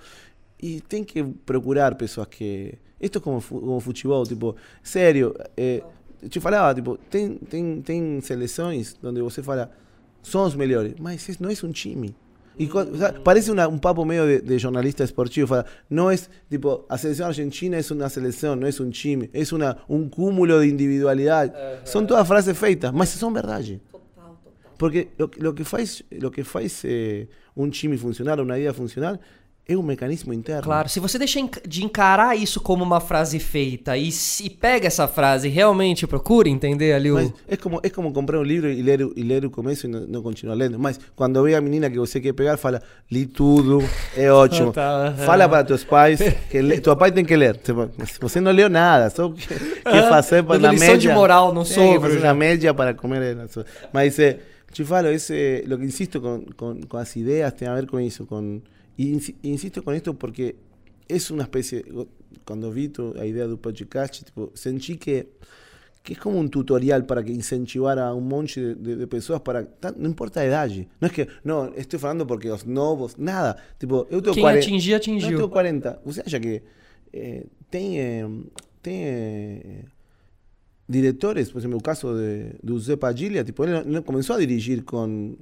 e 0.61 0.81
tem 0.81 1.03
que 1.03 1.23
procurar 1.45 1.95
pessoas 1.95 2.27
que. 2.27 2.73
Isto 2.99 3.19
é 3.19 3.21
como, 3.21 3.41
como 3.41 3.79
futebol, 3.79 4.25
tipo, 4.25 4.55
sério. 4.83 5.33
É, 5.55 5.81
eu 6.21 6.27
te 6.27 6.39
falava, 6.39 6.75
tipo, 6.75 6.97
tem, 7.09 7.35
tem, 7.37 7.81
tem 7.81 8.19
seleções 8.21 8.95
onde 9.01 9.21
você 9.21 9.41
fala, 9.41 9.71
são 10.21 10.43
os 10.45 10.53
melhores, 10.53 10.93
mas 10.99 11.27
isso 11.29 11.41
não 11.41 11.49
é 11.49 11.53
um 11.63 11.71
time. 11.71 12.13
E 12.57 12.67
quando- 12.67 12.93
o 12.93 12.97
sea, 12.97 13.13
parece 13.13 13.49
una- 13.49 13.69
um 13.69 13.77
papo 13.77 14.03
meio 14.03 14.25
de, 14.27 14.41
de 14.41 14.59
jornalista 14.59 15.01
esportivo, 15.05 15.47
fala, 15.47 15.65
não 15.89 16.11
é, 16.11 16.17
tipo, 16.49 16.83
a 16.89 16.97
seleção 16.97 17.27
argentina 17.27 17.77
é 17.77 17.93
uma 17.93 18.09
seleção, 18.09 18.53
não 18.53 18.67
é 18.67 18.71
um 18.81 18.89
time, 18.89 19.29
é 19.33 19.41
uma, 19.55 19.77
um 19.87 20.09
cúmulo 20.09 20.59
de 20.61 20.67
individualidade. 20.69 21.53
São 21.85 22.05
todas 22.05 22.27
frases 22.27 22.57
feitas, 22.57 22.91
mas 22.91 23.07
são 23.07 23.31
verdade. 23.31 23.79
Porque 24.77 25.07
lo, 25.17 25.29
lo 25.39 25.53
que 25.53 25.63
faz, 25.63 26.03
lo 26.11 26.29
que 26.31 26.43
faz 26.43 26.83
eh, 26.85 27.27
um 27.55 27.69
time 27.69 27.97
funcionar, 27.97 28.39
uma 28.41 28.57
ideia 28.57 28.73
funcionar, 28.73 29.19
é 29.69 29.77
um 29.77 29.83
mecanismo 29.83 30.33
interno. 30.33 30.63
Claro, 30.63 30.89
se 30.89 30.99
você 30.99 31.19
deixa 31.19 31.39
de 31.67 31.85
encarar 31.85 32.35
isso 32.35 32.59
como 32.59 32.83
uma 32.83 32.99
frase 32.99 33.37
feita 33.37 33.95
e, 33.95 34.11
se 34.11 34.49
pega 34.49 34.87
essa 34.87 35.07
frase 35.07 35.47
e 35.47 35.51
realmente 35.51 36.07
procura 36.07 36.49
entender 36.49 36.93
ali 36.93 37.11
o. 37.11 37.15
Mas 37.15 37.31
é 37.47 37.55
como, 37.55 37.79
é 37.83 37.89
como 37.89 38.11
comprar 38.11 38.39
um 38.39 38.43
livro 38.43 38.67
e 38.67 38.81
ler, 38.81 39.07
e 39.15 39.21
ler 39.21 39.45
o 39.45 39.51
começo 39.51 39.85
e 39.85 39.89
não, 39.89 40.01
não 40.01 40.23
continuar 40.23 40.55
lendo. 40.55 40.79
Mas 40.79 40.99
quando 41.15 41.43
vê 41.43 41.53
a 41.53 41.61
menina 41.61 41.87
que 41.87 41.99
você 41.99 42.19
quer 42.19 42.33
pegar, 42.33 42.57
fala, 42.57 42.81
li 43.11 43.27
tudo, 43.27 43.83
é 44.17 44.31
ótimo. 44.33 44.73
Tá. 44.73 45.13
Fala 45.23 45.47
para 45.47 45.63
teus 45.63 45.83
pais, 45.83 46.19
que 46.49 46.61
le, 46.61 46.81
tua 46.81 46.95
pai 46.95 47.11
tem 47.11 47.23
que 47.23 47.35
ler. 47.35 47.55
Tipo, 47.57 47.91
Você 48.21 48.41
não 48.41 48.51
leu 48.51 48.69
nada, 48.69 49.11
só 49.11 49.29
que, 49.29 49.47
que 49.47 50.01
fazer 50.09 50.43
para 50.43 50.57
na 50.57 50.73
média. 50.73 50.97
de 50.97 51.09
moral 51.09 51.53
Tem 51.53 51.63
que 51.63 51.69
sogro 51.69 52.01
fazer 52.01 52.19
na 52.21 52.33
média 52.33 52.73
para 52.73 52.95
comer. 52.95 53.37
só. 53.49 53.63
Mas 53.93 54.17
é, 54.17 54.39
te 54.71 54.83
falo, 54.83 55.09
esse, 55.09 55.63
lo 55.67 55.77
que 55.77 55.85
insisto 55.85 56.19
com, 56.19 56.43
com, 56.57 56.81
com 56.81 56.97
as 56.97 57.15
ideias 57.15 57.53
tem 57.53 57.67
a 57.67 57.75
ver 57.75 57.85
com 57.85 57.99
isso. 57.99 58.25
Com, 58.25 58.61
insi- 59.07 59.35
insisto 59.43 59.81
com 59.83 59.93
isto 59.93 60.13
porque 60.17 60.55
es 61.07 61.31
una 61.31 61.43
especie, 61.43 61.83
cuando 62.45 62.71
vi 62.71 62.89
tu, 62.89 63.13
la 63.13 63.25
idea 63.25 63.47
del 63.47 63.57
podcast, 63.57 64.23
tipo, 64.23 64.51
sentí 64.53 64.97
que, 64.97 65.29
que 66.03 66.13
es 66.13 66.19
como 66.19 66.39
un 66.39 66.49
tutorial 66.49 67.05
para 67.05 67.23
que 67.23 67.31
incentivar 67.31 67.97
a 67.99 68.13
un 68.13 68.27
monte 68.27 68.61
de, 68.61 68.75
de, 68.75 68.95
de 68.95 69.07
personas 69.07 69.41
para, 69.41 69.65
tan- 69.65 69.95
no 69.97 70.07
importa 70.07 70.41
a 70.41 70.45
idade, 70.45 70.87
no 71.01 71.07
es 71.07 71.13
que, 71.13 71.27
no, 71.43 71.73
estoy 71.75 71.99
falando 71.99 72.25
porque 72.27 72.47
los 72.49 72.65
novos, 72.65 73.17
nada, 73.17 73.55
tipo, 73.79 74.05
eu 74.11 74.21
tengo 74.21 74.33
Quem 74.35 74.43
40, 74.43 74.59
atingir, 74.65 74.89
não, 74.91 74.93
eu 74.93 74.97
atingiu. 74.97 75.37
tenho 75.37 75.49
40, 75.49 76.01
você 76.05 76.21
acha 76.21 76.39
que 76.39 76.61
eh, 77.13 77.45
tem, 77.71 77.99
eh, 77.99 78.27
tem 78.81 79.03
eh, 79.03 79.85
diretores, 80.87 81.51
por 81.51 81.59
exemplo, 81.59 81.77
o 81.77 81.81
caso 81.81 82.13
de, 82.15 82.55
do 82.63 82.79
Zé 82.79 82.95
Padilha, 82.95 83.43
tipo, 83.43 83.63
ele, 83.63 83.77
ele 83.77 84.01
começou 84.01 84.35
a 84.35 84.39
dirigir 84.39 84.83
com 84.83 85.35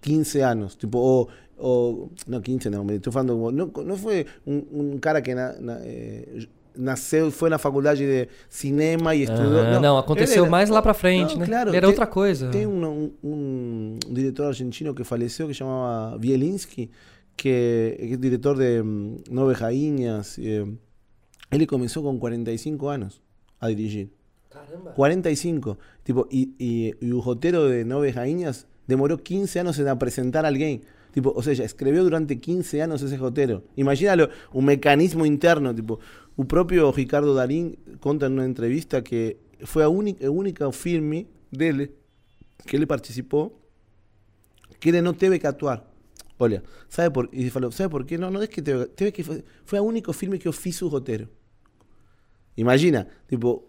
15 0.00 0.40
anos, 0.40 0.76
tipo, 0.76 0.98
o, 0.98 1.28
o 1.58 2.10
no 2.26 2.40
15 2.40 2.70
não, 2.70 2.84
me 2.84 2.94
estou 2.96 3.12
falando, 3.12 3.50
não, 3.52 3.66
não 3.84 3.96
foi 3.96 4.26
um, 4.46 4.62
um 4.94 4.98
cara 4.98 5.20
que 5.20 5.34
na, 5.34 5.52
na, 5.60 5.78
eh, 5.82 6.46
nasceu, 6.76 7.30
foi 7.30 7.50
na 7.50 7.58
faculdade 7.58 8.06
de 8.06 8.28
cinema 8.48 9.14
e 9.14 9.22
estudou. 9.24 9.60
Ah, 9.60 9.80
não, 9.80 9.98
aconteceu 9.98 10.34
ele 10.36 10.40
era- 10.42 10.50
mais 10.50 10.70
lá 10.70 10.80
pra 10.80 10.94
frente, 10.94 11.32
Não, 11.34 11.40
né? 11.40 11.46
claro, 11.46 11.70
era 11.70 11.80
tem- 11.80 11.88
outra 11.88 12.06
coisa. 12.06 12.48
Tem 12.50 12.66
um, 12.66 12.84
um, 12.86 13.12
um 13.24 13.98
diretor 14.10 14.46
argentino 14.46 14.94
que 14.94 15.02
faleceu 15.04 15.48
que 15.48 15.54
chamava 15.54 16.16
Bielinski, 16.18 16.90
que 17.36 17.96
que 17.98 18.12
é 18.12 18.16
diretor 18.16 18.56
de 18.56 18.80
hum, 18.82 19.18
Nove 19.30 19.54
Rainhas. 19.54 20.38
eh, 20.38 20.66
ele 21.50 21.66
começou 21.66 22.02
com 22.02 22.18
45 22.18 22.86
anos 22.88 23.20
a 23.60 23.68
dirigir. 23.68 24.08
Caramba. 24.50 24.90
45. 24.92 25.78
Tipo, 26.04 26.26
y, 26.30 26.52
y, 26.58 26.94
y 27.00 27.12
o 27.12 27.20
roteiro 27.20 27.68
de 27.68 27.84
Nove 27.84 28.10
Rainhas 28.10 28.66
demorou 28.86 29.18
15 29.18 29.58
anos 29.60 29.78
em 29.78 29.88
apresentar 29.88 30.44
alguém. 30.44 30.80
Tipo, 31.12 31.32
ou 31.34 31.42
seja, 31.42 31.64
escreveu 31.64 32.04
durante 32.04 32.36
15 32.36 32.80
anos 32.80 33.02
esse 33.02 33.16
roteiro. 33.16 33.64
Imagínalo, 33.76 34.28
um 34.54 34.62
mecanismo 34.62 35.24
interno. 35.24 35.74
Tipo, 35.74 35.98
o 36.36 36.44
próprio 36.44 36.90
Ricardo 36.90 37.34
Darín 37.34 37.76
conta 38.00 38.28
numa 38.28 38.46
entrevista 38.46 39.02
que 39.02 39.36
foi 39.64 39.82
a 39.82 39.88
única, 39.88 40.30
o 40.30 40.34
único 40.34 40.70
filme 40.72 41.26
dele 41.50 41.90
que 42.66 42.76
ele 42.76 42.86
participou 42.86 43.58
que 44.78 44.90
ele 44.90 45.02
não 45.02 45.12
teve 45.12 45.38
que 45.38 45.46
atuar. 45.46 45.84
Olha, 46.38 46.62
sabe 46.88 47.12
por 47.12 47.28
E 47.32 47.50
falou, 47.50 47.72
sabe 47.72 47.90
por 47.90 48.04
quê? 48.04 48.16
Não, 48.16 48.30
não 48.30 48.42
é 48.42 48.46
que 48.46 48.62
teve 48.62 49.10
que 49.10 49.22
foi, 49.22 49.44
foi 49.64 49.80
o 49.80 49.82
único 49.82 50.12
filme 50.12 50.38
que 50.38 50.46
eu 50.46 50.52
fiz 50.52 50.80
o 50.82 50.88
roteiro. 50.88 51.28
Imagina, 52.56 53.08
tipo, 53.28 53.64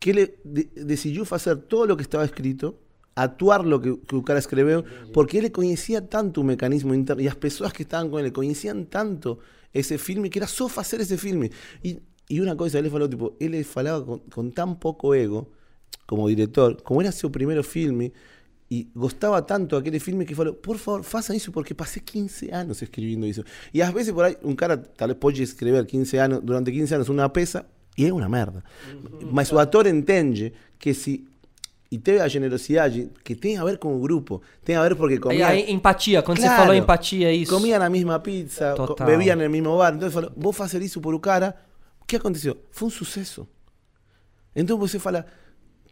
que 0.00 0.10
ele 0.10 0.34
de, 0.44 0.64
decidiu 0.84 1.24
fazer 1.24 1.56
todo 1.56 1.92
o 1.92 1.96
que 1.96 2.02
estava 2.02 2.24
escrito, 2.24 2.74
atuar 3.14 3.64
lo 3.64 3.80
que, 3.80 3.96
que 3.96 4.14
o 4.14 4.22
cara 4.22 4.38
escreveu, 4.38 4.84
porque 5.12 5.36
ele 5.36 5.50
conhecia 5.50 6.00
tanto 6.00 6.40
o 6.40 6.44
mecanismo 6.44 6.94
interno 6.94 7.22
e 7.22 7.28
as 7.28 7.34
pessoas 7.34 7.72
que 7.72 7.82
estavam 7.82 8.10
com 8.10 8.18
ele 8.18 8.30
conheciam 8.30 8.84
tanto 8.84 9.38
esse 9.72 9.98
filme 9.98 10.28
que 10.28 10.38
era 10.38 10.46
só 10.46 10.68
fazer 10.68 11.00
esse 11.00 11.16
filme. 11.16 11.50
E, 11.84 12.00
e 12.28 12.40
uma 12.40 12.56
coisa, 12.56 12.78
ele 12.78 12.88
falou, 12.88 13.08
tipo, 13.08 13.34
ele 13.38 13.62
falava 13.64 14.04
com, 14.04 14.18
com 14.18 14.50
tão 14.50 14.74
pouco 14.74 15.14
ego 15.14 15.46
como 16.06 16.28
diretor, 16.28 16.80
como 16.82 17.00
era 17.00 17.12
seu 17.12 17.30
primeiro 17.30 17.62
filme, 17.62 18.12
e 18.70 18.90
gostava 18.94 19.40
tanto 19.42 19.76
daquele 19.76 19.98
filme 19.98 20.24
que 20.24 20.34
falou, 20.34 20.54
por 20.54 20.78
favor, 20.78 21.02
façam 21.02 21.36
isso, 21.36 21.52
porque 21.52 21.74
passei 21.74 22.00
15 22.00 22.50
anos 22.50 22.80
escrevendo 22.80 23.26
isso. 23.26 23.44
E 23.72 23.82
às 23.82 23.92
vezes 23.92 24.12
por 24.12 24.24
aí, 24.24 24.36
um 24.42 24.54
cara 24.54 24.78
talvez 24.78 25.18
pode 25.18 25.42
escrever 25.42 25.84
15 25.84 26.16
anos, 26.16 26.40
durante 26.42 26.72
15 26.72 26.94
anos 26.94 27.08
uma 27.08 27.28
peça, 27.28 27.66
e 27.96 28.06
é 28.06 28.12
uma 28.12 28.28
merda. 28.28 28.64
Mas 29.30 29.52
o 29.52 29.58
ator 29.58 29.86
entende 29.86 30.54
que 30.78 30.94
se. 30.94 31.26
E 31.92 31.98
teve 31.98 32.20
a 32.20 32.26
generosidade 32.26 33.10
que 33.22 33.34
tem 33.34 33.58
a 33.58 33.64
ver 33.64 33.76
com 33.76 33.94
o 33.94 34.00
grupo, 34.00 34.40
tem 34.64 34.76
a 34.76 34.82
ver 34.82 34.96
porque 34.96 35.18
comia, 35.18 35.46
a 35.48 35.54
empatia, 35.70 36.22
quando 36.22 36.38
você 36.38 36.44
Claro. 36.46 36.62
falou 36.62 36.74
empatia, 36.74 37.28
é 37.28 37.34
isso. 37.34 37.52
comia 37.54 37.78
na 37.78 37.90
mesma 37.90 38.18
pizza, 38.18 38.72
Total. 38.74 39.06
bebiam 39.06 39.36
no 39.36 39.50
mesmo 39.50 39.76
bar. 39.76 39.92
Então 39.94 40.10
falou, 40.10 40.32
vou 40.34 40.54
fazer 40.54 40.80
isso 40.80 41.02
por 41.02 41.12
o 41.14 41.20
cara. 41.20 41.54
O 42.00 42.06
que 42.06 42.16
aconteceu? 42.16 42.56
Foi 42.70 42.88
um 42.88 42.90
sucesso. 42.90 43.46
Então 44.56 44.78
você 44.78 44.98
fala, 44.98 45.26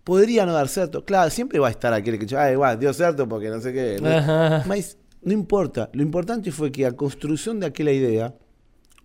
poderia 0.03 0.47
não 0.47 0.55
dar 0.55 0.69
certo. 0.69 1.03
Claro, 1.03 1.31
sempre 1.31 1.59
vai 1.61 1.73
estar 1.73 1.93
aquele 1.93 2.17
que 2.17 2.25
diz, 2.25 2.39
ah, 2.39 2.51
igual, 2.51 2.75
deu 2.79 2.95
certo 2.95 3.27
porque 3.27 3.51
não 3.51 3.61
sei 3.61 3.71
o 3.71 3.75
quê. 3.75 3.97
né? 4.03 4.65
Mas 4.67 4.97
não 5.23 5.35
importa. 5.35 5.91
Lo 5.95 6.03
importante 6.03 6.51
foi 6.51 6.71
que 6.71 6.83
a 6.83 6.93
construção 6.93 7.59
daquela 7.59 7.93
ideia 7.93 8.33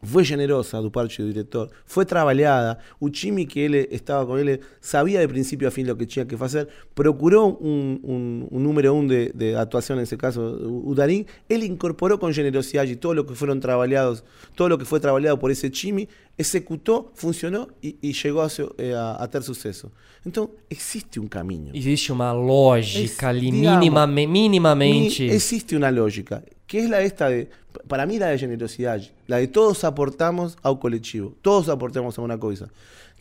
foi 0.06 0.24
generosa 0.24 0.82
do 0.82 0.92
parte 0.92 1.22
do 1.22 1.28
diretor, 1.28 1.70
foi 1.86 2.06
trabalhada, 2.06 2.78
o 3.00 3.10
time 3.10 3.46
que 3.46 3.60
ele 3.60 3.88
estava 3.92 4.26
com 4.26 4.38
ele 4.38 4.60
sabia 4.80 5.20
de 5.20 5.28
princípio 5.28 5.68
a 5.68 5.72
fim 5.72 5.90
o 5.90 5.96
que 5.96 6.06
tinha 6.06 6.26
que 6.26 6.38
fazer, 6.38 6.68
procurou 6.94 7.58
um, 7.62 8.00
um, 8.04 8.48
um 8.52 8.60
número 8.60 8.94
um 8.94 9.06
de, 9.06 9.32
de 9.34 9.56
atuação, 9.56 9.96
nesse 9.96 10.16
caso 10.16 10.42
o, 10.42 10.90
o 10.90 10.96
Darín, 10.96 11.26
ele 11.50 11.66
incorporou 11.66 12.18
com 12.18 12.32
generosidade 12.32 12.96
todo 12.96 13.20
o 13.20 13.24
que 13.24 13.36
foram 13.36 13.60
trabalhados, 13.60 14.24
todo 14.56 14.76
o 14.76 14.78
que 14.78 14.86
foi 14.86 15.00
trabalhado 15.00 15.38
por 15.38 15.52
esse 15.52 15.70
time, 15.70 16.08
executou, 16.38 17.12
funcionou 17.16 17.68
e, 17.82 17.98
e 18.02 18.14
chegou 18.14 18.42
a, 18.42 18.50
seu- 18.50 18.74
eh, 18.78 18.94
a, 18.94 19.12
a 19.24 19.28
ter 19.28 19.42
sucesso. 19.44 19.92
Então, 20.26 20.50
existe 20.70 21.20
um 21.20 21.28
caminho. 21.28 21.72
Existe 21.76 22.12
uma 22.12 22.32
lógica 22.32 23.30
ali, 23.30 23.52
minimamente. 23.52 25.24
Ni- 25.24 25.32
existe 25.34 25.76
una 25.76 25.90
lógica, 25.92 26.44
que 26.68 26.80
es 26.80 26.90
la 26.90 27.02
esta 27.02 27.30
de, 27.30 27.48
para 27.88 28.06
mí 28.06 28.18
la 28.20 28.28
de 28.28 28.38
generosidad, 28.40 29.02
la 29.28 29.38
de 29.38 29.48
todos 29.48 29.84
aportamos 29.84 30.58
ao 30.64 30.78
colectivo, 30.80 31.34
todos 31.42 31.70
aportamos 31.70 32.18
a 32.18 32.22
una 32.22 32.38
cosa. 32.38 32.70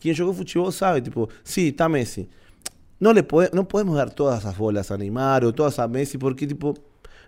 Quien 0.01 0.15
jugó 0.15 0.33
futebol 0.33 0.71
sabe, 0.73 1.01
tipo, 1.01 1.29
sí, 1.43 1.69
está 1.69 1.87
Messi. 1.87 2.27
No, 2.99 3.13
le 3.13 3.23
pode- 3.23 3.51
no 3.53 3.67
podemos 3.67 3.95
dar 3.95 4.09
todas 4.13 4.45
as 4.45 4.57
bolas 4.57 4.89
a 4.91 4.97
Neymar 4.97 5.43
ou 5.43 5.53
todas 5.53 5.77
a 5.79 5.87
Messi, 5.87 6.17
porque, 6.17 6.47
tipo, 6.47 6.73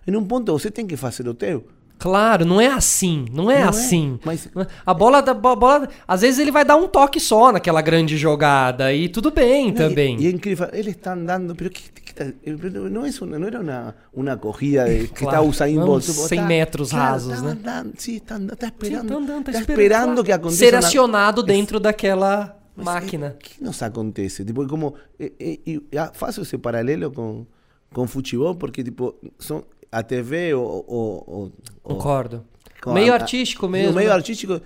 en 0.06 0.16
un 0.16 0.26
punto 0.26 0.52
você 0.52 0.70
tem 0.70 0.86
que 0.86 0.96
fazer 0.96 1.28
o 1.28 1.34
teu. 1.34 1.64
Claro, 1.98 2.44
não 2.44 2.60
é 2.60 2.68
assim, 2.68 3.24
não 3.32 3.50
é 3.50 3.58
Não 3.58 3.64
é, 3.64 3.68
assim. 3.68 4.18
mas- 4.24 4.48
A 4.86 4.94
bola 4.94 5.20
da 5.20 5.34
bo- 5.34 5.56
bola, 5.56 5.88
às 6.06 6.20
vezes 6.20 6.38
ele 6.38 6.50
vai 6.52 6.64
dar 6.64 6.76
um 6.76 6.86
toque 6.86 7.18
só 7.18 7.50
naquela 7.50 7.82
grande 7.82 8.16
jogada 8.16 8.92
e 8.92 9.08
tudo 9.08 9.30
bem 9.32 9.70
y- 9.70 9.72
também. 9.72 10.16
Y, 10.20 10.26
en 10.28 10.38
Cliff, 10.38 10.60
él 10.72 10.86
está 10.88 11.12
andando, 11.12 11.56
pero 11.56 11.70
¿qué, 11.70 11.82
qué 11.92 12.10
está- 12.10 12.24
eh, 12.24 12.56
pero 12.60 12.88
no 12.88 13.04
es 13.04 13.20
una, 13.20 13.36
no 13.38 13.48
era 13.48 13.58
una, 13.60 13.96
una 14.12 14.36
corrida 14.38 14.84
de, 14.84 15.08
que 15.08 15.24
Claro, 15.26 15.44
no, 15.74 15.86
Bolt. 15.86 16.04
uns 16.04 16.06
tipo, 16.06 16.28
100 16.28 16.38
está- 16.38 16.46
metros 16.48 16.90
claro, 16.90 17.14
rasos, 17.14 17.32
está 17.32 17.44
né? 17.44 17.50
andando, 17.50 17.92
sí, 17.98 18.16
está, 18.16 18.34
andando, 18.36 18.52
está 18.54 18.66
Sim, 18.68 18.72
esperando, 18.74 19.08
tá 19.08 19.14
andando, 19.18 19.44
tá 19.44 19.50
está 19.50 19.60
esperando, 19.60 19.82
esperando 19.82 20.24
que 20.24 20.32
aconteça 20.32 20.58
ser 20.64 20.74
acionado 20.76 21.42
dentro 21.42 21.80
daquela 21.80 22.56
Mas, 22.76 22.84
máquina. 22.84 23.26
eh, 23.28 23.36
¿Qué 23.40 23.64
nos 23.64 23.82
acontece? 23.82 24.44
Tipo, 24.44 24.64
como, 24.68 24.94
eh, 25.18 25.32
eh, 25.40 25.60
y, 25.66 25.96
ah, 25.98 26.12
faço 26.14 26.42
ese 26.42 26.58
paralelo 26.60 27.12
con, 27.12 27.48
con 27.92 28.06
futebol, 28.06 28.56
porque 28.56 28.84
tipo, 28.84 29.16
son 29.38 29.64
a 29.90 30.02
TV 30.02 30.54
o... 30.54 30.60
o, 30.60 30.84
o- 30.86 31.44
o- 31.44 31.52
Concordo. 31.82 32.44
com 32.82 32.92
meio 32.92 33.12
a- 33.12 33.16
artístico 33.16 33.68
mesmo. 33.68 33.94
meio 33.94 34.08
né? 34.08 34.14
artístico, 34.14 34.60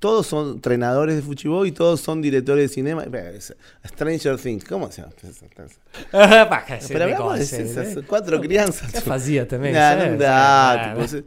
todos 0.00 0.26
son 0.26 0.60
treinadores 0.60 1.16
de 1.16 1.22
futebol 1.22 1.66
y 1.66 1.72
todos 1.72 2.00
son 2.00 2.22
directores 2.22 2.70
de 2.70 2.74
cinema. 2.74 3.04
Eh, 3.04 3.38
Stranger 3.86 4.38
Things, 4.38 4.64
¿cómo 4.64 4.90
se 4.90 5.02
llama? 5.02 5.12
Pero 6.88 7.04
hablamos 7.04 7.38
de 7.38 7.44
esas 7.44 7.96
né? 7.96 8.02
cuatro 8.08 8.40
fazia 9.04 9.46
também? 9.46 9.72
Você- 9.72 10.10
não 10.10 10.16
dá. 10.16 10.94
tipo, 10.96 11.24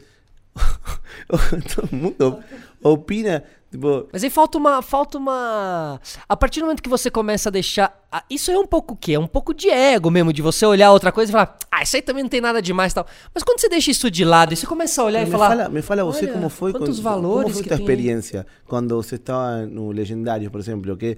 Todo 1.76 1.96
mundo 1.96 2.40
opina. 2.82 3.44
Tipo, 3.72 4.08
Mas 4.12 4.22
aí 4.22 4.30
falta 4.30 4.58
uma, 4.58 4.82
falta 4.82 5.18
uma. 5.18 6.00
A 6.28 6.36
partir 6.36 6.60
do 6.60 6.64
momento 6.66 6.84
que 6.84 6.90
você 6.90 7.10
começa 7.10 7.48
a 7.48 7.52
deixar. 7.52 7.98
ah, 8.12 8.22
Isso 8.30 8.52
é 8.52 8.60
um 8.60 8.68
pouco 8.68 8.96
o 8.96 8.98
quê? 8.98 9.14
É 9.14 9.20
um 9.20 9.28
pouco 9.28 9.54
de 9.54 9.70
ego 9.70 10.12
mesmo, 10.12 10.34
de 10.34 10.42
você 10.42 10.66
olhar 10.66 10.92
outra 10.92 11.10
coisa 11.10 11.32
e 11.32 11.34
falar, 11.34 11.58
ah, 11.72 11.82
isso 11.82 11.96
aí 11.96 12.02
também 12.02 12.22
não 12.22 12.30
tem 12.30 12.42
nada 12.42 12.62
demais 12.62 12.92
e 12.92 12.96
tal. 12.96 13.08
Mas 13.34 13.44
quando 13.46 13.62
você 13.62 13.70
deixa 13.70 13.90
isso 13.90 14.12
de 14.12 14.26
lado 14.26 14.52
e 14.52 14.58
você 14.58 14.68
começa 14.68 15.02
a 15.02 15.06
olhar 15.06 15.22
e 15.22 15.26
me, 15.26 15.32
falar. 15.32 15.48
fala, 15.48 15.70
me 15.70 15.82
fala 15.82 16.04
você 16.04 16.26
"Olha, 16.26 16.34
como 16.34 16.50
foi, 16.50 16.74
quantos 16.74 16.98
con- 16.98 17.04
valores 17.04 17.44
como 17.44 17.54
foi 17.56 17.64
que 17.64 17.74
aí." 17.74 17.80
experiência 17.80 18.46
quando 18.68 18.94
você 19.02 19.16
estava 19.16 19.66
no 19.66 19.90
Legendário, 19.92 20.52
por 20.52 20.60
exemplo, 20.60 20.98
que 20.98 21.18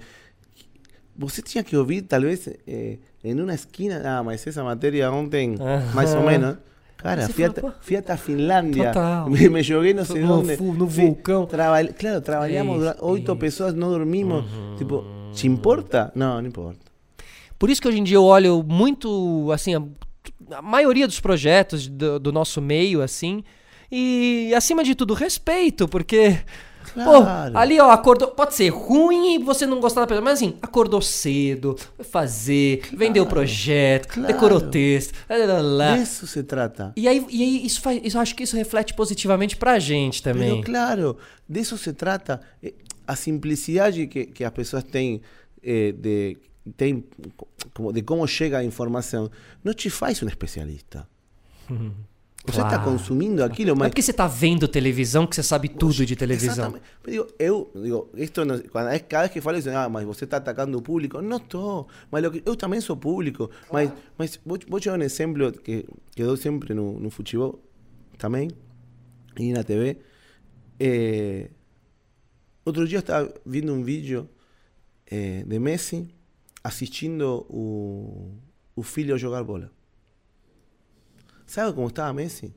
você 1.18 1.42
tinha 1.42 1.64
que 1.64 1.76
ouvir, 1.76 2.04
talvez, 2.04 2.48
eh, 2.68 2.98
em 3.24 3.40
uma 3.40 3.54
esquina, 3.54 4.02
ah, 4.06 4.24
mas 4.24 4.46
essa 4.46 4.64
matéria 4.64 5.12
ontem, 5.12 5.56
Aham. 5.60 5.92
mais 5.96 6.14
ou 6.14 6.22
menos, 6.22 6.58
cara, 7.04 7.30
fui, 7.30 7.46
fala, 7.48 7.70
a, 7.70 7.84
fui 7.84 7.96
até 7.96 8.14
a 8.14 8.18
Finlândia, 8.18 8.88
Total. 8.88 9.30
me, 9.30 9.48
me 9.50 9.62
joguei 9.62 9.94
não 9.94 10.06
sei 10.06 10.22
No 10.22 10.40
onde, 10.40 10.56
no 10.56 10.88
vulcão. 10.88 11.48
claro, 11.98 12.22
trabalhamos 12.22 12.84
oito 13.02 13.36
pessoas, 13.36 13.74
não 13.74 13.90
dormimos, 13.90 14.46
tipo, 14.78 15.04
te 15.34 15.48
importa? 15.48 16.12
Não, 16.16 16.42
não 16.42 16.48
importa. 16.48 16.80
Por 17.60 17.70
isso 17.70 17.82
que 17.82 17.88
hoje 17.88 18.00
em 18.00 18.04
dia 18.04 18.18
eu 18.18 18.24
olho 18.24 18.64
muito, 18.64 19.50
assim, 19.52 19.76
a, 19.76 19.82
a 20.58 20.62
maioria 20.62 21.08
dos 21.08 21.20
projetos 21.20 21.88
do, 21.88 22.20
do 22.20 22.32
nosso 22.32 22.62
meio, 22.62 23.02
assim, 23.02 23.44
e 23.92 24.52
acima 24.56 24.84
de 24.84 24.96
tudo, 24.96 25.14
respeito, 25.14 25.88
porque. 25.88 26.40
Claro. 26.94 27.52
Pô, 27.54 27.58
ali, 27.58 27.80
ó, 27.80 27.90
acordou. 27.92 28.30
Pode 28.30 28.54
ser 28.56 28.70
ruim 28.70 29.36
e 29.36 29.38
você 29.40 29.66
não 29.66 29.80
gostar 29.80 30.02
da 30.02 30.08
pessoa, 30.08 30.24
mas 30.24 30.34
assim, 30.40 30.58
acordou 30.62 31.02
cedo, 31.02 31.76
foi 31.96 32.06
fazer, 32.06 32.84
vendeu 32.94 33.24
o 33.24 33.28
projeto, 33.28 34.08
claro. 34.08 34.28
decorou 34.28 34.58
o 34.60 34.70
texto, 34.70 35.14
lá, 35.30 35.62
lá, 35.62 35.98
isso 35.98 36.28
se 36.28 36.44
trata. 36.44 36.92
E 36.96 37.08
aí, 37.08 37.26
e 37.30 37.42
aí 37.42 37.66
isso 37.66 37.82
faz. 37.82 38.02
Isso, 38.04 38.20
acho 38.20 38.36
que 38.36 38.44
isso 38.44 38.56
reflete 38.56 38.94
positivamente 38.94 39.56
pra 39.58 39.80
gente 39.80 40.22
também. 40.22 40.62
Pero 40.62 40.64
claro, 40.64 41.18
de 41.48 41.60
eso 41.60 41.78
se 41.78 41.94
trata. 41.94 42.42
Eh, 42.62 42.74
A 43.08 43.16
simplicidade 43.16 44.08
que, 44.08 44.26
que 44.28 44.44
as 44.44 44.52
pessoas 44.54 44.84
têm 44.84 45.22
eh, 45.62 45.92
de, 45.92 46.38
como 47.74 47.92
de 47.92 48.02
como 48.02 48.26
chega 48.28 48.60
a 48.60 48.64
informação 48.64 49.30
não 49.64 49.74
te 49.74 49.90
faz 49.90 50.24
um 50.24 50.28
especialista. 50.28 51.06
Você 52.46 52.58
está 52.60 52.70
Claro. 52.72 52.84
consumindo 52.92 53.42
aquilo, 53.42 53.70
Não 53.70 53.76
é 53.76 53.80
mas 53.80 53.90
porque 53.90 54.02
você 54.02 54.12
tá 54.12 54.28
vendo 54.28 54.68
televisão 54.68 55.26
que 55.26 55.34
você 55.34 55.42
sabe 55.44 55.70
tudo 55.70 56.06
de 56.06 56.14
televisão. 56.16 56.52
Exatamente. 56.76 56.84
Eu, 57.40 57.72
digo, 57.74 58.10
no, 58.44 58.62
cuando 58.70 58.90
es- 58.92 59.02
cada 59.08 59.22
vez 59.24 59.32
que 59.32 59.40
falo, 59.40 59.58
dicen, 59.58 59.74
ah, 59.76 59.88
mas 59.88 60.06
você 60.06 60.26
está 60.26 60.38
atacando 60.38 60.78
o 60.78 60.82
público. 60.82 61.22
Não 61.22 61.38
estou. 61.38 61.88
Mas 62.12 62.22
que, 62.32 62.44
eu 62.46 62.56
também 62.58 62.82
sou 62.82 62.98
público. 62.98 63.50
Mas, 63.72 63.92
mas 64.18 64.40
vou, 64.46 64.60
vou 64.68 64.80
te 64.80 64.90
dar 64.90 65.00
um 65.00 65.02
exemplo 65.02 65.54
que, 65.54 65.86
que 66.14 66.22
dou 66.24 66.36
sempre 66.36 66.74
no, 66.74 67.00
no 67.00 67.10
futebol 67.10 67.64
também, 68.18 68.50
e 69.40 69.54
na 69.54 69.64
TV. 69.64 69.98
Eh, 70.80 71.50
outro 72.66 72.86
dia 72.88 72.98
eu 72.98 73.00
estava 73.02 73.34
vendo 73.46 73.74
um 73.74 73.84
vídeo 73.84 74.30
eh, 75.10 75.44
de 75.48 75.60
Messi 75.60 76.10
assistindo 76.64 77.46
o, 77.50 78.32
o 78.76 78.84
filho 78.84 79.18
jogar 79.18 79.44
bola. 79.46 79.72
¿Sabe 81.54 81.72
cómo 81.76 81.88
estaba 81.88 82.12
Messi? 82.14 82.52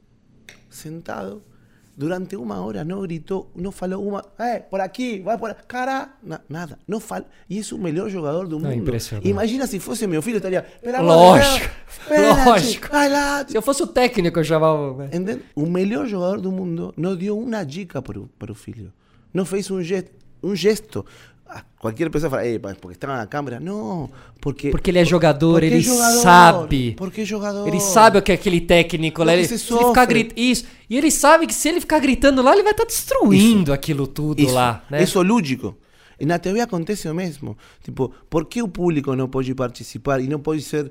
Sentado. 0.71 1.43
Durante 1.95 2.35
una 2.35 2.61
hora 2.63 2.83
no 2.83 3.03
gritó, 3.03 3.51
no 3.55 3.71
faló 3.73 4.01
una, 4.01 4.23
eh, 4.39 4.65
por 4.71 4.81
aquí, 4.81 5.19
va 5.21 5.37
por 5.37 5.55
cara, 5.67 6.17
na- 6.23 6.43
nada, 6.49 6.79
no 6.87 6.99
fal 7.01 7.27
y 7.47 7.59
es 7.59 7.73
un 7.73 7.83
mejor 7.83 8.11
jugador 8.11 8.49
del 8.49 8.59
No, 8.61 8.69
mundo. 8.69 8.75
impresionante. 8.75 9.29
Imagina 9.29 9.67
si 9.67 9.81
fuese 9.81 10.07
mi 10.07 10.21
filho, 10.23 10.37
estaría, 10.39 10.61
espera, 10.61 11.03
Lógico, 11.03 11.67
lógico. 12.47 12.89
Se 13.49 13.57
eu 13.57 13.63
fosse 13.63 13.83
o 13.83 13.87
técnico, 13.87 14.39
eu 14.41 14.45
chamava. 14.45 15.05
Entende? 15.07 15.43
O 15.55 15.67
melhor 15.67 16.07
jogador 16.07 16.41
do 16.41 16.51
mundo 16.51 16.93
não 16.97 17.15
deu 17.17 17.39
uma 17.39 17.65
dica 17.65 18.01
para 18.01 18.19
o, 18.19 18.29
para 18.39 18.51
o 18.53 18.55
filho. 18.55 18.93
Não 19.33 19.45
fez 19.45 19.71
um 19.71 19.83
gesto. 19.83 20.11
Um 20.43 20.55
gesto. 20.55 21.05
Ah, 21.49 21.63
Qualquer 21.79 22.11
pessoa 22.11 22.31
fala, 22.31 22.43
porque 22.81 22.97
estava 22.97 23.17
na 23.17 23.27
câmera. 23.27 23.61
Não, 23.61 24.11
porque. 24.41 24.71
Porque 24.71 24.91
ele 24.91 24.99
é 24.99 25.05
jogador, 25.05 25.61
porque 25.61 25.67
ele 25.67 25.81
jogador, 25.81 26.23
sabe. 26.23 26.95
Porque 26.97 27.25
jogador. 27.25 27.69
Ele 27.69 27.81
sabe 27.81 28.19
o 28.19 28.23
que 28.23 28.33
é 28.33 28.35
aquele 28.35 28.61
técnico 28.61 29.23
lá. 29.23 29.33
Ele, 29.35 29.47
se 29.47 29.73
ele 29.73 29.85
ficar 29.85 30.05
gritando. 30.07 30.41
Isso. 30.41 30.65
E 30.91 30.97
ele 30.97 31.11
sabe 31.11 31.47
que 31.47 31.55
se 31.55 31.69
ele 31.69 31.81
ficar 31.81 32.01
gritando 32.01 32.43
lá, 32.43 32.53
ele 32.53 32.63
vai 32.63 32.73
estar 32.73 32.85
destruindo 32.85 33.73
aquilo 33.73 34.07
tudo 34.07 34.43
Isso, 34.43 34.55
lá, 34.55 34.85
né? 34.91 35.03
Isso 35.03 35.21
é 35.21 35.23
lúdico. 35.23 35.77
E 36.19 36.25
na 36.25 36.39
TV 36.39 36.61
acontece 36.61 37.09
o 37.09 37.15
mesmo. 37.15 37.57
Tipo, 37.85 38.13
por 38.29 38.47
que 38.47 38.63
o 38.63 38.69
público 38.69 39.15
não 39.15 39.29
pode 39.29 39.55
participar 39.55 40.21
e 40.21 40.27
não 40.27 40.41
pode 40.41 40.63
ser. 40.63 40.91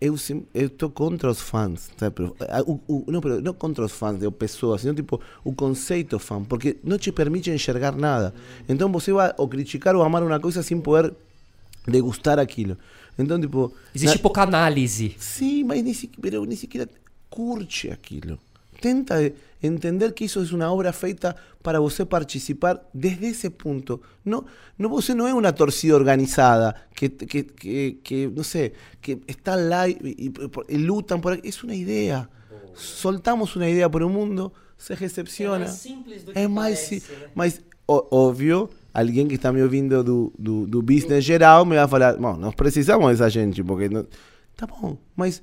Eu 0.00 0.14
estou 0.54 0.90
contra 0.90 1.30
os 1.30 1.40
fãs, 1.40 1.90
sabe? 1.96 2.14
Pero, 2.16 2.36
ah, 2.40 2.62
o- 2.66 2.80
o- 2.88 3.04
não, 3.10 3.20
não 3.40 3.54
contra 3.54 3.84
os 3.84 3.92
fãs 3.92 4.18
de 4.18 4.30
pessoas, 4.30 4.80
sino 4.82 4.94
tipo 4.94 5.20
o 5.44 5.52
conceito 5.52 6.18
fã, 6.18 6.42
porque 6.42 6.76
não 6.82 6.98
te 6.98 7.10
permite 7.12 7.50
enxergar 7.50 7.92
nada. 7.96 8.34
Então 8.68 8.90
você 8.90 9.12
vai 9.12 9.32
ou 9.38 9.48
criticar 9.48 9.94
ou 9.96 10.02
amar 10.02 10.22
uma 10.22 10.38
coisa 10.40 10.62
sem 10.62 10.80
poder 10.80 11.12
degustar 11.86 12.38
aquilo. 12.38 12.76
Então, 13.18 13.40
tipo. 13.40 13.72
Existe 13.94 14.16
na- 14.16 14.22
pouca 14.22 14.42
análise. 14.42 15.14
Sim, 15.18 15.64
mas 15.64 15.82
nem 15.82 15.92
sequer, 15.94 16.32
nem 16.40 16.56
sequer 16.56 16.88
curte 17.28 17.90
aquilo. 17.90 18.38
Tenta 18.82 19.14
entender 19.62 20.12
que 20.12 20.24
isso 20.24 20.40
é 20.40 20.54
uma 20.54 20.72
obra 20.72 20.92
feita 20.92 21.34
para 21.62 21.78
você 21.80 22.04
participar 22.04 22.80
desde 22.92 23.26
esse 23.26 23.48
ponto. 23.48 24.00
Não, 24.24 24.44
não 24.76 24.90
você 24.90 25.14
não 25.14 25.26
é 25.28 25.32
uma 25.32 25.52
torcida 25.52 25.94
organizada 25.94 26.74
que, 26.94 27.08
que, 27.08 27.44
que, 27.44 27.92
que 28.02 28.26
não 28.26 28.42
sei, 28.42 28.72
que 29.00 29.20
está 29.28 29.54
lá 29.54 29.88
e, 29.88 29.96
e, 30.02 30.32
e 30.68 30.76
lutam 30.76 31.20
por 31.20 31.32
aqui. 31.34 31.48
É 31.48 31.52
uma 31.64 31.74
ideia. 31.74 32.28
Soltamos 32.74 33.54
uma 33.54 33.68
ideia 33.68 33.88
para 33.88 34.04
o 34.06 34.10
mundo, 34.10 34.52
se 34.76 34.94
recepciona. 34.94 35.68
simples 35.68 36.24
do 36.24 36.32
É 36.36 36.48
mais. 36.48 36.78
si- 36.80 37.02
Mas, 37.34 37.60
ó- 37.86 38.06
óbvio, 38.10 38.68
alguém 38.92 39.28
que 39.28 39.34
está 39.36 39.52
me 39.52 39.62
ouvindo 39.62 40.02
do, 40.02 40.32
do, 40.38 40.66
do 40.66 40.82
business 40.82 41.24
geral 41.24 41.64
me 41.64 41.76
vai 41.76 41.86
falar: 41.88 42.16
Bom, 42.16 42.36
nós 42.36 42.54
precisamos 42.54 43.06
dessa 43.10 43.28
gente, 43.30 43.62
porque. 43.62 43.88
Não... 43.88 44.06
Tá 44.56 44.66
bom, 44.66 44.96
mas 45.16 45.42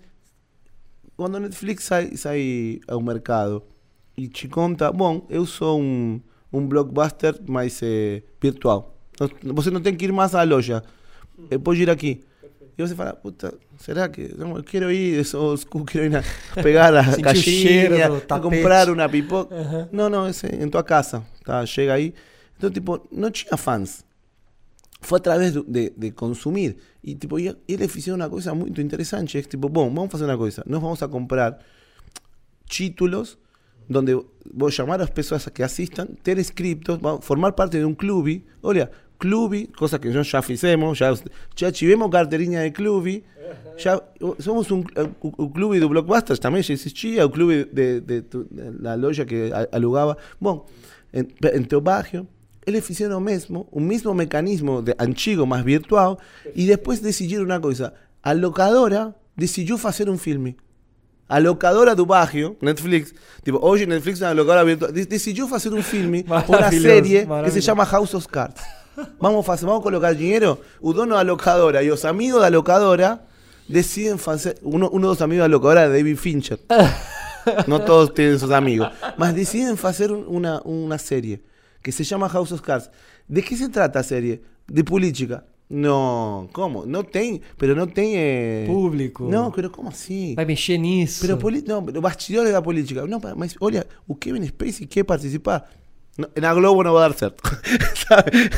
quando 1.20 1.36
a 1.36 1.39
Netflix 1.41 1.84
sai, 1.84 2.15
sai 2.15 2.80
ao 2.88 3.01
mercado 3.01 3.61
e 4.15 4.28
te 4.28 4.47
conta: 4.47 4.89
Bom, 4.91 5.26
eu 5.30 5.45
sou 5.45 5.80
um, 5.82 6.20
um 6.51 6.65
blockbuster, 6.65 7.36
mas 7.47 7.82
é 7.84 8.24
virtual. 8.41 8.95
Não- 9.43 9.53
Você 9.55 9.70
não 9.70 9.82
tem 9.82 9.93
que 9.95 10.05
ir 10.05 10.11
mais 10.13 10.34
à 10.34 10.43
loja, 10.43 10.82
eu 11.51 11.59
posso 11.59 11.82
ir 11.82 11.89
aqui. 11.89 12.22
E 12.78 12.82
você 12.82 12.95
fala, 12.95 13.11
puta, 13.13 13.53
será 13.78 14.07
que 14.07 14.34
não, 14.38 14.55
eu 14.55 14.63
quero 14.63 14.89
ir, 14.89 15.17
eu 15.17 15.26
sou 15.26 15.57
school, 15.57 15.84
quero 15.91 16.05
ir 16.05 16.15
a 16.15 16.24
pegar 16.63 16.95
a 16.95 17.03
caixinha, 17.22 17.89
comprar 18.41 18.89
uma 18.89 19.09
pipoca. 19.09 19.53
Não, 19.91 20.09
não, 20.09 20.26
esse, 20.30 20.47
em 20.47 20.70
tua 20.70 20.82
casa, 20.82 21.22
tá? 21.43 21.65
Chega 21.65 21.93
aí. 21.95 22.13
Então, 22.57 22.70
tipo, 22.72 23.05
não 23.11 23.30
tinha 23.30 23.57
fãs. 23.57 24.05
Foi 25.02 25.18
através 25.18 25.54
do- 25.54 25.64
de, 25.64 25.91
de 25.95 26.12
consumir. 26.12 26.76
E, 27.04 27.16
tipo, 27.16 27.39
e 27.39 27.56
eles 27.68 27.91
fizeram 27.91 28.18
uma 28.18 28.30
coisa 28.30 28.54
muito 28.54 28.82
interessante. 28.82 29.38
É 29.38 29.41
que, 29.41 29.47
tipo, 29.50 29.70
bom, 29.70 29.93
vamos 29.93 30.12
fazer 30.12 30.26
uma 30.26 30.38
coisa. 30.38 30.64
Nós 30.68 30.82
vamos 30.82 31.02
a 31.02 31.08
comprar 31.08 31.58
títulos 32.68 33.38
donde 33.89 34.14
vou 34.54 34.70
chamar 34.70 35.02
as 35.02 35.10
pessoas 35.10 35.45
que 35.47 35.64
assistam, 35.64 36.06
ter 36.22 36.38
vamos 37.02 37.26
formar 37.26 37.54
parte 37.54 37.80
de 37.80 37.86
um 37.86 37.95
clube. 37.95 38.45
Olha, 38.62 38.91
clube, 39.18 39.68
coisa 39.76 39.97
que 39.97 40.10
nós 40.10 40.28
já 40.28 40.41
fizemos, 40.43 40.97
já, 40.97 41.12
já 41.56 41.72
tivemos 41.72 42.10
carteirinha 42.12 42.64
de 42.64 42.72
clube, 42.72 43.24
já 43.78 44.00
somos 44.39 44.70
um, 44.70 44.84
o, 45.22 45.43
o 45.45 45.50
clube 45.50 45.80
do 45.80 45.89
Blockbusters 45.89 46.38
também 46.39 46.62
já 46.62 46.72
existia, 46.74 47.26
o 47.26 47.30
clube 47.32 47.66
de, 47.74 48.00
de, 48.02 48.22
tu- 48.22 48.47
da 48.80 48.93
loja 48.93 49.26
que 49.26 49.52
a- 49.52 49.68
alugava. 49.76 50.16
Bom, 50.39 50.68
em, 51.12 51.26
em 51.58 51.64
eles 52.70 52.86
fizeram 52.86 53.17
o 53.17 53.22
mesmo, 53.22 53.67
o 53.72 53.80
mesmo 53.80 54.13
mecanismo 54.13 54.82
de 54.82 54.95
antigo, 54.99 55.45
mais 55.45 55.63
virtual, 55.63 56.17
e 56.55 56.65
depois 56.65 56.99
decidiram 56.99 57.43
uma 57.43 57.59
coisa. 57.59 57.93
A 58.24 58.32
locadora 58.32 59.13
decidiu 59.36 59.78
fazer 59.78 60.09
um 60.09 60.17
filme. 60.17 60.55
a 61.28 61.38
locadora 61.38 61.95
do 61.95 62.05
barrio, 62.05 62.57
Netflix, 62.61 63.13
tipo, 63.43 63.63
hoje 63.63 63.86
Netflix 63.86 64.22
é 64.22 64.28
uma 64.28 64.34
locadora 64.34 64.65
virtual, 64.65 64.91
decidiu 64.91 65.47
fazer 65.47 65.74
um 65.74 65.84
filme, 65.84 66.26
uma 66.47 66.72
série 66.72 67.28
que 67.43 67.51
se 67.51 67.61
chama 67.61 67.84
House 67.84 68.13
of 68.13 68.28
Cards. 68.28 68.63
Vamos, 69.20 69.45
fazer, 69.45 69.65
vamos 69.65 69.84
colocar 69.84 70.13
dinheiro, 70.13 70.59
o 70.82 70.91
dono 70.91 71.15
da 71.15 71.22
locadora 71.22 71.84
e 71.84 71.91
os 71.91 72.03
amigos 72.03 72.41
da 72.41 72.47
locadora 72.49 73.20
decidem 73.67 74.17
fazer, 74.17 74.57
uno, 74.63 74.89
uno 74.91 75.07
dos 75.07 75.22
amigos 75.22 75.43
da 75.43 75.47
locadora 75.47 75.82
é 75.82 75.89
David 75.89 76.20
Fincher. 76.20 76.59
Não 77.67 77.80
todos 77.80 78.13
têm 78.13 78.38
seus 78.38 78.51
amigos, 78.51 78.89
mas 79.17 79.34
decidem 79.34 79.76
fazer 79.76 80.11
uma, 80.11 80.61
uma 80.65 80.97
série 80.97 81.41
que 81.89 81.91
se 81.91 82.03
llama 82.03 82.29
House 82.29 82.51
of 82.51 82.61
Cards. 82.61 82.89
¿De 83.27 83.41
qué 83.41 83.55
se 83.55 83.67
trata 83.69 83.99
a 83.99 84.03
série? 84.03 84.41
De 84.67 84.83
política. 84.83 85.43
No, 85.69 86.49
¿cómo? 86.51 86.85
No 86.85 87.03
tem, 87.03 87.41
pero 87.57 87.75
no 87.75 87.87
tem... 87.87 88.13
Eh... 88.15 88.65
Público. 88.67 89.27
Não, 89.27 89.51
pero 89.51 89.69
como 89.69 89.89
assim? 89.89 90.35
Vai 90.35 90.45
mexer 90.45 90.77
nisso. 90.77 91.21
Pero, 91.21 91.37
poli... 91.37 91.63
não, 91.67 91.83
pero 91.83 92.01
bastidores 92.01 92.51
da 92.51 92.61
política. 92.61 93.05
Não, 93.05 93.19
mas 93.35 93.55
olha, 93.59 93.85
o 94.07 94.15
Kevin 94.15 94.45
Spacey 94.45 94.87
quer 94.87 95.03
participar. 95.03 95.69
Na 96.39 96.53
Globo 96.53 96.83
não 96.83 96.93
vai 96.93 97.09
dar 97.09 97.17
certo. 97.17 97.41
Sabe? 98.07 98.49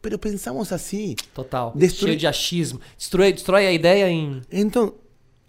Pero 0.00 0.18
pensamos 0.18 0.72
assim. 0.72 1.14
Total. 1.34 1.72
Destrui... 1.74 2.10
Cheio 2.10 2.18
de 2.18 2.26
achismo. 2.26 2.80
Destrói, 2.98 3.32
destrói 3.32 3.66
a 3.66 3.72
ideia 3.72 4.10
em... 4.10 4.42
Então, 4.50 4.94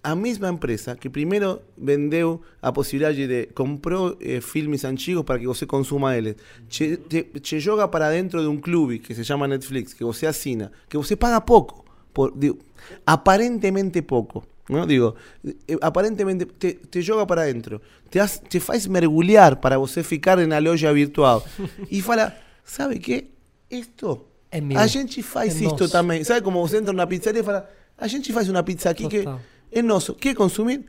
a 0.03 0.15
mesma 0.15 0.49
empresa 0.49 0.95
que 0.97 1.09
primeiro 1.09 1.61
vendeu 1.77 2.41
a 2.61 2.71
possibilidade 2.73 3.25
de 3.25 3.47
comprou 3.53 4.17
eh, 4.19 4.41
filmes 4.41 4.83
antigos 4.83 5.23
para 5.23 5.39
que 5.39 5.47
você 5.47 5.65
consuma 5.65 6.17
eles, 6.17 6.35
te, 6.67 6.97
te, 6.97 7.23
te, 7.23 7.59
joga 7.59 7.87
para 7.87 8.11
dentro 8.11 8.41
de 8.41 8.47
um 8.47 8.59
clube 8.59 8.99
que 8.99 9.15
se 9.15 9.23
chama 9.23 9.47
Netflix, 9.47 9.93
que 9.93 10.03
você 10.03 10.25
assina, 10.25 10.71
que 10.89 10.97
você 10.97 11.15
paga 11.15 11.39
pouco, 11.39 11.85
por, 12.13 12.37
digo, 12.37 12.59
aparentemente 13.05 14.01
pouco. 14.01 14.43
Não? 14.69 14.85
Digo, 14.85 15.15
eh, 15.45 15.77
aparentemente 15.81 16.45
te, 16.45 16.73
te 16.73 17.01
joga 17.01 17.25
para 17.25 17.45
dentro, 17.45 17.81
te, 18.09 18.19
has, 18.19 18.41
te 18.49 18.59
faz 18.59 18.85
mergulhar 18.87 19.55
para 19.55 19.77
você 19.77 20.03
ficar 20.03 20.37
na 20.45 20.59
loja 20.59 20.93
virtual 20.93 21.45
e 21.89 22.01
fala, 22.01 22.35
sabe 22.63 22.99
que? 22.99 23.31
Isto, 23.71 24.25
é 24.51 24.59
a 24.75 24.85
gente 24.85 25.23
faz 25.23 25.55
é 25.55 25.65
isto 25.65 25.81
nosso. 25.81 25.89
também. 25.89 26.23
Sabe 26.23 26.41
como 26.41 26.61
você 26.65 26.77
entra 26.77 26.93
na 26.93 27.07
pizzaria 27.07 27.41
e 27.41 27.43
fala, 27.43 27.67
a 27.97 28.07
gente 28.07 28.31
faz 28.31 28.49
uma 28.49 28.61
pizza 28.61 28.89
aqui 28.89 29.03
Total. 29.03 29.37
que 29.37 29.52
es 29.74 29.84
nosso. 29.84 30.15
¿Qué 30.17 30.34
consumir? 30.36 30.86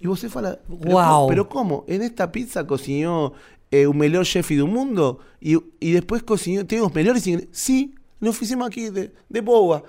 Y 0.00 0.06
você 0.06 0.28
fala, 0.28 0.58
pero, 0.80 0.94
wow. 0.94 1.28
pero 1.28 1.48
¿cómo? 1.48 1.84
En 1.86 2.02
esta 2.02 2.32
pizza 2.32 2.66
cocinó 2.66 3.34
eh, 3.70 3.86
un 3.86 3.96
melhor 3.96 4.24
chefe 4.24 4.56
do 4.56 4.66
mundo 4.66 5.20
y, 5.40 5.56
y 5.80 5.92
después 5.92 6.22
cocinó, 6.22 6.66
tenemos 6.66 6.92
melhores 6.92 7.26
ingredientes. 7.26 7.58
Sí, 7.58 7.94
nos 8.20 8.36
fizemos 8.36 8.66
aqui 8.66 8.90
de, 8.90 9.12
de 9.28 9.40
boa. 9.40 9.82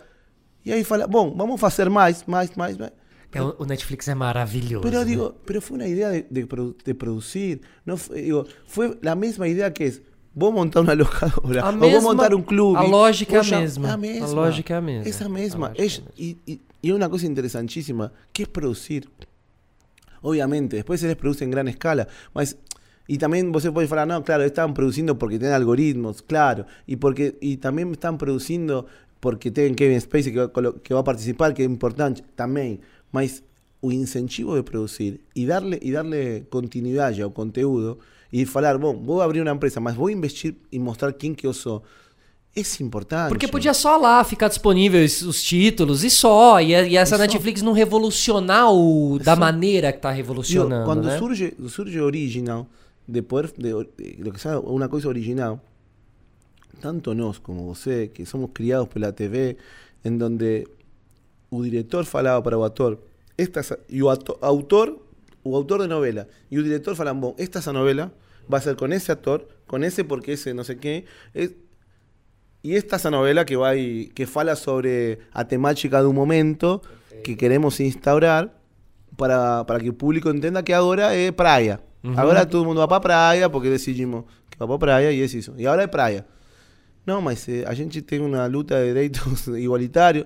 E 0.65 0.71
aí 0.71 0.83
fala, 0.83 1.07
bom, 1.07 1.35
vamos 1.35 1.59
fazer 1.59 1.89
mais, 1.89 2.25
mais, 2.25 2.55
mais, 2.55 2.77
mais. 2.77 2.91
É, 3.33 3.41
o 3.41 3.65
Netflix 3.65 4.07
é 4.07 4.15
maravilhoso. 4.15 4.83
Pero 4.83 4.99
né? 4.99 5.05
digo, 5.05 5.35
pero 5.45 5.59
fue 5.59 5.77
una 5.77 5.87
idea 5.87 6.09
de, 6.09 6.27
de, 6.29 6.47
de 6.85 6.93
producir. 6.93 7.61
No, 7.83 7.95
digo, 7.95 8.45
fue 8.67 8.97
la 9.01 9.15
misma 9.15 9.47
idea 9.47 9.71
que 9.73 9.85
es, 9.85 10.01
vou 10.35 10.51
montar 10.51 10.81
uma 10.81 10.93
locadora, 10.93 11.63
a 11.63 11.69
ou 11.69 11.73
mesma, 11.73 11.99
vou 11.99 12.01
montar 12.01 12.33
um 12.35 12.41
clube. 12.41 12.77
A 12.77 12.83
lógica 12.83 13.37
é 13.37 13.39
a 13.39 13.43
mesma. 13.43 13.93
A 13.93 13.97
mesma. 13.97 14.27
A 14.27 14.29
lógica 14.29 14.73
é 14.75 14.77
a 14.77 14.81
mesma. 14.81 15.09
Essa 15.09 15.27
mesma. 15.27 15.73
É, 15.75 15.85
e, 16.17 16.37
e, 16.47 16.61
y 16.83 16.91
una 16.91 17.09
cosa 17.09 17.25
interesantísima, 17.25 18.11
que 18.33 18.43
es 18.43 18.49
producir. 18.49 19.09
Obviamente, 20.21 20.75
después 20.75 20.99
se 20.99 21.07
les 21.07 21.15
produce 21.15 21.43
en 21.43 21.49
gran 21.49 21.67
escala, 21.67 22.07
mas 22.33 22.57
y 23.07 23.17
también 23.17 23.51
vos 23.51 23.65
podés 23.67 23.89
decir, 23.89 24.07
no, 24.07 24.23
claro, 24.23 24.43
están 24.43 24.73
produciendo 24.73 25.17
porque 25.17 25.39
tienen 25.39 25.55
algoritmos, 25.55 26.21
claro, 26.21 26.65
y 26.85 26.97
porque 26.97 27.37
y 27.41 27.57
también 27.57 27.91
están 27.91 28.17
produciendo 28.17 28.85
porque 29.19 29.49
tienen 29.49 29.75
Kevin 29.75 29.99
Spacey 29.99 30.33
que 30.83 30.93
va, 30.93 30.99
a 30.99 31.03
participar, 31.03 31.53
que 31.53 31.63
es 31.63 31.69
importante, 31.69 32.23
también, 32.35 32.81
mas 33.11 33.43
o 33.79 33.91
incentivo 33.91 34.55
de 34.55 34.63
producir 34.63 35.21
y 35.33 35.45
darle 35.45 35.79
y 35.81 35.91
darle 35.91 36.47
continuidad 36.49 37.11
ya 37.11 37.25
o 37.25 37.33
conteúdo 37.33 37.99
y 38.31 38.45
falar, 38.45 38.77
voy 38.77 39.21
a 39.21 39.23
abrir 39.23 39.41
una 39.41 39.51
empresa, 39.51 39.79
mas 39.79 39.95
voy 39.95 40.11
a 40.11 40.15
investir 40.15 40.61
y 40.69 40.79
mostrar 40.79 41.17
quién 41.17 41.35
que 41.35 41.47
eu 41.47 41.53
sou. 41.53 41.83
Esse 42.55 42.83
é 42.83 42.85
importante. 42.85 43.29
Porque 43.29 43.47
podia 43.47 43.73
só 43.73 43.97
lá 43.97 44.23
ficar 44.23 44.47
disponíveis 44.47 45.23
os 45.23 45.41
títulos 45.41 46.03
e 46.03 46.09
só. 46.09 46.61
E, 46.61 46.67
e 46.67 46.97
essa 46.97 47.15
e 47.15 47.19
Netflix 47.19 47.61
só. 47.61 47.65
não 47.65 47.73
revolucionar 47.73 48.71
o, 48.71 49.17
da 49.17 49.33
só. 49.33 49.39
maneira 49.39 49.91
que 49.91 49.97
está 49.97 50.11
revolucionando. 50.11 50.85
quando 50.85 51.05
né? 51.05 51.17
surge, 51.17 51.53
surge 51.67 51.99
original, 51.99 52.67
de 53.07 53.23
poder, 53.23 53.51
de, 53.57 53.73
de, 54.31 54.39
sea 54.39 54.59
uma 54.59 54.87
coisa 54.87 55.07
original, 55.07 55.59
tanto 56.79 57.15
nós 57.15 57.39
como 57.39 57.65
você, 57.65 58.09
que 58.13 58.23
somos 58.23 58.51
criados 58.53 58.87
pela 58.87 59.11
TV, 59.11 59.57
em 60.05 60.15
donde 60.15 60.67
o 61.49 61.63
diretor 61.63 62.05
falava 62.05 62.39
para 62.43 62.57
o 62.57 62.63
ator, 62.63 62.99
esta, 63.35 63.79
e 63.89 64.03
o 64.03 64.09
ator, 64.09 64.37
autor, 64.41 64.99
o 65.43 65.55
autor 65.55 65.81
de 65.81 65.87
novela, 65.87 66.27
e 66.51 66.59
o 66.59 66.63
diretor 66.63 66.95
falavam, 66.95 67.19
bom, 67.19 67.35
esta 67.35 67.57
essa 67.57 67.73
novela 67.73 68.13
vai 68.47 68.61
ser 68.61 68.75
com 68.75 68.85
esse 68.87 69.11
ator, 69.11 69.43
com 69.65 69.77
esse 69.83 70.03
porque 70.03 70.31
esse 70.31 70.53
não 70.53 70.63
sei 70.63 70.75
quem, 70.75 71.03
Y 72.63 72.75
esta 72.75 72.95
esa 72.95 73.11
novela 73.11 73.43
que 73.43 73.57
va 73.57 73.75
y, 73.75 74.07
que 74.15 74.25
fala 74.25 74.55
sobre 74.55 75.19
a 75.33 75.45
temática 75.45 76.01
de 76.01 76.07
un 76.07 76.15
momento 76.15 76.81
que 77.21 77.35
queremos 77.35 77.81
instaurar 77.81 78.57
para, 79.17 79.65
para 79.65 79.79
que 79.79 79.87
el 79.87 79.95
público 79.95 80.29
entienda 80.29 80.63
que 80.63 80.73
ahora 80.73 81.13
es 81.13 81.33
praia. 81.33 81.81
Ahora 82.15 82.47
todo 82.47 82.61
el 82.61 82.67
mundo 82.67 82.79
va 82.81 82.87
para 82.87 83.01
praia 83.01 83.51
porque 83.51 83.69
decidimos 83.69 84.25
que 84.49 84.57
va 84.57 84.67
para 84.67 84.79
praia 84.79 85.11
y 85.11 85.21
es 85.21 85.33
eso. 85.35 85.53
Y 85.57 85.65
ahora 85.65 85.83
es 85.83 85.89
praia. 85.89 86.25
No, 87.05 87.21
mas 87.21 87.49
eh, 87.49 87.65
a 87.67 87.75
gente 87.75 88.01
tem 88.01 88.21
una 88.21 88.47
luta 88.47 88.79
de 88.79 88.93
derechos 88.93 89.47
igualitarios. 89.57 90.25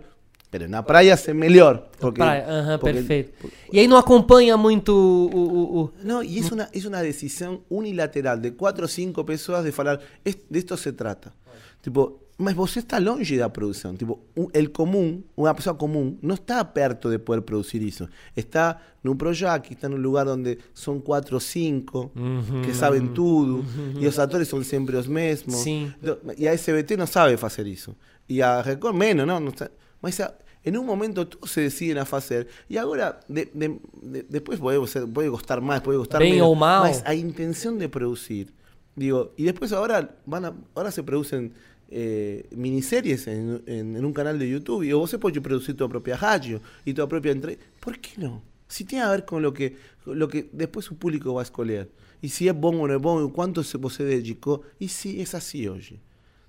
Pero 0.50 0.68
na 0.70 0.82
praia 0.82 1.18
é 1.28 1.34
melhor. 1.34 1.90
Porque, 2.00 2.20
praia, 2.20 2.78
porque, 2.80 2.94
perfeito. 2.94 3.34
Porque, 3.42 3.56
e 3.74 3.80
aí 3.80 3.88
não 3.88 3.98
acompanha 3.98 4.56
muito 4.56 4.94
o. 4.94 5.36
o, 5.36 5.82
o... 5.82 5.94
Não, 6.04 6.24
e 6.24 6.38
isso 6.38 6.56
é 6.56 6.88
uma 6.88 7.02
decisão 7.02 7.64
unilateral 7.70 8.38
de 8.38 8.52
quatro 8.52 8.84
ou 8.84 8.88
cinco 8.88 9.26
pessoas 9.26 9.66
de 9.66 9.74
falar: 9.74 9.98
de 10.24 10.58
esto 10.58 10.78
se 10.78 10.94
trata. 10.94 11.34
Tipo, 11.82 12.27
mas 12.38 12.54
você 12.54 12.80
está 12.80 13.00
longe 13.00 13.38
da 13.38 13.50
produção. 13.50 13.96
Tipo, 13.96 14.20
el 14.54 14.70
comum, 14.70 15.24
uma 15.36 15.54
pessoa 15.56 15.76
comum, 15.76 16.18
não 16.22 16.36
está 16.36 16.64
perto 16.64 17.10
de 17.10 17.18
poder 17.18 17.42
produzir 17.42 17.82
isso. 17.82 18.08
Está 18.36 18.80
num 19.04 19.16
projeto, 19.16 19.74
está 19.74 19.90
num 19.90 19.98
lugar 19.98 20.28
onde 20.28 20.60
são 20.74 21.00
quatro 21.00 21.36
ou 21.36 21.40
cinco 21.40 22.12
uhum, 22.16 22.62
que 22.64 22.74
sabem 22.74 23.08
tudo 23.08 23.58
uhum. 23.58 23.94
e 24.00 24.06
os 24.06 24.20
atores 24.20 24.48
são 24.48 24.64
sempre 24.64 24.96
os 24.96 25.08
mesmos. 25.08 25.56
Sim. 25.56 25.92
E 26.38 26.48
a 26.48 26.54
SBT 26.54 26.96
não 26.96 27.08
sabe 27.08 27.38
fazer 27.38 27.66
isso. 27.66 27.96
E 28.30 28.42
a 28.42 28.62
Record 28.62 28.96
menos, 28.96 29.26
não? 29.26 29.40
não 29.40 29.52
sabe. 29.56 29.72
Mas 30.00 30.20
a, 30.20 30.32
em 30.64 30.78
um 30.78 30.84
momento 30.84 31.26
todos 31.26 31.52
se 31.52 31.62
decidem 31.62 31.98
a 31.98 32.06
fazer. 32.06 32.48
E 32.70 32.78
agora, 32.78 33.20
de, 33.28 33.46
de, 33.46 33.80
de, 34.04 34.24
depois 34.30 34.60
pode, 34.60 35.08
pode 35.08 35.30
gostar 35.30 35.60
mais, 35.60 35.82
pode 35.82 35.98
gostar 35.98 36.20
Bem 36.20 36.34
menos. 36.34 36.48
ou 36.48 36.56
mal. 36.56 36.84
A 37.04 37.16
intenção 37.16 37.76
de 37.76 37.88
produzir. 37.88 38.54
Digo, 38.96 39.32
e 39.38 39.46
depois 39.46 39.72
agora, 39.74 40.18
van 40.26 40.46
a, 40.46 40.54
agora 40.76 40.92
se 40.92 41.04
producen 41.04 41.52
eh, 41.90 42.48
miniseries 42.52 43.28
en, 43.28 44.06
un 44.06 44.14
canal 44.14 44.38
de 44.38 44.50
YouTube 44.50 44.84
y 44.84 44.92
vos 44.92 45.16
puedes 45.20 45.40
producir 45.40 45.76
tu 45.76 45.88
propia 45.88 46.18
radio 46.18 46.62
y 46.84 46.94
tu 46.94 47.08
propia 47.08 47.32
entrevista. 47.32 47.66
¿Por 47.80 48.00
qué 48.00 48.12
no? 48.18 48.42
Si 48.68 48.84
tiene 48.84 49.06
a 49.06 49.12
ver 49.12 49.24
con 49.24 49.42
lo 49.42 49.54
que, 49.54 49.78
lo 50.06 50.28
que 50.28 50.50
después 50.52 50.86
su 50.86 50.98
público 50.98 51.34
va 51.34 51.42
a 51.42 51.44
escoger. 51.44 51.90
Y 52.22 52.30
si 52.30 52.48
es 52.48 52.56
bueno 52.56 52.82
o 52.82 52.88
no 52.88 52.96
es 52.96 53.02
bueno, 53.02 53.32
cuánto 53.32 53.64
se 53.64 53.78
você 53.78 54.04
dedicó. 54.04 54.64
Y 54.80 54.90
si 54.90 55.22
es 55.22 55.34
así 55.36 55.68
hoy. 55.68 56.00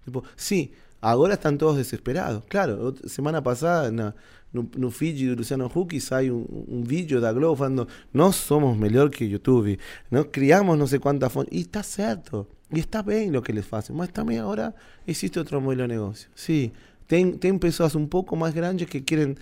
Tipo, 0.05 0.25
sí, 0.35 0.73
ahora 1.01 1.35
están 1.35 1.59
todos 1.59 1.77
desesperados. 1.77 2.45
Claro, 2.47 2.95
semana 3.07 3.43
pasada 3.43 3.91
no, 3.93 4.15
no, 4.53 4.91
feed 4.91 5.29
de 5.31 5.37
Luciano 5.37 5.71
Huck 5.73 5.95
hay 6.11 6.31
un, 6.31 6.47
un 6.67 6.85
vídeo 6.85 7.21
da 7.21 7.33
Globo 7.33 7.55
falando 7.55 7.87
no 8.13 8.33
somos 8.33 8.77
mejor 8.79 9.11
que 9.11 9.29
YouTube, 9.29 9.79
no 10.11 10.31
criamos 10.31 10.79
no 10.79 10.87
sé 10.87 10.99
cuántas 10.99 11.33
fontes. 11.33 11.57
Y 11.57 11.63
está 11.63 11.83
cierto. 11.83 12.49
Y 12.71 12.81
está 12.81 13.03
bien 13.03 13.33
lo 13.33 13.43
que 13.43 13.53
les 13.53 13.73
hacen, 13.73 13.97
mas 13.97 14.13
también 14.13 14.41
ahora 14.41 14.75
existe 15.07 15.41
otro 15.41 15.61
modelo 15.61 15.83
de 15.83 15.89
negocio. 15.89 16.29
Sí, 16.35 16.73
ten, 17.07 17.39
ten 17.39 17.59
personas 17.59 17.95
un 17.95 18.09
poco 18.09 18.37
más 18.37 18.55
grandes 18.55 18.89
que 18.89 19.05
quieren 19.05 19.39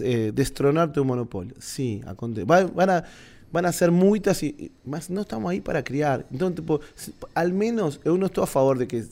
eh, 0.00 0.32
destronar 0.34 0.92
tu 0.92 1.04
monopolio. 1.04 1.54
Sí, 1.58 2.02
van, 2.44 2.72
van, 2.74 2.90
a, 2.90 3.04
van 3.50 3.66
a 3.66 3.72
ser 3.72 3.90
muchas 3.90 4.42
y, 4.42 4.72
más 4.84 5.08
no 5.08 5.22
estamos 5.22 5.50
ahí 5.50 5.60
para 5.60 5.82
criar. 5.82 6.26
Entonces, 6.30 6.56
tipo, 6.56 6.80
al 7.34 7.52
menos 7.54 8.00
yo 8.04 8.16
no 8.18 8.26
estoy 8.26 8.44
a 8.44 8.46
favor 8.46 8.76
de 8.78 8.86
que 8.86 9.04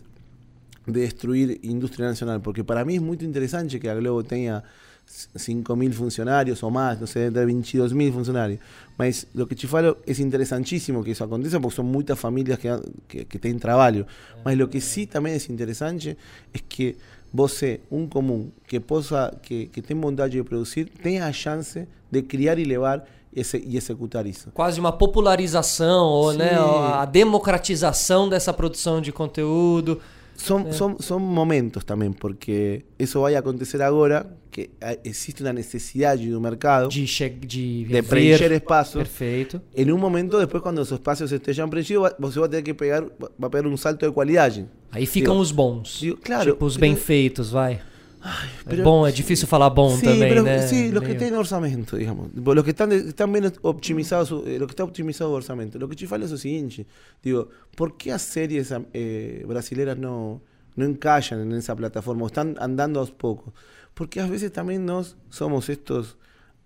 de 0.86 1.01
destruir 1.01 1.61
industria 1.62 2.07
nacional, 2.07 2.40
porque 2.40 2.64
para 2.64 2.84
mí 2.84 2.96
es 2.96 3.03
muy 3.03 3.18
interesante 3.20 3.78
que 3.78 3.90
a 3.90 3.94
Globo 3.94 4.24
tenga 4.24 4.64
5.000 5.09 5.92
funcionarios 5.92 6.62
o 6.62 6.70
más, 6.70 7.00
no 7.00 7.06
sé, 7.06 7.26
entre 7.26 7.44
22.000 7.46 8.12
funcionarios. 8.12 8.61
Mas 8.96 9.26
lo 9.34 9.46
que 9.46 9.54
te 9.54 9.66
falo 9.66 9.98
es 10.06 10.20
interesantísimo 10.20 11.02
que 11.02 11.12
eso 11.12 11.24
aconteça 11.24 11.61
porque 11.61 11.76
son 11.76 11.86
muchas 11.86 12.18
familias 12.18 12.59
que, 12.59 12.76
que, 13.06 13.26
que 13.26 13.38
tienen 13.38 13.61
trabajo. 13.61 14.06
Mas 14.44 14.56
lo 14.56 14.68
que 14.68 14.80
sí 14.80 15.06
también 15.06 15.36
es 15.36 15.48
interesante 15.48 16.16
es 16.52 16.62
que 16.62 16.96
você, 17.32 17.80
un 17.90 18.09
común 18.09 18.52
que 18.66 18.80
posa, 18.80 19.32
que, 19.42 19.68
que 19.68 19.82
tem 19.82 20.00
vontade 20.00 20.36
de 20.36 20.44
producir, 20.44 20.90
tenha 21.02 21.26
a 21.26 21.32
chance 21.32 21.86
de 22.11 22.22
criar 22.22 22.59
e 22.59 22.64
levar 22.64 23.04
e 23.32 23.76
executar 23.76 24.26
isso. 24.26 24.50
Quase 24.52 24.80
uma 24.80 24.92
popularização, 24.92 26.06
ou, 26.06 26.32
né, 26.32 26.52
a 26.56 27.04
democratização 27.04 28.28
dessa 28.28 28.52
produção 28.52 29.00
de 29.00 29.12
conteúdo. 29.12 30.00
Son, 30.36 30.72
son, 30.72 30.96
son 31.00 31.20
momentos 31.20 31.84
también, 31.84 32.14
porque 32.14 32.86
eso 32.98 33.22
va 33.22 33.30
a 33.30 33.38
acontecer 33.38 33.82
ahora, 33.82 34.24
porque 34.59 34.70
existe 35.04 35.42
uma 35.42 35.52
necessidade 35.52 36.28
do 36.28 36.40
mercado 36.40 36.88
de, 36.88 37.04
de, 37.04 37.84
de 37.84 38.02
preencher 38.02 38.50
espaços. 38.52 38.94
Perfeito. 38.94 39.61
Em 39.76 39.92
um 39.92 39.98
momento, 39.98 40.38
depois, 40.38 40.62
quando 40.62 40.78
os 40.78 40.90
espaços 40.90 41.30
estejam 41.30 41.68
preenchidos, 41.68 42.11
você 42.18 42.40
vai 42.40 42.48
ter 42.48 42.62
que 42.62 42.74
pegar, 42.74 43.04
vai 43.38 43.50
pegar 43.50 43.68
um 43.68 43.76
salto 43.76 44.06
de 44.06 44.12
qualidade. 44.12 44.66
Aí 44.90 45.06
ficam 45.06 45.34
digo, 45.34 45.42
os 45.42 45.52
bons. 45.52 45.98
Digo, 46.00 46.16
claro. 46.16 46.52
Tipo, 46.52 46.64
os 46.64 46.76
bem 46.76 46.96
feitos, 46.96 47.50
vai. 47.50 47.80
Ay, 48.20 48.82
bom, 48.82 49.06
é 49.06 49.12
difícil 49.12 49.46
falar 49.46 49.70
bom 49.70 49.94
sí, 49.94 50.02
também, 50.02 50.28
pero, 50.28 50.42
né? 50.42 50.66
Sí, 50.66 50.90
los 50.90 51.04
que 51.04 51.14
têm 51.14 51.32
orçamento, 51.34 51.96
digamos. 51.96 52.30
Los 52.34 52.64
que 52.64 52.70
estão, 52.70 52.90
estão 52.90 53.30
bem 53.30 53.42
optimizados, 53.62 54.32
eh, 54.44 54.59
lo 54.59 54.66
que 54.66 54.72
está 54.72 54.82
optimizado 54.82 55.30
o 55.30 55.34
orçamento. 55.34 55.78
Que 55.88 55.94
te 55.94 56.06
falo 56.09 56.24
é 56.24 56.26
o 56.26 56.36
seguinte, 56.36 56.84
digo, 57.22 57.48
¿por 57.76 57.92
que 57.92 58.11
as 58.11 58.22
séries 58.22 58.72
eh, 58.92 59.44
brasileiras 59.46 59.96
não 59.96 60.40
não 60.76 60.86
encaixam 60.86 61.44
nessa 61.44 61.74
plataforma, 61.74 62.26
estão 62.26 62.54
andando 62.61 62.98
aos 62.98 63.11
poucos? 63.11 63.52
Porque 63.99 64.20
às 64.20 64.30
vezes 64.30 64.49
também 64.53 64.78
nós 64.78 65.16
somos 65.28 65.68
estos 65.68 66.16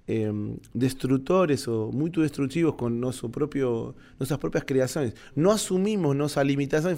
eh, 0.07 0.30
destrutores 0.74 1.66
ou 1.66 1.91
muito 1.91 2.20
destrutivos 2.20 2.74
com 2.74 2.91
nosso 2.91 3.26
próprio, 3.30 3.95
nossas 4.20 4.37
próprias 4.37 4.64
criações. 4.64 5.14
Não 5.35 5.51
assumimos 5.51 6.14
nossas 6.14 6.47
limitações 6.47 6.95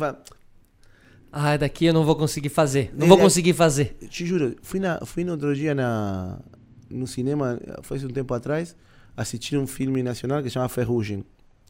ah, 1.31 1.57
daqui 1.57 1.87
eu 1.87 1.95
não 1.95 2.05
vou 2.05 2.17
conseguir 2.17 2.49
fazer. 2.49 2.93
Não 2.97 3.07
vou 3.07 3.17
conseguir 3.17 3.53
fazer. 3.53 3.97
Te 4.09 4.27
juro, 4.27 4.57
fui, 4.61 4.81
na, 4.81 4.99
fui 5.05 5.23
no 5.23 5.33
outro 5.33 5.55
dia 5.55 5.73
na, 5.73 6.41
no 6.91 7.07
cinema, 7.07 7.61
faz 7.83 8.03
um 8.03 8.09
tempo 8.09 8.35
atrás, 8.35 8.75
assistir 9.17 9.57
um 9.57 9.69
filme 9.69 10.03
nacional 10.03 10.43
que 10.43 10.49
se 10.49 10.55
chama 10.55 10.69
Ferrugem, 10.69 11.25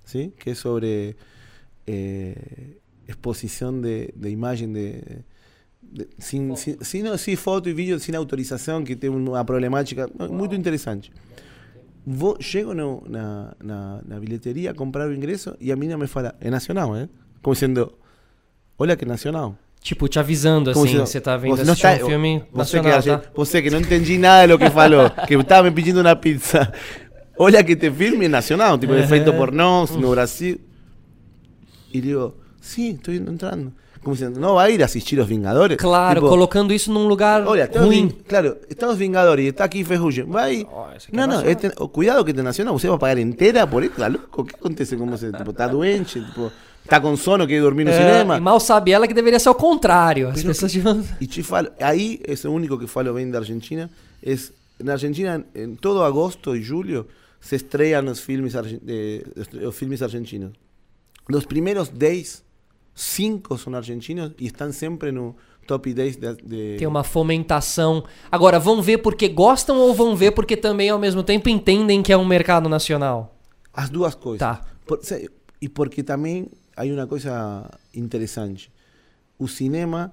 ¿sí? 0.07 0.33
que 0.39 0.51
é 0.51 0.55
sobre 0.55 1.17
eh, 1.87 2.35
exposição 3.07 3.79
de, 3.79 4.11
de 4.17 4.29
imagem 4.31 4.73
de, 4.73 5.03
de, 5.93 6.09
sin, 6.19 6.55
sin, 6.57 6.77
sin, 6.81 7.19
sin, 7.19 7.37
foto 7.37 7.69
e 7.69 7.73
vídeo, 7.73 7.99
sem 7.99 8.15
autorização, 8.15 8.85
que 8.85 8.97
tem 8.97 9.11
uma 9.11 9.45
problemática 9.45 10.09
muito 10.31 10.55
interessante. 10.55 11.13
Vou, 12.07 12.37
chego 12.41 12.75
no, 12.75 13.03
na, 13.09 13.55
na, 13.63 14.03
na 14.07 14.21
bilheteria 14.21 14.73
a 14.73 14.75
comprar 14.75 15.09
o 15.09 15.15
ingresso 15.15 15.57
e 15.61 15.73
a 15.73 15.77
menina 15.77 15.97
me 15.97 16.07
fala, 16.07 16.35
é 16.41 16.51
nacional, 16.51 16.95
¿eh? 16.97 17.09
Como 17.41 17.55
dizendo, 17.55 17.95
Olha 18.79 18.97
que 18.97 19.07
nacional. 19.07 19.57
Tipo, 19.81 20.09
te 20.09 20.19
avisando 20.19 20.71
assim, 20.71 20.99
você 20.99 21.21
tá 21.21 21.37
vendo 21.37 21.61
assistir 21.61 21.83
tá, 21.83 22.05
um 22.05 22.07
filme 22.09 22.43
você 22.53 22.77
nacional, 22.79 23.03
que, 23.03 23.09
tá? 23.09 23.23
Você 23.35 23.63
que 23.63 23.71
não 23.71 23.81
entendi 23.81 24.19
nada 24.19 24.49
do 24.49 24.59
que 24.59 24.71
falou, 24.71 25.11
que 25.27 25.35
estava 25.35 25.69
me 25.69 25.75
pedindo 25.75 26.01
uma 26.01 26.17
pizza. 26.17 26.73
Olha 27.37 27.63
que 27.63 27.73
este 27.73 27.91
filme 27.91 28.25
é 28.25 28.29
nacional, 28.29 28.79
tipo, 28.79 28.95
é 28.95 29.07
feito 29.07 29.33
por 29.33 29.53
nós, 29.53 29.91
no 29.91 30.11
Brasil. 30.11 30.59
E 31.93 32.01
digo, 32.01 32.35
sim, 32.61 32.93
estou 32.93 33.15
entrando. 33.15 33.73
Como 34.05 34.15
dizendo, 34.15 34.39
não 34.39 34.55
vai 34.55 34.75
ir 34.75 34.83
assistir 34.83 35.19
Os 35.19 35.27
Vingadores? 35.27 35.77
Claro, 35.79 36.21
tipo, 36.21 36.29
colocando 36.29 36.73
isso 36.73 36.93
num 36.93 37.09
lugar 37.09 37.47
olha, 37.47 37.69
ruim. 37.75 38.09
claro, 38.29 38.57
estão 38.69 38.91
Os 38.91 38.97
Vingadores, 38.99 39.47
está 39.47 39.65
aqui 39.65 39.83
Ferrugem. 39.83 40.25
Vai. 40.25 40.67
Oh, 40.71 40.85
não, 41.11 41.27
não, 41.27 41.47
este, 41.47 41.71
cuidado 41.71 42.25
que 42.25 42.31
é 42.31 42.43
nacional, 42.43 42.79
você 42.79 42.89
vai 42.89 42.99
pagar 42.99 43.19
inteira 43.19 43.67
por 43.67 43.83
isso, 43.83 43.95
tá 43.95 44.07
louco? 44.07 44.43
O 44.43 44.45
que 44.45 44.55
acontece 44.55 44.97
com 44.97 45.07
você? 45.07 45.33
Tipo, 45.33 45.51
está 45.51 45.67
doente? 45.67 46.21
Tipo, 46.21 46.53
tá 46.87 47.01
com 47.01 47.17
sono, 47.17 47.47
quer 47.47 47.61
dormir 47.61 47.85
no 47.85 47.91
é, 47.91 47.97
cinema. 47.97 48.37
E 48.37 48.41
mal 48.41 48.61
sabe 48.61 48.93
ela 48.93 49.09
que 49.09 49.15
deveria 49.15 49.39
ser 49.39 49.49
o 49.49 49.55
contrário. 49.55 50.29
As 50.29 50.43
pessoas 50.43 50.73
que, 50.73 50.83
E 51.21 51.27
te 51.27 51.43
falo, 51.43 51.69
aí, 51.81 52.21
é 52.27 52.49
o 52.49 52.53
único 52.53 52.79
que 52.79 52.87
falo 52.87 53.13
bem 53.15 53.31
da 53.31 53.39
Argentina, 53.39 53.91
é, 54.23 54.37
na 54.83 54.93
Argentina, 54.93 55.45
em 55.55 55.75
todo 55.75 56.03
agosto 56.03 56.55
e 56.55 56.63
julho, 56.63 57.07
se 57.41 57.57
estreiam 57.57 58.05
os 58.07 58.21
filmes, 58.21 58.55
eh, 58.55 59.23
os 59.67 59.77
filmes 59.77 60.03
argentinos. 60.03 60.53
Os 61.29 61.47
primeiros 61.47 61.89
10, 61.89 62.44
5 62.95 63.59
são 63.59 63.75
argentinos 63.75 64.33
e 64.39 64.47
estão 64.47 64.73
sempre 64.73 65.11
no 65.11 65.35
top 65.67 65.93
10 65.93 66.17
de, 66.17 66.35
de... 66.37 66.77
Tem 66.79 66.87
uma 66.87 67.03
fomentação. 67.03 68.05
Agora, 68.31 68.59
vão 68.59 68.81
ver 68.81 68.99
porque 68.99 69.29
gostam 69.29 69.79
ou 69.79 69.95
vão 69.95 70.15
ver 70.15 70.33
porque 70.33 70.57
também, 70.57 70.91
ao 70.91 70.99
mesmo 70.99 71.23
tempo, 71.23 71.49
entendem 71.49 72.03
que 72.03 72.13
é 72.13 72.17
um 72.17 72.25
mercado 72.25 72.69
nacional? 72.69 73.37
As 73.73 73.91
duas 73.91 74.15
coisas. 74.15 74.39
Tá. 74.39 74.63
Por, 74.87 75.01
e 75.61 75.69
porque 75.69 76.03
também 76.03 76.49
hay 76.77 76.93
una 76.93 77.07
cosa 77.07 77.71
interesante. 77.95 78.71
O 79.39 79.49
cinema 79.49 80.13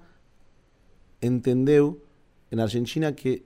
entendeu 1.22 2.02
en 2.50 2.60
Argentina 2.60 3.12
que 3.14 3.44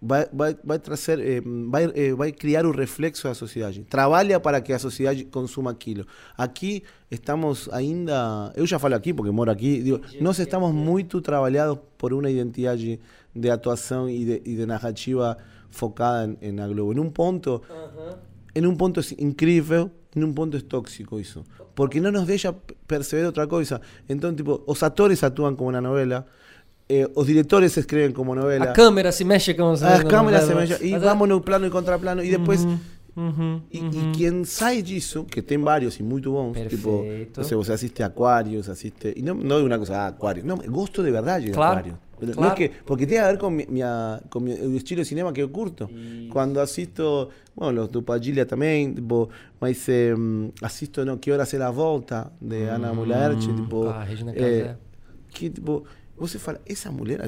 vai, 0.00 0.26
vai, 0.32 0.56
vai 0.62 0.78
trazer, 0.78 1.18
eh, 1.20 1.42
vai, 1.68 1.90
eh, 1.94 2.14
vai 2.14 2.32
criar 2.32 2.64
o 2.66 2.70
reflexo 2.70 3.28
da 3.28 3.34
sociedade. 3.34 3.84
Trabalha 3.84 4.40
para 4.40 4.60
que 4.60 4.72
a 4.72 4.78
sociedade 4.78 5.24
consuma 5.24 5.70
aquilo. 5.70 6.06
Aqui 6.36 6.82
estamos 7.10 7.68
ainda, 7.72 8.52
eu 8.56 8.66
já 8.66 8.78
falo 8.78 8.94
aqui 8.94 9.12
porque 9.12 9.30
moro 9.30 9.50
aqui, 9.50 9.82
digo, 9.82 10.00
nós 10.20 10.38
estamos 10.38 10.72
muito 10.72 11.20
trabalhados 11.20 11.78
por 11.96 12.12
uma 12.12 12.30
identidade 12.30 13.00
de 13.34 13.50
atuação 13.50 14.08
e 14.08 14.24
de, 14.24 14.42
e 14.44 14.56
de 14.56 14.66
narrativa 14.66 15.36
focada 15.70 16.36
em, 16.40 16.52
na 16.52 16.66
Globo. 16.68 16.92
Em 16.92 17.00
um 17.00 17.10
ponto, 17.10 17.62
em 18.54 18.66
um 18.66 18.74
ponto 18.74 19.00
incrível, 19.18 19.90
em 20.14 20.24
um 20.24 20.32
ponto 20.32 20.56
é 20.56 20.60
tóxico 20.60 21.20
isso. 21.20 21.44
porque 21.78 22.00
no 22.00 22.10
nos 22.10 22.26
deja 22.26 22.52
percibir 22.88 23.24
otra 23.24 23.46
cosa. 23.46 23.80
Entonces, 24.08 24.38
tipo, 24.38 24.64
los 24.66 24.82
actores 24.82 25.22
actúan 25.22 25.54
como 25.54 25.68
una 25.68 25.80
novela, 25.80 26.26
eh, 26.88 27.06
los 27.14 27.26
directores 27.26 27.72
se 27.72 27.80
escriben 27.80 28.12
como 28.12 28.34
novela. 28.34 28.66
La 28.66 28.72
cámara 28.72 29.12
se 29.12 29.24
mexe 29.24 29.56
como 29.56 29.76
se 29.76 29.84
Las 29.84 30.04
cámaras 30.04 30.46
se 30.46 30.54
mexe, 30.54 30.86
y 30.86 30.92
vamos 30.94 31.28
un 31.28 31.42
plano 31.42 31.66
y 31.66 31.70
contraplano, 31.70 32.22
y 32.22 32.30
después... 32.30 32.66
-huh, 33.18 33.60
e, 33.70 33.78
-huh. 33.78 34.08
e 34.08 34.12
quem 34.16 34.44
sai 34.44 34.82
disso, 34.82 35.24
que 35.24 35.42
tem 35.42 35.58
vários 35.58 35.98
e 35.98 36.02
muito 36.02 36.30
bons, 36.32 36.52
Perfeito. 36.52 36.76
tipo, 36.76 37.04
você, 37.34 37.54
você 37.54 37.72
assiste 37.72 38.02
Aquarius, 38.02 38.68
assiste. 38.68 39.12
E 39.16 39.22
não, 39.22 39.34
não 39.34 39.58
é 39.58 39.62
uma 39.62 39.76
coisa, 39.76 39.96
ah, 39.96 40.06
Aquarius. 40.08 40.46
Não, 40.46 40.56
gosto 40.56 41.02
de 41.02 41.10
verdade 41.10 41.46
de 41.46 41.52
claro. 41.52 41.82
Claro. 41.82 41.98
No 42.20 42.48
es 42.48 42.54
que, 42.54 42.68
porque 42.84 43.06
tiene 43.06 43.22
que 43.22 43.30
ver 43.30 43.38
con, 43.38 43.54
mi, 43.54 43.64
mi, 43.68 43.80
con 44.28 44.42
mi, 44.42 44.50
el 44.50 44.74
estilo 44.74 45.02
de 45.02 45.04
cinema 45.04 45.32
que 45.32 45.40
eu 45.40 45.50
curto. 45.50 45.88
Quando 46.32 46.60
assisto, 46.60 47.30
bueno, 47.54 47.82
los 47.82 47.92
do 47.92 48.02
Padilha 48.02 48.44
também, 48.44 48.92
tipo, 48.92 49.28
mas 49.60 49.88
eh, 49.88 50.16
assisto 50.60 51.04
no, 51.04 51.18
Que 51.18 51.30
Hora 51.30 51.46
Será 51.46 51.68
a 51.68 51.70
Volta, 51.70 52.32
de 52.40 52.64
hum, 52.64 52.74
Ana 52.74 52.92
Mulherci, 52.92 53.52
tipo, 53.54 53.88
ah, 53.88 54.04
eh, 54.34 54.74
que, 55.30 55.50
tipo, 55.50 55.84
você 56.18 56.38
fala, 56.38 56.60
essa 56.66 56.90
mulher 56.90 57.20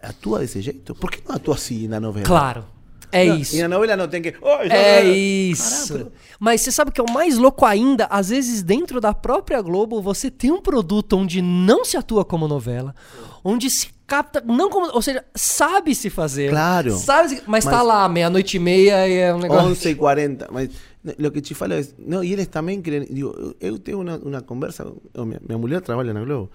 atua 0.00 0.40
desse 0.40 0.60
jeito? 0.60 0.94
Por 0.94 1.10
que 1.10 1.22
não 1.26 1.36
atua 1.36 1.54
assim 1.54 1.86
na 1.88 2.00
novela? 2.00 2.26
Claro. 2.26 2.64
É 3.10 3.24
não, 3.24 3.36
isso. 3.36 3.56
E 3.56 3.62
na 3.62 3.68
novela 3.68 3.96
não 3.96 4.08
tem 4.08 4.20
que. 4.20 4.34
Oh, 4.40 4.58
é 4.62 5.02
isso. 5.02 5.94
Caramba. 5.94 6.12
Mas 6.38 6.60
você 6.60 6.70
sabe 6.70 6.90
que 6.90 7.00
é 7.00 7.04
o 7.04 7.10
mais 7.10 7.38
louco 7.38 7.64
ainda? 7.64 8.06
Às 8.06 8.28
vezes, 8.28 8.62
dentro 8.62 9.00
da 9.00 9.14
própria 9.14 9.60
Globo, 9.62 10.02
você 10.02 10.30
tem 10.30 10.50
um 10.50 10.60
produto 10.60 11.16
onde 11.16 11.40
não 11.40 11.84
se 11.84 11.96
atua 11.96 12.24
como 12.24 12.46
novela, 12.46 12.94
onde 13.42 13.70
se 13.70 13.88
capta. 14.06 14.42
Não 14.44 14.68
como, 14.68 14.92
ou 14.92 15.00
seja, 15.00 15.24
sabe 15.34 15.94
se 15.94 16.10
fazer. 16.10 16.50
Claro. 16.50 16.96
Sabe 16.98 17.28
se, 17.30 17.34
mas, 17.46 17.64
mas 17.64 17.64
tá 17.64 17.82
lá, 17.82 18.08
meia-noite 18.08 18.58
e 18.58 18.60
meia 18.60 19.08
e 19.08 19.16
é 19.16 19.34
um 19.34 19.38
negócio. 19.38 19.70
11 19.70 19.88
e 19.88 19.94
40. 19.94 20.48
Mas 20.52 20.70
o 21.18 21.30
que 21.30 21.40
te 21.40 21.54
falo 21.54 21.72
é. 21.72 21.86
Não, 21.98 22.22
e 22.22 22.32
eles 22.32 22.46
também 22.48 22.82
querem. 22.82 23.08
Digo, 23.10 23.54
eu 23.58 23.78
tenho 23.78 24.02
uma, 24.02 24.16
uma 24.16 24.42
conversa. 24.42 24.84
Minha, 25.16 25.40
minha 25.46 25.58
mulher 25.58 25.80
trabalha 25.80 26.12
na 26.12 26.22
Globo. 26.22 26.50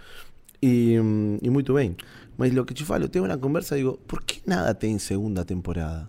E, 0.66 0.96
e 1.42 1.50
muito 1.50 1.74
bem. 1.74 1.94
Mas 2.38 2.56
o 2.56 2.64
que 2.64 2.74
te 2.74 2.86
falo, 2.86 3.04
eu 3.04 3.10
tenho 3.10 3.26
uma 3.26 3.38
conversa. 3.38 3.76
Digo, 3.76 4.00
por 4.08 4.24
que 4.24 4.42
nada 4.48 4.74
tem 4.74 4.98
segunda 4.98 5.44
temporada? 5.44 6.08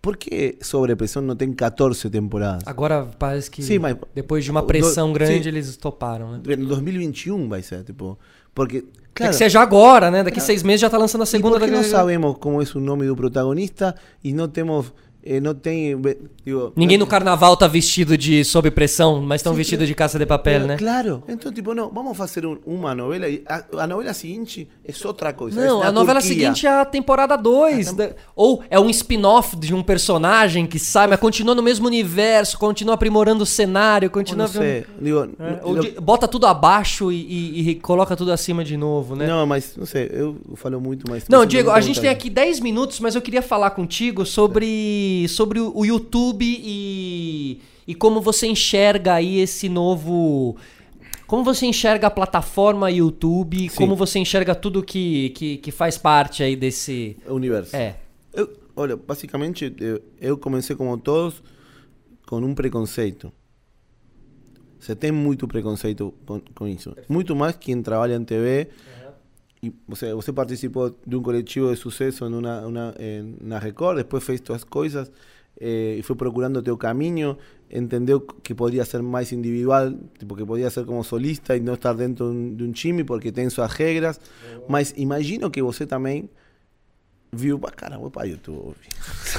Por 0.00 0.16
que 0.16 0.56
Sobrepressão 0.62 1.20
não 1.20 1.34
tem 1.34 1.52
14 1.52 2.08
temporadas? 2.08 2.62
Agora 2.64 3.06
parece 3.18 3.50
que 3.50 3.62
Sim, 3.62 3.80
mas, 3.80 3.96
depois 4.14 4.44
de 4.44 4.50
uma 4.50 4.62
pressão 4.62 5.08
do, 5.08 5.14
grande 5.14 5.42
sim, 5.42 5.48
eles 5.48 5.76
toparam, 5.76 6.32
né? 6.32 6.40
Em 6.48 6.64
2021 6.64 7.48
vai 7.48 7.62
ser, 7.62 7.82
tipo. 7.82 8.16
Porque. 8.54 8.84
Claro, 9.12 9.32
que 9.32 9.38
seja 9.38 9.60
agora, 9.60 10.08
né? 10.08 10.22
Daqui 10.22 10.36
claro. 10.36 10.46
seis 10.46 10.62
meses 10.62 10.80
já 10.80 10.86
está 10.86 10.96
lançando 10.96 11.22
a 11.22 11.26
segunda. 11.26 11.56
E 11.56 11.60
por 11.60 11.66
que 11.66 11.74
não 11.74 11.82
sabemos 11.82 12.36
como 12.38 12.62
é 12.62 12.64
o 12.74 12.80
nome 12.80 13.06
do 13.06 13.16
protagonista 13.16 13.94
e 14.22 14.32
não 14.32 14.48
temos 14.48 14.94
eh, 15.22 15.40
não 15.40 15.54
tem. 15.54 16.00
Digo, 16.44 16.72
Ninguém 16.74 16.96
no 16.96 17.06
carnaval 17.06 17.56
tá 17.56 17.66
vestido 17.66 18.16
de 18.16 18.42
sob 18.44 18.70
pressão, 18.70 19.20
mas 19.20 19.40
estão 19.40 19.52
vestidos 19.52 19.86
de 19.86 19.94
caça 19.94 20.18
de 20.18 20.24
papel, 20.24 20.66
né? 20.66 20.76
Claro. 20.78 21.22
Então, 21.28 21.52
tipo, 21.52 21.74
não, 21.74 21.90
vamos 21.90 22.16
fazer 22.16 22.46
um, 22.46 22.58
uma 22.64 22.94
novela 22.94 23.26
a, 23.46 23.82
a, 23.82 23.86
novela 23.86 24.14
seguinte 24.14 24.68
é 24.84 25.06
outra 25.06 25.32
coisa. 25.32 25.64
Não, 25.64 25.82
a 25.82 25.92
novela 25.92 26.20
Turquia. 26.20 26.38
seguinte 26.38 26.66
é 26.66 26.70
a 26.70 26.84
temporada 26.84 27.36
2. 27.36 27.98
Ah, 27.98 28.10
ou 28.34 28.62
é 28.70 28.80
um 28.80 28.88
spin-off 28.88 29.56
de 29.56 29.74
um 29.74 29.82
personagem 29.82 30.66
que 30.66 30.78
sai, 30.78 31.06
mas 31.06 31.20
continua 31.20 31.54
no 31.54 31.62
mesmo 31.62 31.86
universo, 31.86 32.58
continua 32.58 32.94
aprimorando 32.94 33.44
o 33.44 33.46
cenário, 33.46 34.08
continua. 34.08 34.46
Não 34.46 34.52
sei. 34.52 34.86
Digo, 35.00 35.28
é, 35.38 35.80
de, 35.80 36.00
bota 36.00 36.26
tudo 36.26 36.46
abaixo 36.46 37.12
e, 37.12 37.16
e, 37.16 37.70
e, 37.70 37.74
coloca 37.74 38.16
tudo 38.16 38.32
acima 38.32 38.64
de 38.64 38.76
novo, 38.76 39.14
né? 39.14 39.26
Não, 39.26 39.46
mas 39.46 39.76
não 39.76 39.84
sei, 39.86 40.08
eu 40.12 40.36
falo 40.54 40.80
muito 40.80 41.08
mais. 41.10 41.24
Não, 41.28 41.44
Diego, 41.44 41.70
a 41.70 41.80
gente 41.80 42.00
tem 42.00 42.08
aqui 42.08 42.30
10 42.30 42.60
minutos, 42.60 43.00
mas 43.00 43.14
eu 43.14 43.20
queria 43.20 43.42
falar 43.42 43.70
contigo 43.70 44.24
sobre 44.24 45.09
sobre, 45.28 45.60
o 45.60 45.84
YouTube 45.84 46.44
e, 46.44 47.60
e 47.86 47.94
como 47.94 48.20
você 48.20 48.46
enxerga 48.46 49.14
aí 49.14 49.38
esse 49.38 49.68
novo. 49.68 50.56
Como 51.26 51.44
você 51.44 51.66
enxerga 51.66 52.08
a 52.08 52.10
plataforma 52.10 52.90
YouTube? 52.90 53.68
Sim. 53.68 53.76
Como 53.76 53.94
você 53.94 54.18
enxerga 54.18 54.54
tudo 54.54 54.82
que, 54.82 55.30
que, 55.30 55.56
que, 55.58 55.70
faz 55.70 55.96
parte 55.96 56.42
aí 56.42 56.56
desse 56.56 57.16
universo? 57.26 57.76
É. 57.76 57.96
Eu, 58.32 58.50
olha, 58.74 58.96
basicamente 58.96 59.72
eu, 59.78 60.02
eu 60.20 60.36
comecei 60.36 60.74
como 60.74 60.98
todos 60.98 61.42
com 62.26 62.38
um 62.38 62.54
preconceito. 62.54 63.32
Você 64.80 64.96
tem 64.96 65.12
muito 65.12 65.46
preconceito 65.46 66.14
com, 66.24 66.40
com 66.54 66.66
isso. 66.66 66.96
Muito 67.08 67.36
mais 67.36 67.54
quem 67.54 67.82
trabalha 67.82 68.14
em 68.14 68.24
TV 68.24 68.68
uhum. 69.62 69.68
e 69.68 69.72
você, 69.88 70.14
você 70.14 70.32
participou 70.32 70.94
de 71.06 71.16
um 71.16 71.22
coletivo 71.22 71.70
de 71.70 71.76
sucesso 71.76 72.24
em 72.26 72.34
uma, 72.34 72.66
uma, 72.66 72.94
na 73.40 73.58
Record, 73.58 73.98
depois 73.98 74.24
fez 74.24 74.40
suas 74.44 74.64
coisas 74.64 75.10
eh, 75.60 75.96
e 75.98 76.02
foi 76.02 76.16
procurando 76.16 76.62
teu 76.62 76.76
caminho, 76.76 77.36
entendeu 77.70 78.20
que 78.20 78.54
poderia 78.54 78.84
ser 78.84 79.02
mais 79.02 79.32
individual, 79.32 79.92
tipo 80.18 80.34
que 80.34 80.44
podia 80.44 80.70
ser 80.70 80.84
como 80.84 81.04
solista 81.04 81.56
e 81.56 81.60
não 81.60 81.74
estar 81.74 81.92
dentro 81.92 82.32
de 82.54 82.64
um 82.64 82.72
time 82.72 83.04
porque 83.04 83.30
tem 83.30 83.48
suas 83.50 83.72
regras, 83.72 84.20
mas 84.68 84.94
imagino 84.96 85.50
que 85.50 85.62
você 85.62 85.86
também 85.86 86.28
viu, 87.32 87.58
cara, 87.58 87.98
vou 87.98 88.10
para 88.10 88.26
YouTube. 88.26 88.74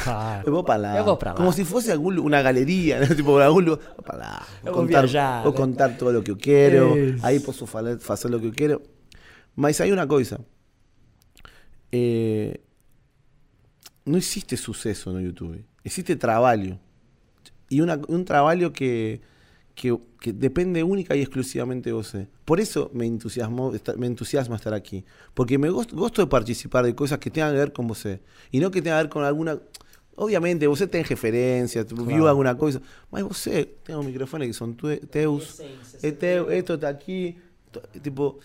Claro. 0.03 0.43
Eu 0.45 0.53
vou 0.53 0.63
para 0.63 0.79
lá. 0.79 0.97
Eu 0.97 1.03
vou 1.03 1.17
para 1.17 1.31
lá. 1.31 1.37
Como 1.37 1.51
se 1.51 1.65
fosse 1.65 1.91
algum, 1.91 2.09
uma 2.21 2.41
galeria, 2.41 2.99
né? 2.99 3.07
tipo, 3.15 3.37
algum 3.37 3.59
lugar. 3.59 3.85
Vou 3.95 4.03
para 4.03 4.17
lá. 4.17 4.47
Vou, 4.63 4.73
vou 4.73 4.83
contar, 4.83 4.99
viajar, 5.01 5.43
vou 5.43 5.53
contar 5.53 5.97
todo 5.97 6.19
o 6.19 6.23
que 6.23 6.31
eu 6.31 6.37
quero. 6.37 6.97
Isso. 6.97 7.25
Aí 7.25 7.39
posso 7.39 7.65
falar, 7.67 7.99
fazer 7.99 8.33
o 8.33 8.39
que 8.39 8.47
eu 8.47 8.53
quero. 8.53 8.81
Mas 9.55 9.81
hay 9.81 9.91
una 9.91 10.07
cosa. 10.07 10.39
Eh, 11.91 12.61
no 14.05 14.17
existe 14.17 14.57
suceso 14.57 15.17
en 15.17 15.25
YouTube. 15.25 15.63
Existe 15.83 16.15
trabajo. 16.15 16.79
Y 17.69 17.81
una, 17.81 17.99
un 18.07 18.25
trabajo 18.25 18.71
que, 18.73 19.21
que, 19.75 19.97
que, 20.19 20.33
depende 20.33 20.83
única 20.83 21.15
y 21.15 21.21
exclusivamente 21.21 21.89
de 21.89 21.93
vos. 21.93 22.13
Por 22.45 22.59
eso 22.59 22.91
me, 22.93 23.05
entusiasmo, 23.05 23.73
me 23.97 24.07
entusiasma 24.07 24.55
estar 24.55 24.73
aquí. 24.73 25.05
Porque 25.33 25.57
me 25.57 25.69
gusto, 25.69 25.95
gusto 25.95 26.21
de 26.21 26.27
participar 26.27 26.85
de 26.85 26.95
cosas 26.95 27.19
que 27.19 27.29
tengan 27.29 27.53
que 27.53 27.59
ver 27.59 27.73
con 27.73 27.87
vos. 27.87 28.05
Y 28.51 28.59
no 28.59 28.71
que 28.71 28.81
tengan 28.81 28.99
que 28.99 29.03
ver 29.03 29.09
con 29.09 29.23
alguna... 29.23 29.59
Obviamente, 30.15 30.67
vos 30.67 30.79
tenés 30.79 31.09
referencias, 31.09 31.85
claro. 31.85 32.05
viu 32.05 32.27
alguna 32.27 32.55
cosa. 32.55 32.81
Mas 33.09 33.23
vos 33.23 33.41
tenés 33.43 33.71
un 33.87 34.05
micrófono 34.05 34.45
que 34.45 34.53
son 34.53 34.75
teus. 34.75 35.61
esto 36.03 36.73
está 36.73 36.89
aquí. 36.89 37.37
Tipo, 38.03 38.37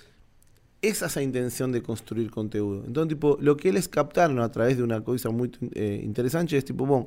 esa 0.83 1.07
esa 1.07 1.23
intención 1.23 1.73
de 1.73 1.83
construir 1.83 2.31
contenido. 2.31 2.85
Entonces, 2.87 3.09
tipo, 3.09 3.39
lo 3.41 3.57
que 3.57 3.71
eles 3.71 3.89
captaron 3.89 4.41
a 4.41 4.51
través 4.51 4.77
de 4.77 4.83
una 4.83 5.03
cosa 5.03 5.31
muy 5.31 5.51
eh, 5.75 6.01
interesante 6.05 6.57
es 6.57 6.65
tipo, 6.65 6.87
bom, 6.87 7.07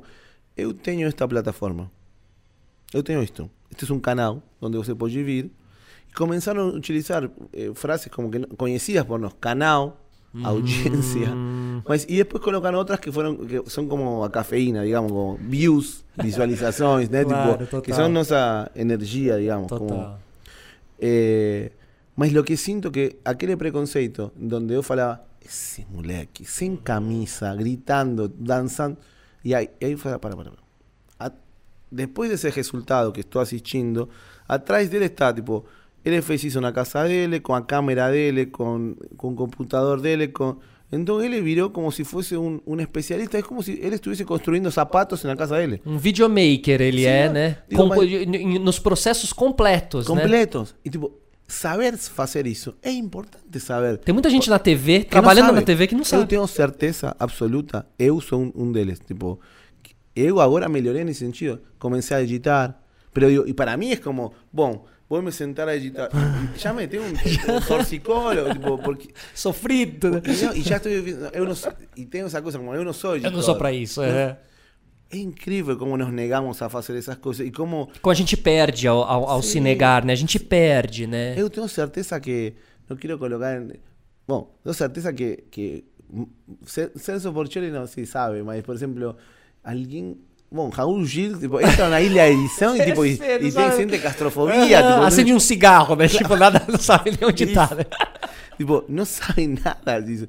eu 0.56 0.74
tenho 0.74 1.08
esta 1.08 1.26
plataforma. 1.26 1.90
Eu 2.92 3.02
tenho 3.02 3.22
isto. 3.22 3.48
Este 3.70 3.84
es 3.84 3.90
un 3.90 4.00
canal 4.00 4.42
donde 4.60 4.76
você 4.76 4.94
pode 4.94 5.22
vir. 5.22 5.50
Y 6.08 6.12
comenzaron 6.12 6.70
a 6.70 6.72
utilizar 6.72 7.30
eh, 7.52 7.70
frases 7.74 8.10
como 8.10 8.30
que 8.30 8.40
conocidas 8.56 9.06
por 9.06 9.20
nos, 9.20 9.34
canal, 9.34 9.94
audiencia. 10.42 11.34
Mm. 11.34 11.84
Mas, 11.88 12.04
y 12.08 12.16
después 12.16 12.42
colocan 12.42 12.74
otras 12.74 13.00
que 13.00 13.12
fueron 13.12 13.46
que 13.46 13.62
son 13.66 13.88
como 13.88 14.24
a 14.24 14.30
cafeína, 14.32 14.82
digamos, 14.82 15.12
como 15.12 15.38
views, 15.40 16.04
visualizaciones, 16.22 17.10
né? 17.10 17.24
claro, 17.24 17.58
tipo, 17.58 17.82
que 17.82 17.92
son 17.92 18.12
nuestra 18.12 18.70
energía, 18.74 19.36
digamos. 19.36 19.68
Total. 19.68 19.88
Como, 19.88 20.18
eh, 20.98 21.72
Mas 22.20 22.34
lo 22.34 22.44
que 22.44 22.58
siento 22.58 22.92
que 22.92 23.18
aquel 23.24 23.56
preconceito 23.56 24.30
donde 24.36 24.74
yo 24.74 24.82
falaba, 24.82 25.24
ese 25.40 25.86
moleque, 25.90 26.44
sin 26.44 26.76
camisa, 26.76 27.54
gritando, 27.54 28.28
danzando, 28.28 29.00
y 29.42 29.54
ahí, 29.54 29.70
y 29.80 29.86
ahí 29.86 29.96
fue, 29.96 30.18
para, 30.18 30.36
para, 30.36 30.50
para. 30.50 30.62
A, 31.18 31.32
después 31.90 32.28
de 32.28 32.36
ese 32.36 32.50
resultado 32.50 33.10
que 33.14 33.22
estoy 33.22 33.42
asistiendo, 33.42 34.10
atrás 34.46 34.90
de 34.90 34.98
él 34.98 35.04
está, 35.04 35.34
tipo, 35.34 35.64
él 36.04 36.22
fez 36.22 36.44
hizo 36.44 36.58
una 36.58 36.74
casa 36.74 37.04
de 37.04 37.24
él, 37.24 37.40
con 37.40 37.58
la 37.58 37.66
cámara 37.66 38.10
de 38.10 38.28
él, 38.28 38.50
con, 38.50 38.96
con 39.16 39.34
computador 39.34 40.02
de 40.02 40.12
él, 40.12 40.30
con... 40.30 40.58
Entonces 40.92 41.32
él 41.32 41.42
viró 41.42 41.72
como 41.72 41.90
si 41.90 42.04
fuese 42.04 42.36
un, 42.36 42.60
un, 42.66 42.80
especialista, 42.80 43.38
es 43.38 43.44
como 43.44 43.62
si 43.62 43.80
él 43.82 43.94
estuviese 43.94 44.26
construyendo 44.26 44.70
zapatos 44.70 45.24
en 45.24 45.28
la 45.28 45.36
casa 45.36 45.56
de 45.56 45.64
él. 45.64 45.80
Um 45.86 45.96
videomaker 45.96 46.82
ele 46.82 47.02
Sim, 47.02 47.06
é, 47.06 47.26
não. 47.28 47.32
né? 47.32 47.58
Digo, 47.66 47.88
Com- 47.88 47.96
mas- 47.96 48.60
nos 48.60 48.78
processos 48.78 49.32
completos, 49.32 50.06
né? 50.06 50.14
Completos. 50.20 50.74
Y 50.84 50.90
tipo, 50.90 51.19
saber 51.50 51.94
hacer 52.16 52.46
eso, 52.46 52.76
es 52.82 52.94
importante 52.94 53.58
saber. 53.60 53.98
Tem 53.98 54.12
muita 54.12 54.30
gente 54.30 54.48
na 54.48 54.58
TV, 54.58 55.00
não 55.00 55.04
trabalhando 55.04 55.52
na. 55.52 55.62
TV, 55.62 55.86
que 55.86 55.94
não 55.94 56.00
Eu 56.02 56.04
sabe. 56.06 56.26
tenho 56.26 56.46
certeza 56.46 57.14
absoluta, 57.18 57.86
eu 57.98 58.20
sou 58.20 58.40
um, 58.40 58.52
um 58.54 58.72
deles. 58.72 59.00
Tipo, 59.06 59.38
eu 60.14 60.40
agora 60.40 60.68
melhorei 60.68 61.04
nesse 61.04 61.20
sentido. 61.20 61.60
Comecei 61.78 62.16
a 62.16 62.20
editar. 62.22 62.80
Pero 63.12 63.28
digo, 63.28 63.44
y 63.46 63.52
para 63.52 63.76
mí 63.76 63.90
es 63.92 64.00
como, 64.00 64.32
bom, 64.52 64.84
vou 65.08 65.20
me 65.20 65.32
sentar 65.32 65.68
a 65.68 65.74
editar. 65.74 66.08
Ya 66.56 66.72
me 66.72 66.86
tengo 66.86 67.04
un, 67.04 67.14
un 67.56 67.62
toxicólogo, 67.66 68.52
tipo, 68.52 68.78
porque. 68.78 69.12
Sofrido, 69.34 70.10
né? 70.10 70.22
No- 70.24 70.54
y 70.54 70.62
ya 70.62 70.76
estoy 70.76 71.00
viendo, 71.00 71.28
eu 71.32 71.44
no 71.44 71.54
soy- 71.56 71.72
y 71.96 72.06
tengo 72.06 72.28
esa 72.28 72.40
cosa, 72.40 72.58
como 72.58 72.72
eu 72.74 72.84
não 72.84 72.92
sou 72.92 73.10
Eu 73.12 73.16
editor. 73.16 73.32
não 73.32 73.42
sou 73.42 73.56
pra 73.58 73.72
isso. 73.72 74.02
É. 74.02 74.38
É 75.12 75.16
incrível 75.18 75.76
como 75.76 75.96
nos 75.96 76.12
negamos 76.12 76.62
a 76.62 76.68
fazer 76.68 76.96
essas 76.96 77.16
coisas 77.16 77.44
e 77.46 77.50
como 77.50 77.88
Como 78.00 78.12
a 78.12 78.14
gente 78.14 78.36
perde 78.36 78.86
ao, 78.86 79.02
ao, 79.02 79.28
ao 79.28 79.42
se 79.42 79.58
negar, 79.58 80.04
né? 80.04 80.12
A 80.12 80.16
gente 80.16 80.38
perde, 80.38 81.06
né? 81.06 81.34
Eu 81.36 81.50
tenho 81.50 81.66
certeza 81.68 82.20
que. 82.20 82.54
Não 82.88 82.96
quero 82.96 83.18
colocar. 83.18 83.60
Em, 83.60 83.72
bom, 84.26 84.54
tenho 84.62 84.72
certeza 84.74 85.12
que. 85.12 85.44
que 85.50 85.84
Ce- 86.64 86.90
Celso 86.96 87.32
Portioli 87.32 87.70
não 87.70 87.86
se 87.86 88.06
sabe, 88.06 88.42
mas, 88.42 88.62
por 88.62 88.74
exemplo, 88.74 89.16
alguém. 89.64 90.16
Bom, 90.52 90.68
Raul 90.68 91.04
Gil, 91.04 91.38
tipo, 91.38 91.60
entra 91.60 91.88
na 91.88 92.00
ilha 92.00 92.26
de 92.28 92.32
edição 92.40 92.76
e, 92.76 92.84
tipo, 92.84 93.06
e, 93.06 93.12
e 93.14 93.18
tem, 93.18 93.50
sabe. 93.52 93.76
sente 93.76 93.98
claustrofobia. 93.98 94.82
tipo, 94.82 95.02
Acende 95.02 95.32
um 95.32 95.38
cigarro, 95.38 95.94
né? 95.94 96.08
Tipo, 96.08 96.34
nada, 96.36 96.62
não 96.66 96.78
sabe 96.78 97.10
nem 97.12 97.28
onde 97.30 97.46
tá, 97.48 97.70
né? 97.72 97.84
tipo, 98.58 98.84
não 98.88 99.04
sabe 99.04 99.46
nada 99.46 100.00
disso. 100.00 100.26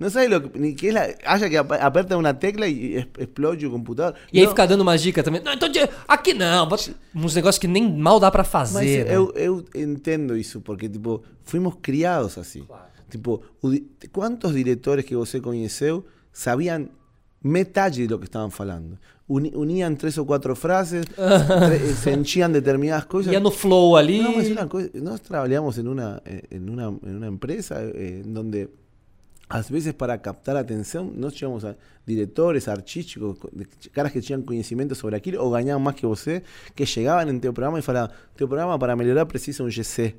Não 0.00 0.10
sabe 0.10 0.26
lo 0.28 0.40
que, 0.40 0.72
que 0.74 0.90
la, 0.90 1.06
acha 1.24 1.48
que 1.48 1.56
ap- 1.56 1.70
aperta 1.80 2.16
uma 2.18 2.34
tecla 2.34 2.66
e 2.66 3.06
explode 3.18 3.64
o 3.66 3.70
computador. 3.70 4.18
E 4.32 4.38
aí 4.40 4.44
Não, 4.44 4.50
fica 4.50 4.66
dando 4.66 4.80
umas 4.80 5.00
dicas 5.00 5.24
também. 5.24 5.40
Não, 5.40 5.52
então 5.52 5.68
de- 5.68 5.88
aqui 6.08 6.34
não. 6.34 6.66
bota 6.68 6.90
Uns 7.14 7.34
negócios 7.36 7.60
que 7.60 7.68
nem 7.68 7.88
mal 7.88 8.18
dá 8.18 8.30
pra 8.32 8.42
Mas 8.42 8.50
fazer. 8.50 9.04
né? 9.06 9.14
eu, 9.16 9.32
eu 9.36 9.64
entendo 9.76 10.36
isso, 10.36 10.60
porque, 10.60 10.88
tipo, 10.88 11.22
fuimos 11.44 11.74
criados 11.80 12.36
assim. 12.36 12.66
Tipo, 13.08 13.40
o 13.62 13.70
di- 13.70 13.86
quantos 14.12 14.52
diretores 14.52 15.04
que 15.04 15.14
você 15.14 15.40
conheceu 15.40 16.04
sabiam 16.32 16.88
metade 17.42 18.02
de 18.06 18.08
lo 18.08 18.18
que 18.18 18.24
estavam 18.26 18.50
falando? 18.50 18.98
Uni- 19.28 19.52
uniam 19.56 19.94
três 19.96 20.16
ou 20.18 20.24
quatro 20.24 20.54
frases, 20.54 21.04
tre- 21.16 21.94
se 21.94 22.10
enchiam 22.12 22.50
determinadas 22.50 23.04
coisas. 23.06 23.32
Ia 23.32 23.40
no 23.40 23.50
flow 23.50 23.96
ali. 23.96 24.20
No, 24.22 24.40
es 24.40 24.50
una 24.50 24.68
cosa, 24.68 24.88
nosotros 24.94 25.22
trabajamos 25.22 25.78
en 25.78 25.88
una, 25.88 26.22
eh, 26.24 26.42
en 26.50 26.68
una, 26.70 26.84
en 27.02 27.16
una 27.16 27.26
empresa 27.26 27.82
eh, 27.82 28.22
en 28.24 28.32
donde 28.32 28.70
a 29.48 29.62
veces 29.62 29.94
para 29.94 30.20
captar 30.20 30.56
atención 30.56 31.12
nos 31.20 31.38
llevamos 31.38 31.64
a 31.64 31.76
directores 32.06 32.68
artísticos, 32.68 33.36
co- 33.38 33.48
de- 33.52 33.66
caras 33.92 34.12
que 34.12 34.20
tenían 34.20 34.42
conocimiento 34.42 34.94
sobre 34.94 35.16
aquilo 35.16 35.44
o 35.44 35.50
ganaban 35.50 35.82
más 35.82 35.94
que 35.96 36.06
vos, 36.06 36.22
que 36.74 36.84
llegaban 36.86 37.28
en 37.28 37.40
teu 37.40 37.52
programa 37.52 37.78
y 37.78 37.82
falaban, 37.82 38.10
teu 38.36 38.46
programa 38.48 38.78
para 38.78 38.94
mejorar 38.94 39.26
precisa 39.26 39.62
un 39.64 39.70
GC. 39.70 40.14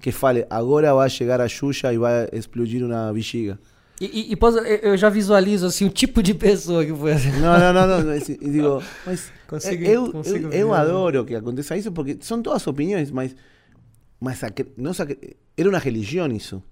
Que 0.00 0.12
fale, 0.12 0.46
agora 0.48 0.92
vai 0.92 1.10
chegar 1.10 1.40
a 1.40 1.48
Xuxa 1.48 1.92
e 1.92 1.98
vai 1.98 2.28
explodir 2.32 2.84
uma 2.84 3.10
bexiga. 3.12 3.58
E, 4.00 4.04
e, 4.06 4.32
e, 4.32 4.36
pós- 4.36 4.54
eu- 4.56 4.96
já 4.96 5.08
visualizo 5.08 5.66
assim 5.66 5.84
o 5.84 5.90
tipo 5.90 6.22
de 6.22 6.32
pessoa 6.34 6.84
que 6.84 6.94
foi 6.94 7.12
assim. 7.12 7.30
Não, 7.40 7.58
não, 7.58 7.72
não, 7.72 7.86
não. 7.98 8.04
mas, 8.06 8.28
e 8.28 8.36
digo, 8.38 8.82
mas 9.04 9.32
Consigo- 9.48 9.84
eu, 9.84 10.12
consigo 10.12 10.48
eu, 10.48 10.52
eu 10.52 10.74
adoro 10.74 11.24
que 11.24 11.34
aconteça 11.34 11.76
isso 11.76 11.90
porque 11.90 12.16
são 12.20 12.40
todas 12.42 12.64
opiniões, 12.66 13.10
mas, 13.10 13.34
mas 14.20 14.42
acre- 14.44 14.72
era 15.56 15.68
uma 15.68 15.78
religião 15.78 16.26
isso. 16.30 16.62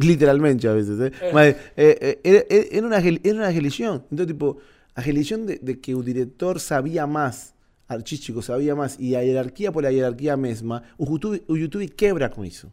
Literalmente 0.00 0.68
a 0.68 0.74
veces, 0.74 1.00
¿eh? 1.00 1.10
Mas, 1.32 1.56
eh, 1.76 1.98
eh, 2.00 2.18
era, 2.22 2.86
era- 2.86 2.98
rel- 3.00 3.20
era 3.24 3.36
una 3.36 3.50
religión. 3.50 4.04
Entonces, 4.12 4.26
tipo, 4.28 4.58
a 4.94 5.00
religión 5.00 5.44
de, 5.46 5.58
de 5.60 5.80
que 5.80 5.90
el 5.92 6.04
director 6.04 6.60
sabía 6.60 7.06
más, 7.06 7.54
artístico 7.88 8.40
sabía 8.42 8.74
más, 8.76 9.00
y 9.00 9.14
a 9.16 9.22
jerarquía 9.22 9.72
por 9.72 9.82
la 9.82 9.90
jerarquía 9.90 10.36
mesma, 10.36 10.82
o 10.98 11.04
YouTube, 11.06 11.42
o 11.48 11.56
YouTube 11.56 11.88
quebra 11.96 12.28
com 12.30 12.44
isso. 12.44 12.70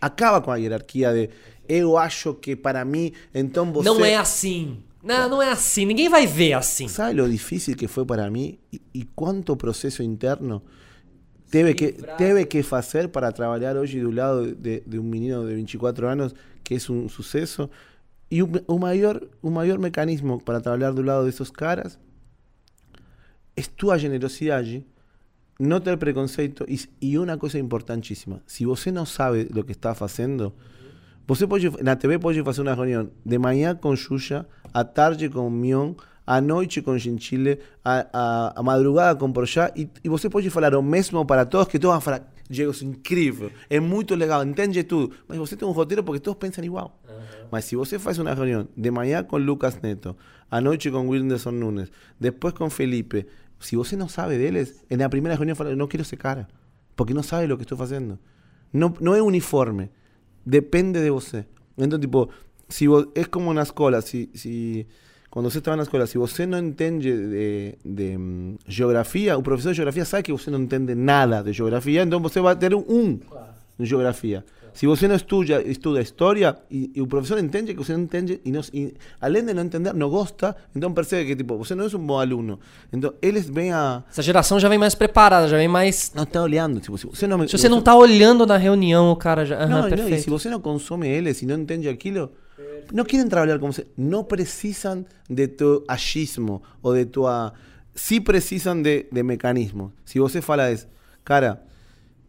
Acaba 0.00 0.42
com 0.42 0.52
a 0.52 0.58
hierarquia 0.58 1.12
de 1.12 1.30
eu 1.68 1.96
acho 1.96 2.34
que 2.34 2.56
para 2.56 2.84
mim, 2.84 3.12
então 3.34 3.72
você... 3.72 3.88
Não 3.88 4.04
é 4.04 4.16
assim. 4.16 4.82
Não, 5.02 5.28
não 5.28 5.42
é 5.42 5.50
assim. 5.50 5.84
Ninguém 5.84 6.08
vai 6.08 6.26
ver 6.26 6.54
assim. 6.54 6.88
¿Sabe 6.88 7.14
lo 7.14 7.28
difícil 7.28 7.76
que 7.76 7.88
fue 7.88 8.06
para 8.06 8.30
mí 8.30 8.58
y, 8.72 8.80
y 8.92 9.04
cuánto 9.14 9.56
proceso 9.56 10.02
interno 10.02 10.62
teve 11.50 11.74
que, 11.74 11.92
teve 12.16 12.48
que 12.48 12.64
hacer 12.70 13.12
para 13.12 13.30
trabajar 13.32 13.76
hoy 13.76 13.88
de 13.88 14.06
un 14.06 14.16
lado 14.16 14.42
de, 14.42 14.82
de 14.84 14.98
un 14.98 15.10
menino 15.10 15.44
de 15.44 15.54
24 15.54 16.08
años 16.08 16.34
que 16.62 16.76
es 16.76 16.88
un 16.88 17.08
suceso? 17.08 17.70
Y 18.30 18.40
un, 18.40 18.62
un 18.66 18.80
mayor, 18.80 19.30
un 19.42 19.52
mayor 19.52 19.78
mecanismo 19.78 20.38
para 20.38 20.60
trabajar 20.60 20.94
de 20.94 21.00
un 21.00 21.06
lado 21.06 21.24
de 21.24 21.30
esos 21.30 21.52
caras 21.52 21.98
es 23.56 23.70
tu 23.70 23.90
generosidad 23.90 24.58
allí, 24.58 24.84
no 25.58 25.82
ter 25.82 25.98
preconceito 25.98 26.64
y, 26.66 26.80
y 27.00 27.16
una 27.16 27.38
cosa 27.38 27.58
importantísima, 27.58 28.42
si 28.46 28.64
você 28.64 28.90
no 28.90 29.06
sabe 29.06 29.46
lo 29.50 29.64
que 29.64 29.72
está 29.72 29.90
haciendo, 29.90 30.54
Você 31.26 31.46
pode, 31.46 31.70
na 31.82 31.96
TV 31.96 32.18
pode 32.18 32.42
fazer 32.42 32.60
uma 32.60 32.74
reunião 32.74 33.10
de 33.24 33.38
manhã 33.38 33.74
com 33.74 33.96
Xuxa, 33.96 34.46
à 34.74 34.84
tarde 34.84 35.28
com 35.30 35.48
Mion, 35.48 35.94
à 36.26 36.38
noite 36.40 36.82
com 36.82 36.98
Gentile, 36.98 37.58
à, 37.82 38.06
à, 38.12 38.60
à 38.60 38.62
madrugada 38.62 39.18
com 39.18 39.32
Projá, 39.32 39.72
e, 39.74 39.88
e 40.02 40.08
você 40.08 40.28
pode 40.28 40.50
falar 40.50 40.74
o 40.74 40.82
mesmo 40.82 41.24
para 41.24 41.46
todos, 41.46 41.68
que 41.68 41.78
todos 41.78 41.94
vão 41.94 42.00
falar, 42.02 42.30
Diego, 42.48 42.72
é 42.78 42.84
incrível, 42.84 43.50
é 43.70 43.80
muito 43.80 44.14
legal, 44.14 44.44
entende 44.44 44.82
tudo. 44.84 45.14
Mas 45.26 45.38
você 45.38 45.56
tem 45.56 45.66
um 45.66 45.70
roteiro 45.70 46.04
porque 46.04 46.20
todos 46.20 46.38
pensam 46.38 46.62
igual. 46.62 47.00
Mas 47.50 47.64
se 47.64 47.74
você 47.74 47.98
faz 47.98 48.18
uma 48.18 48.34
reunião 48.34 48.68
de 48.76 48.90
manhã 48.90 49.24
com 49.24 49.38
Lucas 49.38 49.80
Neto, 49.80 50.14
à 50.50 50.60
noite 50.60 50.90
com 50.90 51.08
Wilderson 51.08 51.52
Nunes, 51.52 51.90
depois 52.20 52.52
com 52.52 52.68
Felipe, 52.68 53.26
se 53.58 53.76
você 53.76 53.96
não 53.96 54.08
sabe 54.08 54.36
deles, 54.36 54.84
na 54.90 55.08
primeira 55.08 55.36
reunião 55.36 55.56
fala, 55.56 55.74
não 55.74 55.86
quero 55.86 56.02
esse 56.02 56.18
cara, 56.18 56.46
porque 56.94 57.14
não 57.14 57.22
sabe 57.22 57.50
o 57.50 57.56
que 57.56 57.62
estou 57.62 57.78
fazendo. 57.78 58.18
Não, 58.70 58.92
não 59.00 59.14
é 59.14 59.22
uniforme. 59.22 59.90
Depende 60.44 61.00
de 61.00 61.10
você. 61.10 61.46
Entonces, 61.76 62.00
tipo, 62.00 62.28
si 62.68 62.86
vos, 62.86 63.08
es 63.14 63.28
como 63.28 63.50
una 63.50 63.62
escuela, 63.62 64.02
si, 64.02 64.30
si, 64.34 64.86
cuando 65.30 65.50
você 65.50 65.58
estaba 65.58 65.74
en 65.74 65.78
la 65.78 65.84
escuela, 65.84 66.06
si 66.06 66.18
você 66.18 66.46
no 66.46 66.58
entiende 66.58 67.16
de, 67.16 67.78
de 67.82 68.16
um, 68.16 68.56
geografía, 68.66 69.36
un 69.36 69.42
profesor 69.42 69.72
de 69.72 69.76
geografía 69.76 70.04
sabe 70.04 70.22
que 70.22 70.32
você 70.32 70.50
no 70.50 70.58
entiende 70.58 70.94
nada 70.94 71.42
de 71.42 71.52
geografía, 71.52 72.02
entonces 72.02 72.32
você 72.32 72.40
va 72.40 72.52
a 72.52 72.58
tener 72.58 72.76
un 72.76 72.84
1 72.88 73.20
Si 74.74 74.86
você 74.86 75.06
no 75.06 75.14
estudia, 75.14 75.60
estuda 75.60 76.00
historia 76.00 76.58
y, 76.68 76.90
y, 76.94 77.00
el 77.00 77.06
profesor 77.06 77.38
entiende 77.38 77.74
que 77.74 77.80
usted 77.80 77.94
no 77.94 78.02
entiende 78.02 78.40
y, 78.44 78.50
no, 78.50 78.60
y 78.72 78.92
além 79.20 79.46
de 79.46 79.54
no 79.54 79.60
entender, 79.60 79.94
no 79.94 80.08
gosta, 80.08 80.56
entonces 80.74 80.94
percebe 80.94 81.26
que 81.26 81.36
tipo, 81.36 81.56
você 81.56 81.76
no 81.76 81.86
es 81.86 81.94
un 81.94 82.06
buen 82.06 82.22
alumno. 82.22 82.58
Entonces, 82.90 83.18
eles 83.22 83.48
vêm 83.48 83.72
a... 83.72 84.04
Essa 84.10 84.22
geração 84.22 84.58
já 84.58 84.68
vem 84.68 84.78
mais 84.78 84.94
preparada, 84.94 85.46
já 85.46 85.56
vem 85.56 85.68
mais... 85.68 86.12
Não 86.14 86.24
está 86.24 86.42
olhando. 86.42 86.80
Tipo, 86.80 86.98
se 86.98 87.06
você 87.06 87.26
não, 87.26 87.38
se 87.46 87.52
você, 87.52 87.58
você 87.58 87.68
não 87.68 87.78
está 87.78 87.94
olhando 87.94 88.44
na 88.44 88.56
reunião, 88.56 89.12
o 89.12 89.16
cara 89.16 89.44
já... 89.44 89.62
Uhum, 89.62 89.68
não, 89.68 89.82
perfeito. 89.82 90.10
não, 90.10 90.16
e 90.16 90.20
se 90.20 90.28
você 90.28 90.50
não 90.50 90.60
consome 90.60 91.08
eles 91.08 91.40
e 91.40 91.46
não 91.46 91.56
entende 91.56 91.88
aquilo, 91.88 92.32
no 92.92 93.04
quieren 93.04 93.28
trabajar 93.28 93.58
como 93.58 93.72
se, 93.72 93.86
no 93.96 94.24
precisan 94.24 95.06
de 95.28 95.48
tu 95.48 95.84
achismo 95.88 96.62
o 96.82 96.92
de 96.92 97.06
tu 97.06 97.26
sí 97.94 98.20
precisan 98.20 98.82
de, 98.82 99.08
de 99.10 99.22
mecanismos. 99.22 99.92
Si 100.04 100.18
você 100.18 100.42
fala 100.42 100.70
es, 100.70 100.88
cara, 101.22 101.62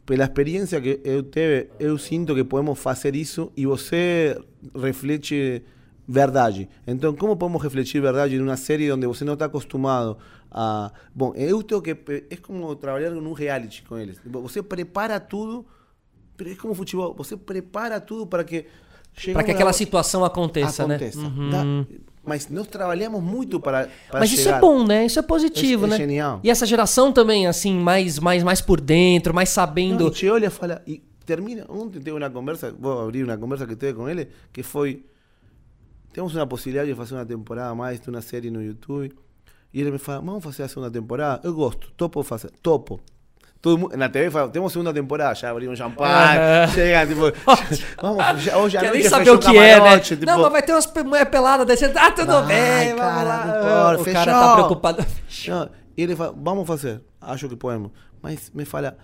pela 0.05 0.23
experiencia 0.23 0.79
que 0.79 1.01
eu 1.03 1.23
teve, 1.23 1.69
eu 1.79 1.97
sinto 1.97 2.35
que 2.35 2.43
podemos 2.43 2.77
fazer 2.77 3.15
isso 3.15 3.51
e 3.57 3.65
você 3.65 4.39
reflete 4.75 5.63
verdade. 6.07 6.69
Então, 6.85 7.15
como 7.15 7.35
podemos 7.35 7.61
refletir 7.61 8.01
verdade 8.01 8.37
numa 8.37 8.55
série 8.55 8.91
onde 8.91 9.07
você 9.07 9.25
não 9.25 9.33
está 9.33 9.45
acostumado 9.45 10.17
a... 10.51 10.91
Bom, 11.13 11.33
eu 11.35 11.63
tenho 11.63 11.81
que... 11.81 11.97
É 12.29 12.35
como 12.37 12.75
trabalhar 12.75 13.09
num 13.09 13.33
reality 13.33 13.83
com 13.83 13.97
eles. 13.97 14.19
Você 14.23 14.61
prepara 14.61 15.19
tudo, 15.19 15.65
é 16.39 16.55
como 16.55 16.75
futebol, 16.75 17.15
você 17.17 17.35
prepara 17.35 17.99
tudo 17.99 18.27
para 18.27 18.43
que... 18.43 18.65
Para 19.33 19.43
que 19.43 19.51
aquela 19.51 19.73
situação 19.73 20.25
aconteça, 20.25 20.83
aconteça. 20.83 21.21
né? 21.21 21.27
Uhum. 21.27 21.49
Tá? 21.49 21.95
Mas 22.25 22.49
nós 22.49 22.67
trabalhamos 22.67 23.21
muito 23.21 23.59
para, 23.59 23.89
para 24.09 24.19
Mas 24.19 24.31
isso 24.31 24.49
é 24.49 24.59
bom, 24.59 24.85
né? 24.85 25.05
Isso 25.05 25.19
é 25.19 25.21
positivo, 25.21 25.85
é, 25.85 25.89
né? 25.89 25.95
É 25.95 25.99
genial. 25.99 26.39
E 26.43 26.49
essa 26.49 26.65
geração 26.65 27.11
também, 27.11 27.47
assim, 27.47 27.77
mais, 27.77 28.17
mais, 28.19 28.43
mais 28.43 28.61
por 28.61 28.81
dentro, 28.81 29.33
mais 29.33 29.49
sabendo. 29.49 30.05
Não, 30.05 30.11
te 30.11 30.27
olha 30.27 30.47
e 30.47 30.49
fala. 30.49 30.81
E 30.87 31.03
termina. 31.25 31.65
Ontem 31.69 31.99
teve 31.99 32.17
uma 32.17 32.29
conversa, 32.29 32.73
vou 32.77 33.01
abrir 33.01 33.23
uma 33.23 33.37
conversa 33.37 33.67
que 33.67 33.75
teve 33.75 33.93
com 33.93 34.09
ele, 34.09 34.29
que 34.51 34.63
foi. 34.63 35.05
Temos 36.11 36.33
uma 36.35 36.47
possibilidade 36.47 36.89
de 36.89 36.95
fazer 36.95 37.13
uma 37.15 37.25
temporada 37.25 37.75
mais 37.75 37.99
de 37.99 38.09
uma 38.09 38.21
série 38.21 38.49
no 38.49 38.63
YouTube. 38.63 39.13
E 39.73 39.81
ele 39.81 39.91
me 39.91 39.97
fala, 39.97 40.21
vamos 40.21 40.41
fazer 40.41 40.63
a 40.63 40.67
segunda 40.69 40.89
temporada? 40.89 41.45
Eu 41.45 41.53
gosto, 41.53 41.91
topo 41.97 42.23
fazer, 42.23 42.49
topo. 42.61 43.01
Todo, 43.65 43.91
en 43.91 43.99
la 43.99 44.11
TV 44.11 44.29
tenemos 44.51 44.71
segunda 44.71 44.93
temporada, 44.93 45.33
ya 45.33 45.49
abrimos 45.49 45.79
champanhe, 45.79 46.67
chega, 46.67 47.07
tipo, 47.07 47.31
vamos, 47.99 48.43
já, 48.43 48.57
hoje 48.59 48.77
Quer 48.77 48.93
nem 48.93 49.01
saber 49.09 49.31
o 49.31 49.39
que 49.39 49.57
é, 49.57 49.79
né? 49.79 49.99
Tipo, 49.99 50.23
não, 50.23 50.39
mas 50.39 50.51
vai 50.51 50.61
ter 50.61 50.71
umas 50.71 50.85
mulher 51.03 51.27
pelada 51.31 51.65
daí 51.65 51.75
você, 51.75 51.91
ah, 51.95 52.11
tudo 52.11 52.31
vai, 52.31 52.45
bem, 52.45 52.95
cara, 52.95 53.99
o 53.99 54.03
fechou. 54.03 54.13
cara 54.13 54.31
tá 54.33 54.53
preocupado. 54.53 55.05
Não, 55.47 55.69
ele 55.97 56.15
fala, 56.15 56.35
vamos 56.37 56.67
fazer, 56.67 57.01
acho 57.19 57.49
que 57.49 57.55
podemos. 57.55 57.89
Mas 58.21 58.51
me 58.53 58.65
fala, 58.65 58.99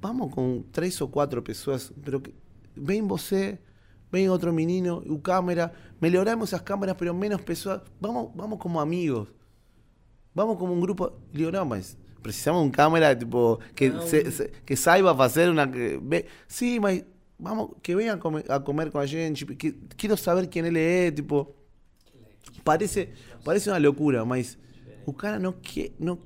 vamos 0.00 0.32
com 0.32 0.62
três 0.70 1.00
ou 1.00 1.08
quatro 1.08 1.42
pessoas, 1.42 1.92
pero 2.04 2.20
que, 2.20 2.32
vem 2.76 3.04
você, 3.04 3.58
vem 4.12 4.30
outro 4.30 4.52
menino, 4.52 5.02
o 5.04 5.18
câmera, 5.18 5.72
melhoramos 6.00 6.54
as 6.54 6.60
câmeras, 6.60 6.94
pero 6.96 7.12
menos 7.12 7.40
pessoas, 7.40 7.80
vamos, 8.00 8.30
vamos 8.36 8.56
como 8.60 8.78
amigos. 8.78 9.26
Vamos 10.32 10.58
como 10.58 10.72
um 10.72 10.78
grupo. 10.78 11.12
E 11.32 11.42
eu, 11.42 11.50
não, 11.50 11.64
mas 11.64 11.96
precisamos 12.24 12.62
un 12.62 12.70
cámara 12.70 13.16
tipo 13.16 13.60
que, 13.74 13.88
ah, 13.88 14.00
se, 14.00 14.30
se, 14.32 14.50
que 14.64 14.76
saiba 14.76 15.12
hacer 15.22 15.50
una... 15.50 15.70
Que, 15.70 16.00
ve, 16.02 16.26
sí, 16.48 16.80
mas, 16.80 17.04
vamos, 17.38 17.72
que 17.82 17.94
vengan 17.94 18.16
a 18.16 18.20
comer, 18.20 18.50
a 18.50 18.64
comer 18.64 18.90
con 18.90 19.02
a 19.02 19.06
gente, 19.06 19.44
que, 19.58 19.74
quiero 19.94 20.16
saber 20.16 20.48
quién 20.48 20.64
él 20.64 20.78
es, 20.78 21.14
tipo... 21.14 21.54
Parece, 22.64 23.10
parece 23.44 23.68
una 23.68 23.78
locura, 23.78 24.24
mas 24.24 24.56
o 25.04 25.12
cara 25.12 25.38
não 25.38 25.52
quer, 25.52 25.92
não 25.98 26.18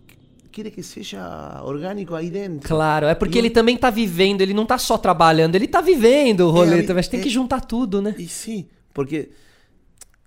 quer 0.53 0.71
que 0.71 0.85
seja 0.85 1.61
orgânico 1.65 2.15
aí 2.15 2.31
dentro. 2.31 2.69
Claro, 2.69 3.07
é 3.07 3.15
porque 3.15 3.39
e 3.39 3.41
ele 3.41 3.51
também 3.51 3.77
tá 3.77 3.91
vivendo, 3.91 4.41
ele 4.41 4.55
não 4.55 4.67
tá 4.67 4.79
só 4.79 4.97
trabalhando, 4.97 5.57
ele 5.57 5.67
tá 5.67 5.81
vivendo 5.81 6.43
o 6.43 6.51
rolê, 6.51 6.85
é, 6.85 6.95
mas 6.95 7.09
tem 7.09 7.19
é, 7.19 7.23
que 7.25 7.29
juntar 7.29 7.61
tudo, 7.61 8.01
né? 8.01 8.15
E 8.17 8.29
sim, 8.29 8.69
porque 8.95 9.31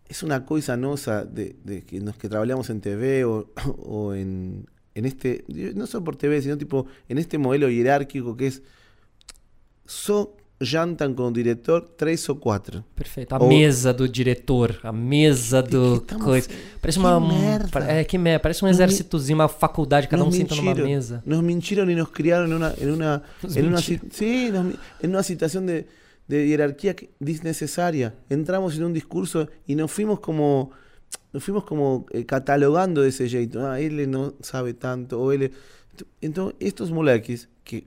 é 0.10 0.26
uma 0.26 0.42
coisa 0.42 0.76
nossa 0.76 1.24
de, 1.24 1.56
de 1.64 1.82
que 1.82 2.00
nos 2.02 2.18
que 2.18 2.28
trabalhamos 2.28 2.70
em 2.70 2.80
TV 2.80 3.24
ou, 3.24 3.50
ou 3.80 4.16
em 4.16 4.64
en 4.96 5.06
este, 5.06 5.44
no 5.76 5.88
solo 5.88 6.04
por 6.04 6.16
TV, 6.16 6.42
sino 6.42 6.58
tipo 6.58 6.86
en 7.08 7.18
este 7.18 7.38
modelo 7.38 7.70
jerárquico 7.70 8.36
que 8.36 8.48
es, 8.48 8.62
só 9.86 10.36
jantam 10.62 11.14
com 11.14 11.24
o 11.24 11.32
diretor 11.32 11.82
três 11.98 12.28
ou 12.30 12.36
quatro. 12.36 12.84
Perfeito. 12.96 13.34
A 13.34 13.40
ou... 13.42 13.50
mesa 13.50 13.92
do 13.92 14.08
diretor, 14.08 14.80
a 14.84 14.92
mesa 14.92 15.62
do 15.62 16.06
coisa. 16.24 16.48
Parece 16.80 17.00
que 17.00 17.06
uma 17.06 17.20
merda. 17.20 17.92
É 17.92 18.04
que 18.04 18.18
merda. 18.18 18.40
Parece 18.40 18.64
um 18.64 18.68
exércitozinho, 18.68 19.40
uma 19.40 19.48
faculdade, 19.48 20.08
cada 20.08 20.24
nos 20.24 20.34
um 20.34 20.38
senta 20.38 20.56
numa 20.56 20.76
mesa. 20.76 21.24
Nos 21.26 21.42
mentiram 21.42 21.90
e 21.90 21.96
nos 21.96 22.10
criaram 22.10 22.48
em 22.48 22.54
uma, 22.54 22.74
em 22.80 22.92
uma, 22.92 23.24
em 23.44 23.68
uma, 23.68 23.82
sí, 23.82 24.52
em 25.04 25.08
uma 25.08 25.24
situação 25.24 25.66
de, 25.66 25.86
de 26.28 26.48
jerarquia 26.48 26.96
desnecessária. 27.20 28.14
Entramos 28.30 28.78
em 28.78 28.84
um 28.84 28.94
discurso 28.94 29.48
e 29.68 29.76
nos 29.76 29.92
fuimos 29.92 30.20
como 30.20 30.72
nos 31.34 31.44
fuimos 31.44 31.64
como 31.64 32.06
eh, 32.12 32.26
catalogando 32.26 33.02
de 33.02 33.10
ese 33.10 33.28
jeito. 33.30 33.66
Ah, 33.66 33.80
él 33.80 34.10
no 34.10 34.34
sabe 34.42 34.74
tanto. 34.74 35.22
O 35.22 35.32
él... 35.32 35.52
Entonces, 36.22 36.56
estos 36.60 36.92
moleques 36.92 37.50
que 37.64 37.86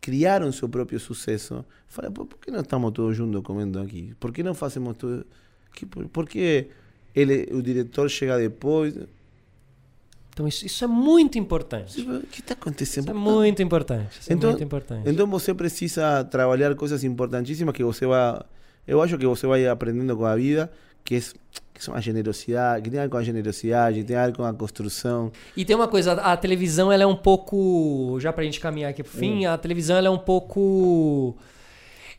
criaron 0.00 0.52
su 0.52 0.70
propio 0.70 0.98
suceso, 0.98 1.66
fala, 1.88 2.10
¿por 2.10 2.28
qué 2.40 2.50
no 2.50 2.60
estamos 2.60 2.92
todos 2.92 3.16
juntos 3.18 3.42
comiendo 3.42 3.80
aquí? 3.80 4.14
¿Por 4.18 4.32
qué 4.32 4.42
no 4.42 4.52
hacemos 4.52 4.96
todo? 4.96 5.24
por, 5.90 6.08
por, 6.08 6.28
qué 6.28 6.70
ele, 7.14 7.48
o 7.52 7.60
diretor 7.60 8.08
chega 8.08 8.36
depois? 8.36 8.94
Então 10.32 10.46
isso, 10.46 10.64
isso 10.64 10.84
é 10.84 10.86
muito 10.86 11.36
importante. 11.36 12.00
O 12.00 12.20
que 12.28 12.40
está 12.40 12.54
acontecendo? 12.54 13.04
Isso 13.04 13.10
é 13.10 13.14
muito 13.14 13.60
importante. 13.60 14.20
Isso 14.20 14.32
então, 14.32 14.50
é 14.50 14.52
muito 14.52 14.64
importante. 14.64 15.10
Então 15.10 15.26
você 15.26 15.52
precisa 15.52 16.24
trabalhar 16.24 16.74
coisas 16.74 17.04
importantíssimas 17.04 17.74
que 17.74 17.82
você 17.82 18.06
vai... 18.06 18.40
Eu 18.86 19.02
acho 19.02 19.18
que 19.18 19.26
você 19.26 19.46
vai 19.46 19.66
aprendendo 19.66 20.16
com 20.16 20.24
a 20.24 20.36
vida, 20.36 20.72
que 21.04 21.16
é 21.16 21.22
que 21.78 21.84
são 21.84 21.94
a 21.94 22.00
generosidade, 22.00 22.82
que 22.82 22.90
tem 22.90 22.98
a 22.98 23.04
ver 23.04 23.08
com 23.08 23.16
a 23.16 23.22
generosidade, 23.22 24.02
tem 24.02 24.16
a 24.16 24.26
ver 24.26 24.36
com 24.36 24.44
a 24.44 24.52
construção. 24.52 25.30
E 25.56 25.64
tem 25.64 25.76
uma 25.76 25.86
coisa, 25.86 26.12
a 26.12 26.36
televisão 26.36 26.90
ela 26.90 27.04
é 27.04 27.06
um 27.06 27.16
pouco, 27.16 28.18
já 28.20 28.32
pra 28.32 28.42
gente 28.44 28.58
caminhar 28.58 28.90
aqui 28.90 29.02
pro 29.02 29.12
fim, 29.12 29.46
hum. 29.46 29.50
a 29.50 29.56
televisão 29.56 29.96
ela 29.96 30.08
é 30.08 30.10
um 30.10 30.18
pouco 30.18 31.36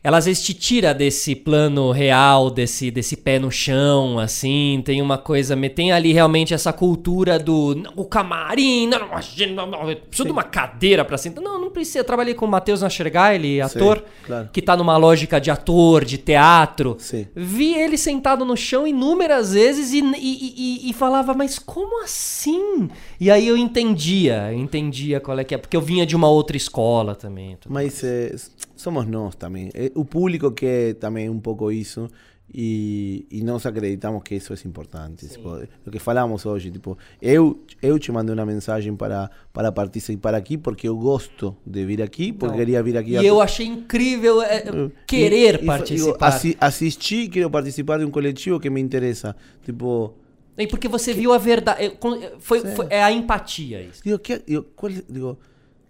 ela 0.02 0.16
às 0.16 0.24
vezes 0.24 0.42
te 0.42 0.54
tira 0.54 0.94
desse 0.94 1.34
plano 1.34 1.90
real, 1.90 2.50
desse, 2.50 2.90
desse 2.90 3.16
pé 3.16 3.38
no 3.38 3.50
chão, 3.50 4.18
assim, 4.18 4.80
tem 4.84 5.02
uma 5.02 5.18
coisa, 5.18 5.54
tem 5.68 5.92
ali 5.92 6.12
realmente 6.12 6.54
essa 6.54 6.72
cultura 6.72 7.38
do 7.38 7.82
o 7.94 8.06
camarim, 8.06 8.86
não, 8.86 8.98
não, 8.98 9.66
não, 9.66 9.86
não 9.86 9.94
preciso 9.94 10.24
de 10.24 10.32
uma 10.32 10.42
cadeira 10.42 11.04
para 11.04 11.18
sentar. 11.18 11.44
Não, 11.44 11.60
não 11.60 11.70
precisa. 11.70 11.98
Eu 11.98 12.04
trabalhei 12.04 12.32
com 12.32 12.46
o 12.46 12.48
Matheus 12.48 12.80
Nachergai, 12.80 13.34
ele 13.34 13.60
ator, 13.60 13.98
Sim, 13.98 14.04
claro. 14.26 14.48
que 14.52 14.62
tá 14.62 14.74
numa 14.74 14.96
lógica 14.96 15.38
de 15.38 15.50
ator, 15.50 16.04
de 16.04 16.16
teatro. 16.16 16.96
Sim. 16.98 17.26
Vi 17.34 17.74
ele 17.74 17.98
sentado 17.98 18.44
no 18.44 18.56
chão 18.56 18.86
inúmeras 18.86 19.52
vezes 19.52 19.92
e, 19.92 20.00
e, 20.00 20.54
e, 20.86 20.90
e, 20.90 20.92
falava, 20.94 21.34
mas 21.34 21.58
como 21.58 22.02
assim? 22.02 22.88
E 23.20 23.30
aí 23.30 23.46
eu 23.46 23.56
entendia, 23.56 24.52
entendia 24.54 25.20
qual 25.20 25.38
é 25.38 25.44
que 25.44 25.54
é, 25.54 25.58
porque 25.58 25.76
eu 25.76 25.82
vinha 25.82 26.06
de 26.06 26.16
uma 26.16 26.28
outra 26.28 26.56
escola 26.56 27.14
também. 27.14 27.58
Mas 27.68 28.02
é, 28.02 28.34
somos 28.80 29.06
nós 29.06 29.34
também. 29.34 29.70
É, 29.74 29.90
o 29.94 30.04
público 30.04 30.50
quer 30.50 30.94
também 30.94 31.28
um 31.28 31.38
pouco 31.38 31.70
isso 31.70 32.08
e, 32.52 33.26
e 33.30 33.44
nós 33.44 33.64
acreditamos 33.64 34.22
que 34.24 34.34
isso 34.34 34.52
é 34.52 34.56
importante. 34.66 35.28
Tipo, 35.28 35.62
o 35.86 35.90
que 35.90 35.98
falamos 35.98 36.44
hoje, 36.44 36.70
tipo, 36.70 36.98
eu, 37.22 37.64
eu 37.80 37.98
te 37.98 38.10
mandei 38.10 38.34
uma 38.34 38.44
mensagem 38.44 38.96
para, 38.96 39.30
para 39.52 39.70
participar 39.70 40.34
aqui 40.34 40.58
porque 40.58 40.88
eu 40.88 40.96
gosto 40.96 41.56
de 41.64 41.84
vir 41.84 42.02
aqui, 42.02 42.32
porque 42.32 42.52
Não. 42.52 42.58
queria 42.58 42.82
vir 42.82 42.96
aqui. 42.96 43.12
E 43.12 43.18
a... 43.18 43.22
eu 43.22 43.40
achei 43.40 43.66
incrível 43.66 44.42
é, 44.42 44.64
querer 45.06 45.62
e, 45.62 45.66
participar. 45.66 46.26
assi 46.26 46.56
assisti, 46.60 47.28
quero 47.28 47.50
participar 47.50 47.98
de 47.98 48.04
um 48.04 48.10
coletivo 48.10 48.58
que 48.58 48.68
me 48.68 48.80
interessa. 48.80 49.36
Tipo, 49.64 50.14
e 50.58 50.66
porque 50.66 50.88
você 50.88 51.14
que... 51.14 51.20
viu 51.20 51.32
a 51.32 51.38
verdade. 51.38 51.96
Foi, 52.40 52.60
foi, 52.60 52.86
é 52.90 53.02
a 53.02 53.12
empatia 53.12 53.80
isso. 53.80 54.02
Digo, 54.02 54.18
que, 54.18 54.42
digo, 54.46 54.64
qual, 54.74 54.92
digo, 54.92 55.38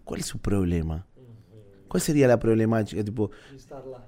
qual 0.05 0.21
é 0.21 0.23
o 0.35 0.39
problema? 0.39 1.07
¿Cuál 1.91 2.01
sería 2.01 2.29
la 2.29 2.39
problemática? 2.39 3.03
Tipo, 3.03 3.33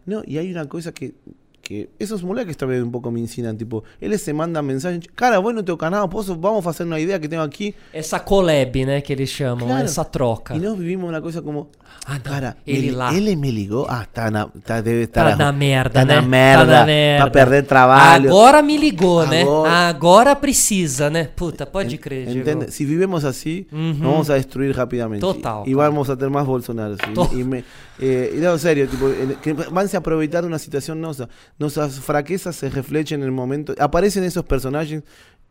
no, 0.07 0.23
y 0.25 0.39
hay 0.39 0.53
una 0.53 0.69
cosa 0.69 0.95
que 0.95 1.15
que 1.63 1.91
esos 1.99 2.23
moleques 2.25 2.57
también 2.57 2.83
un 2.83 2.91
poco 2.91 3.11
me 3.11 3.21
ensinan, 3.21 3.57
tipo, 3.57 3.85
eles 4.01 4.21
se 4.21 4.33
mandam 4.35 4.63
mensagem, 4.63 5.01
cara, 5.15 5.39
vou 5.39 5.53
no 5.53 5.63
teu 5.63 5.77
canal, 5.77 6.09
posso, 6.09 6.37
vamos 6.37 6.65
fazer 6.65 6.83
uma 6.85 6.99
ideia 6.99 7.19
que 7.21 7.29
tenho 7.29 7.43
aqui. 7.43 7.75
Essa 7.93 8.19
collab, 8.19 8.85
né, 8.85 9.01
que 9.01 9.13
eles 9.13 9.31
chamam, 9.31 9.69
claro. 9.69 9.85
essa 9.85 10.05
troca. 10.05 10.55
E 10.55 10.59
nós 10.59 10.77
vivimos 10.77 11.09
uma 11.09 11.23
coisa 11.23 11.41
como, 11.41 11.71
ah, 12.05 12.15
não, 12.15 12.21
cara, 12.21 12.57
ele, 12.67 12.89
ele, 12.89 12.91
lá. 12.91 13.15
ele 13.15 13.37
me 13.37 13.51
ligou, 13.51 13.87
ah, 13.89 14.05
tá, 14.13 14.31
na, 14.31 14.49
tá 14.65 14.81
deve 14.81 15.05
estar... 15.05 15.31
Tá 15.31 15.37
na 15.37 15.53
merda, 15.53 16.01
tá 16.01 16.05
né? 16.05 16.17
Na 16.17 16.23
merda, 16.23 16.67
tá 16.67 16.81
na 16.81 16.87
merda, 16.87 17.31
pra 17.31 17.31
perder 17.31 17.65
trabalho. 17.65 18.29
Agora 18.29 18.61
me 18.61 18.77
ligou, 18.77 19.25
né? 19.27 19.43
Agora... 19.43 19.71
né? 19.71 19.77
Agora 19.77 20.37
precisa, 20.37 21.09
né? 21.09 21.29
Puta, 21.37 21.65
pode 21.65 21.97
crer, 21.97 22.29
Entende? 22.29 22.73
Se 22.73 22.85
vivemos 22.85 23.25
assim, 23.25 23.67
uhum. 23.71 23.95
vamos 24.01 24.31
a 24.31 24.37
destruir 24.37 24.75
rapidamente. 24.75 25.21
Total. 25.21 25.63
E 25.67 25.75
vamos 25.75 26.11
a 26.11 26.17
ter 26.17 26.29
mais 26.29 26.45
Bolsonaro. 26.45 26.97
E, 27.33 27.45
me, 27.45 27.65
eh, 28.05 28.33
não, 28.35 28.59
sério, 28.59 28.89
tipo, 28.89 29.07
que 29.41 29.89
se 29.89 29.97
aproveitar 29.97 30.41
de 30.41 30.49
uma 30.49 30.59
situação 30.59 30.97
nossa. 30.97 31.29
nuestras 31.57 32.01
fraquezas 32.01 32.57
se 32.57 32.69
reflejan 32.69 33.21
en 33.21 33.27
el 33.27 33.31
momento, 33.31 33.75
aparecen 33.79 34.25
esos 34.25 34.45
personajes 34.45 35.05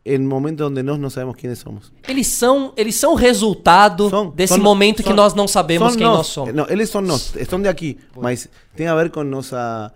em 0.04 0.18
momentos 0.18 0.66
onde 0.66 0.82
nós 0.82 0.98
não 0.98 1.08
sabemos 1.08 1.36
quem 1.36 1.54
somos. 1.54 1.90
Eles 2.06 2.26
são, 2.26 2.74
eles 2.76 2.94
são 2.96 3.14
resultado 3.14 4.10
são, 4.10 4.30
desse 4.30 4.54
são, 4.54 4.62
momento 4.62 5.02
são, 5.02 5.10
que 5.10 5.16
nós 5.16 5.32
não 5.32 5.48
sabemos 5.48 5.96
quem 5.96 6.04
nós, 6.04 6.18
nós 6.18 6.26
somos. 6.26 6.54
Não, 6.54 6.66
eles 6.68 6.90
são 6.90 7.00
nós, 7.00 7.34
estão 7.36 7.58
de 7.58 7.68
aqui, 7.68 7.96
mas 8.14 8.46
tem 8.76 8.86
a 8.86 8.94
ver 8.96 9.10
com 9.10 9.24
nossa 9.24 9.90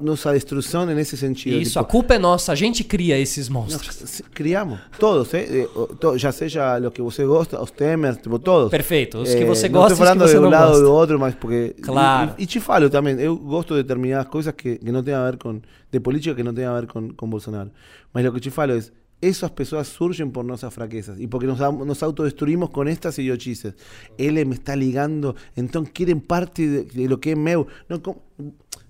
nossa 0.00 0.32
destruição 0.32 0.84
nesse 0.86 1.16
sentido. 1.16 1.60
Isso, 1.60 1.72
tipo, 1.72 1.80
a 1.80 1.84
culpa 1.84 2.14
é 2.14 2.18
nossa, 2.18 2.52
a 2.52 2.54
gente 2.54 2.84
cria 2.84 3.18
esses 3.18 3.48
monstros. 3.48 4.22
criamos, 4.34 4.78
todos, 4.98 5.32
eh? 5.34 5.66
já 6.16 6.30
seja 6.30 6.78
o 6.78 6.90
que 6.90 7.00
você 7.00 7.24
gosta, 7.24 7.60
os 7.60 7.70
temers, 7.70 8.18
tipo, 8.18 8.38
todos. 8.38 8.70
Perfeito, 8.70 9.18
os 9.18 9.34
que 9.34 9.44
você 9.44 9.66
eh, 9.66 9.68
gosta 9.70 9.92
e 9.92 9.94
os 9.94 9.98
que 9.98 10.04
você 10.04 10.14
não 10.14 10.18
gosta. 10.18 10.38
de 10.40 10.46
um 10.46 10.50
lado 10.50 10.74
ou 10.74 10.80
do 10.80 10.92
outro, 10.92 11.18
mas 11.18 11.34
porque... 11.34 11.74
Claro. 11.80 12.34
E, 12.38 12.42
e, 12.42 12.46
te 12.46 12.60
falo 12.60 12.90
também, 12.90 13.18
eu 13.18 13.36
gosto 13.36 13.74
de 13.74 13.82
determinadas 13.82 14.28
coisas 14.28 14.52
que, 14.54 14.76
que 14.76 14.92
não 14.92 15.02
tem 15.02 15.14
a 15.14 15.30
ver 15.30 15.38
com... 15.38 15.60
de 15.90 16.00
política 16.00 16.34
que 16.34 16.42
não 16.42 16.52
tem 16.52 16.64
a 16.64 16.78
ver 16.78 16.86
com, 16.86 17.08
com 17.10 17.28
Bolsonaro. 17.28 17.70
Mas 18.12 18.26
o 18.26 18.32
que 18.32 18.40
te 18.40 18.50
falo 18.50 18.72
é 18.72 18.80
esas 19.22 19.52
personas 19.52 19.86
surgen 19.86 20.32
por 20.32 20.44
nuestras 20.44 20.74
fraquezas 20.74 21.18
y 21.18 21.28
porque 21.28 21.46
nos, 21.46 21.60
nos 21.60 22.02
autodestruimos 22.02 22.70
con 22.70 22.88
estas 22.88 23.18
idiotices. 23.20 23.74
Él 24.18 24.44
me 24.44 24.56
está 24.56 24.74
ligando, 24.74 25.36
entonces 25.54 25.92
quieren 25.94 26.20
parte 26.20 26.68
de, 26.68 26.84
de 26.84 27.08
lo 27.08 27.20
que 27.20 27.30
es 27.30 27.38
meu. 27.38 27.68
No, 27.88 28.02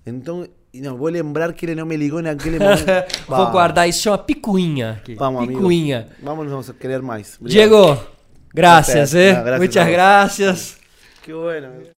entonces, 0.05 0.49
não, 0.81 0.97
vou 0.97 1.07
lembrar 1.07 1.53
que 1.53 1.65
ele 1.65 1.75
não 1.75 1.85
me 1.85 1.95
ligou 1.95 2.21
naquele 2.21 2.57
momento. 2.57 2.85
vou 3.27 3.51
guardar, 3.51 3.87
isso 3.87 4.01
chama 4.01 4.17
picuinha. 4.17 4.99
Aqui. 5.01 5.13
Vamos, 5.15 5.45
picuinha. 5.45 5.99
Amigo. 5.99 6.15
Vamos, 6.23 6.49
vamos 6.49 6.71
querer 6.79 7.01
mais. 7.01 7.37
Obrigado. 7.39 7.69
Diego, 7.69 8.07
gracias, 8.53 9.13
eh. 9.13 9.35
Muchas 9.59 9.87
gracias. 9.87 10.77
Qué 11.21 11.33
bueno. 11.33 11.92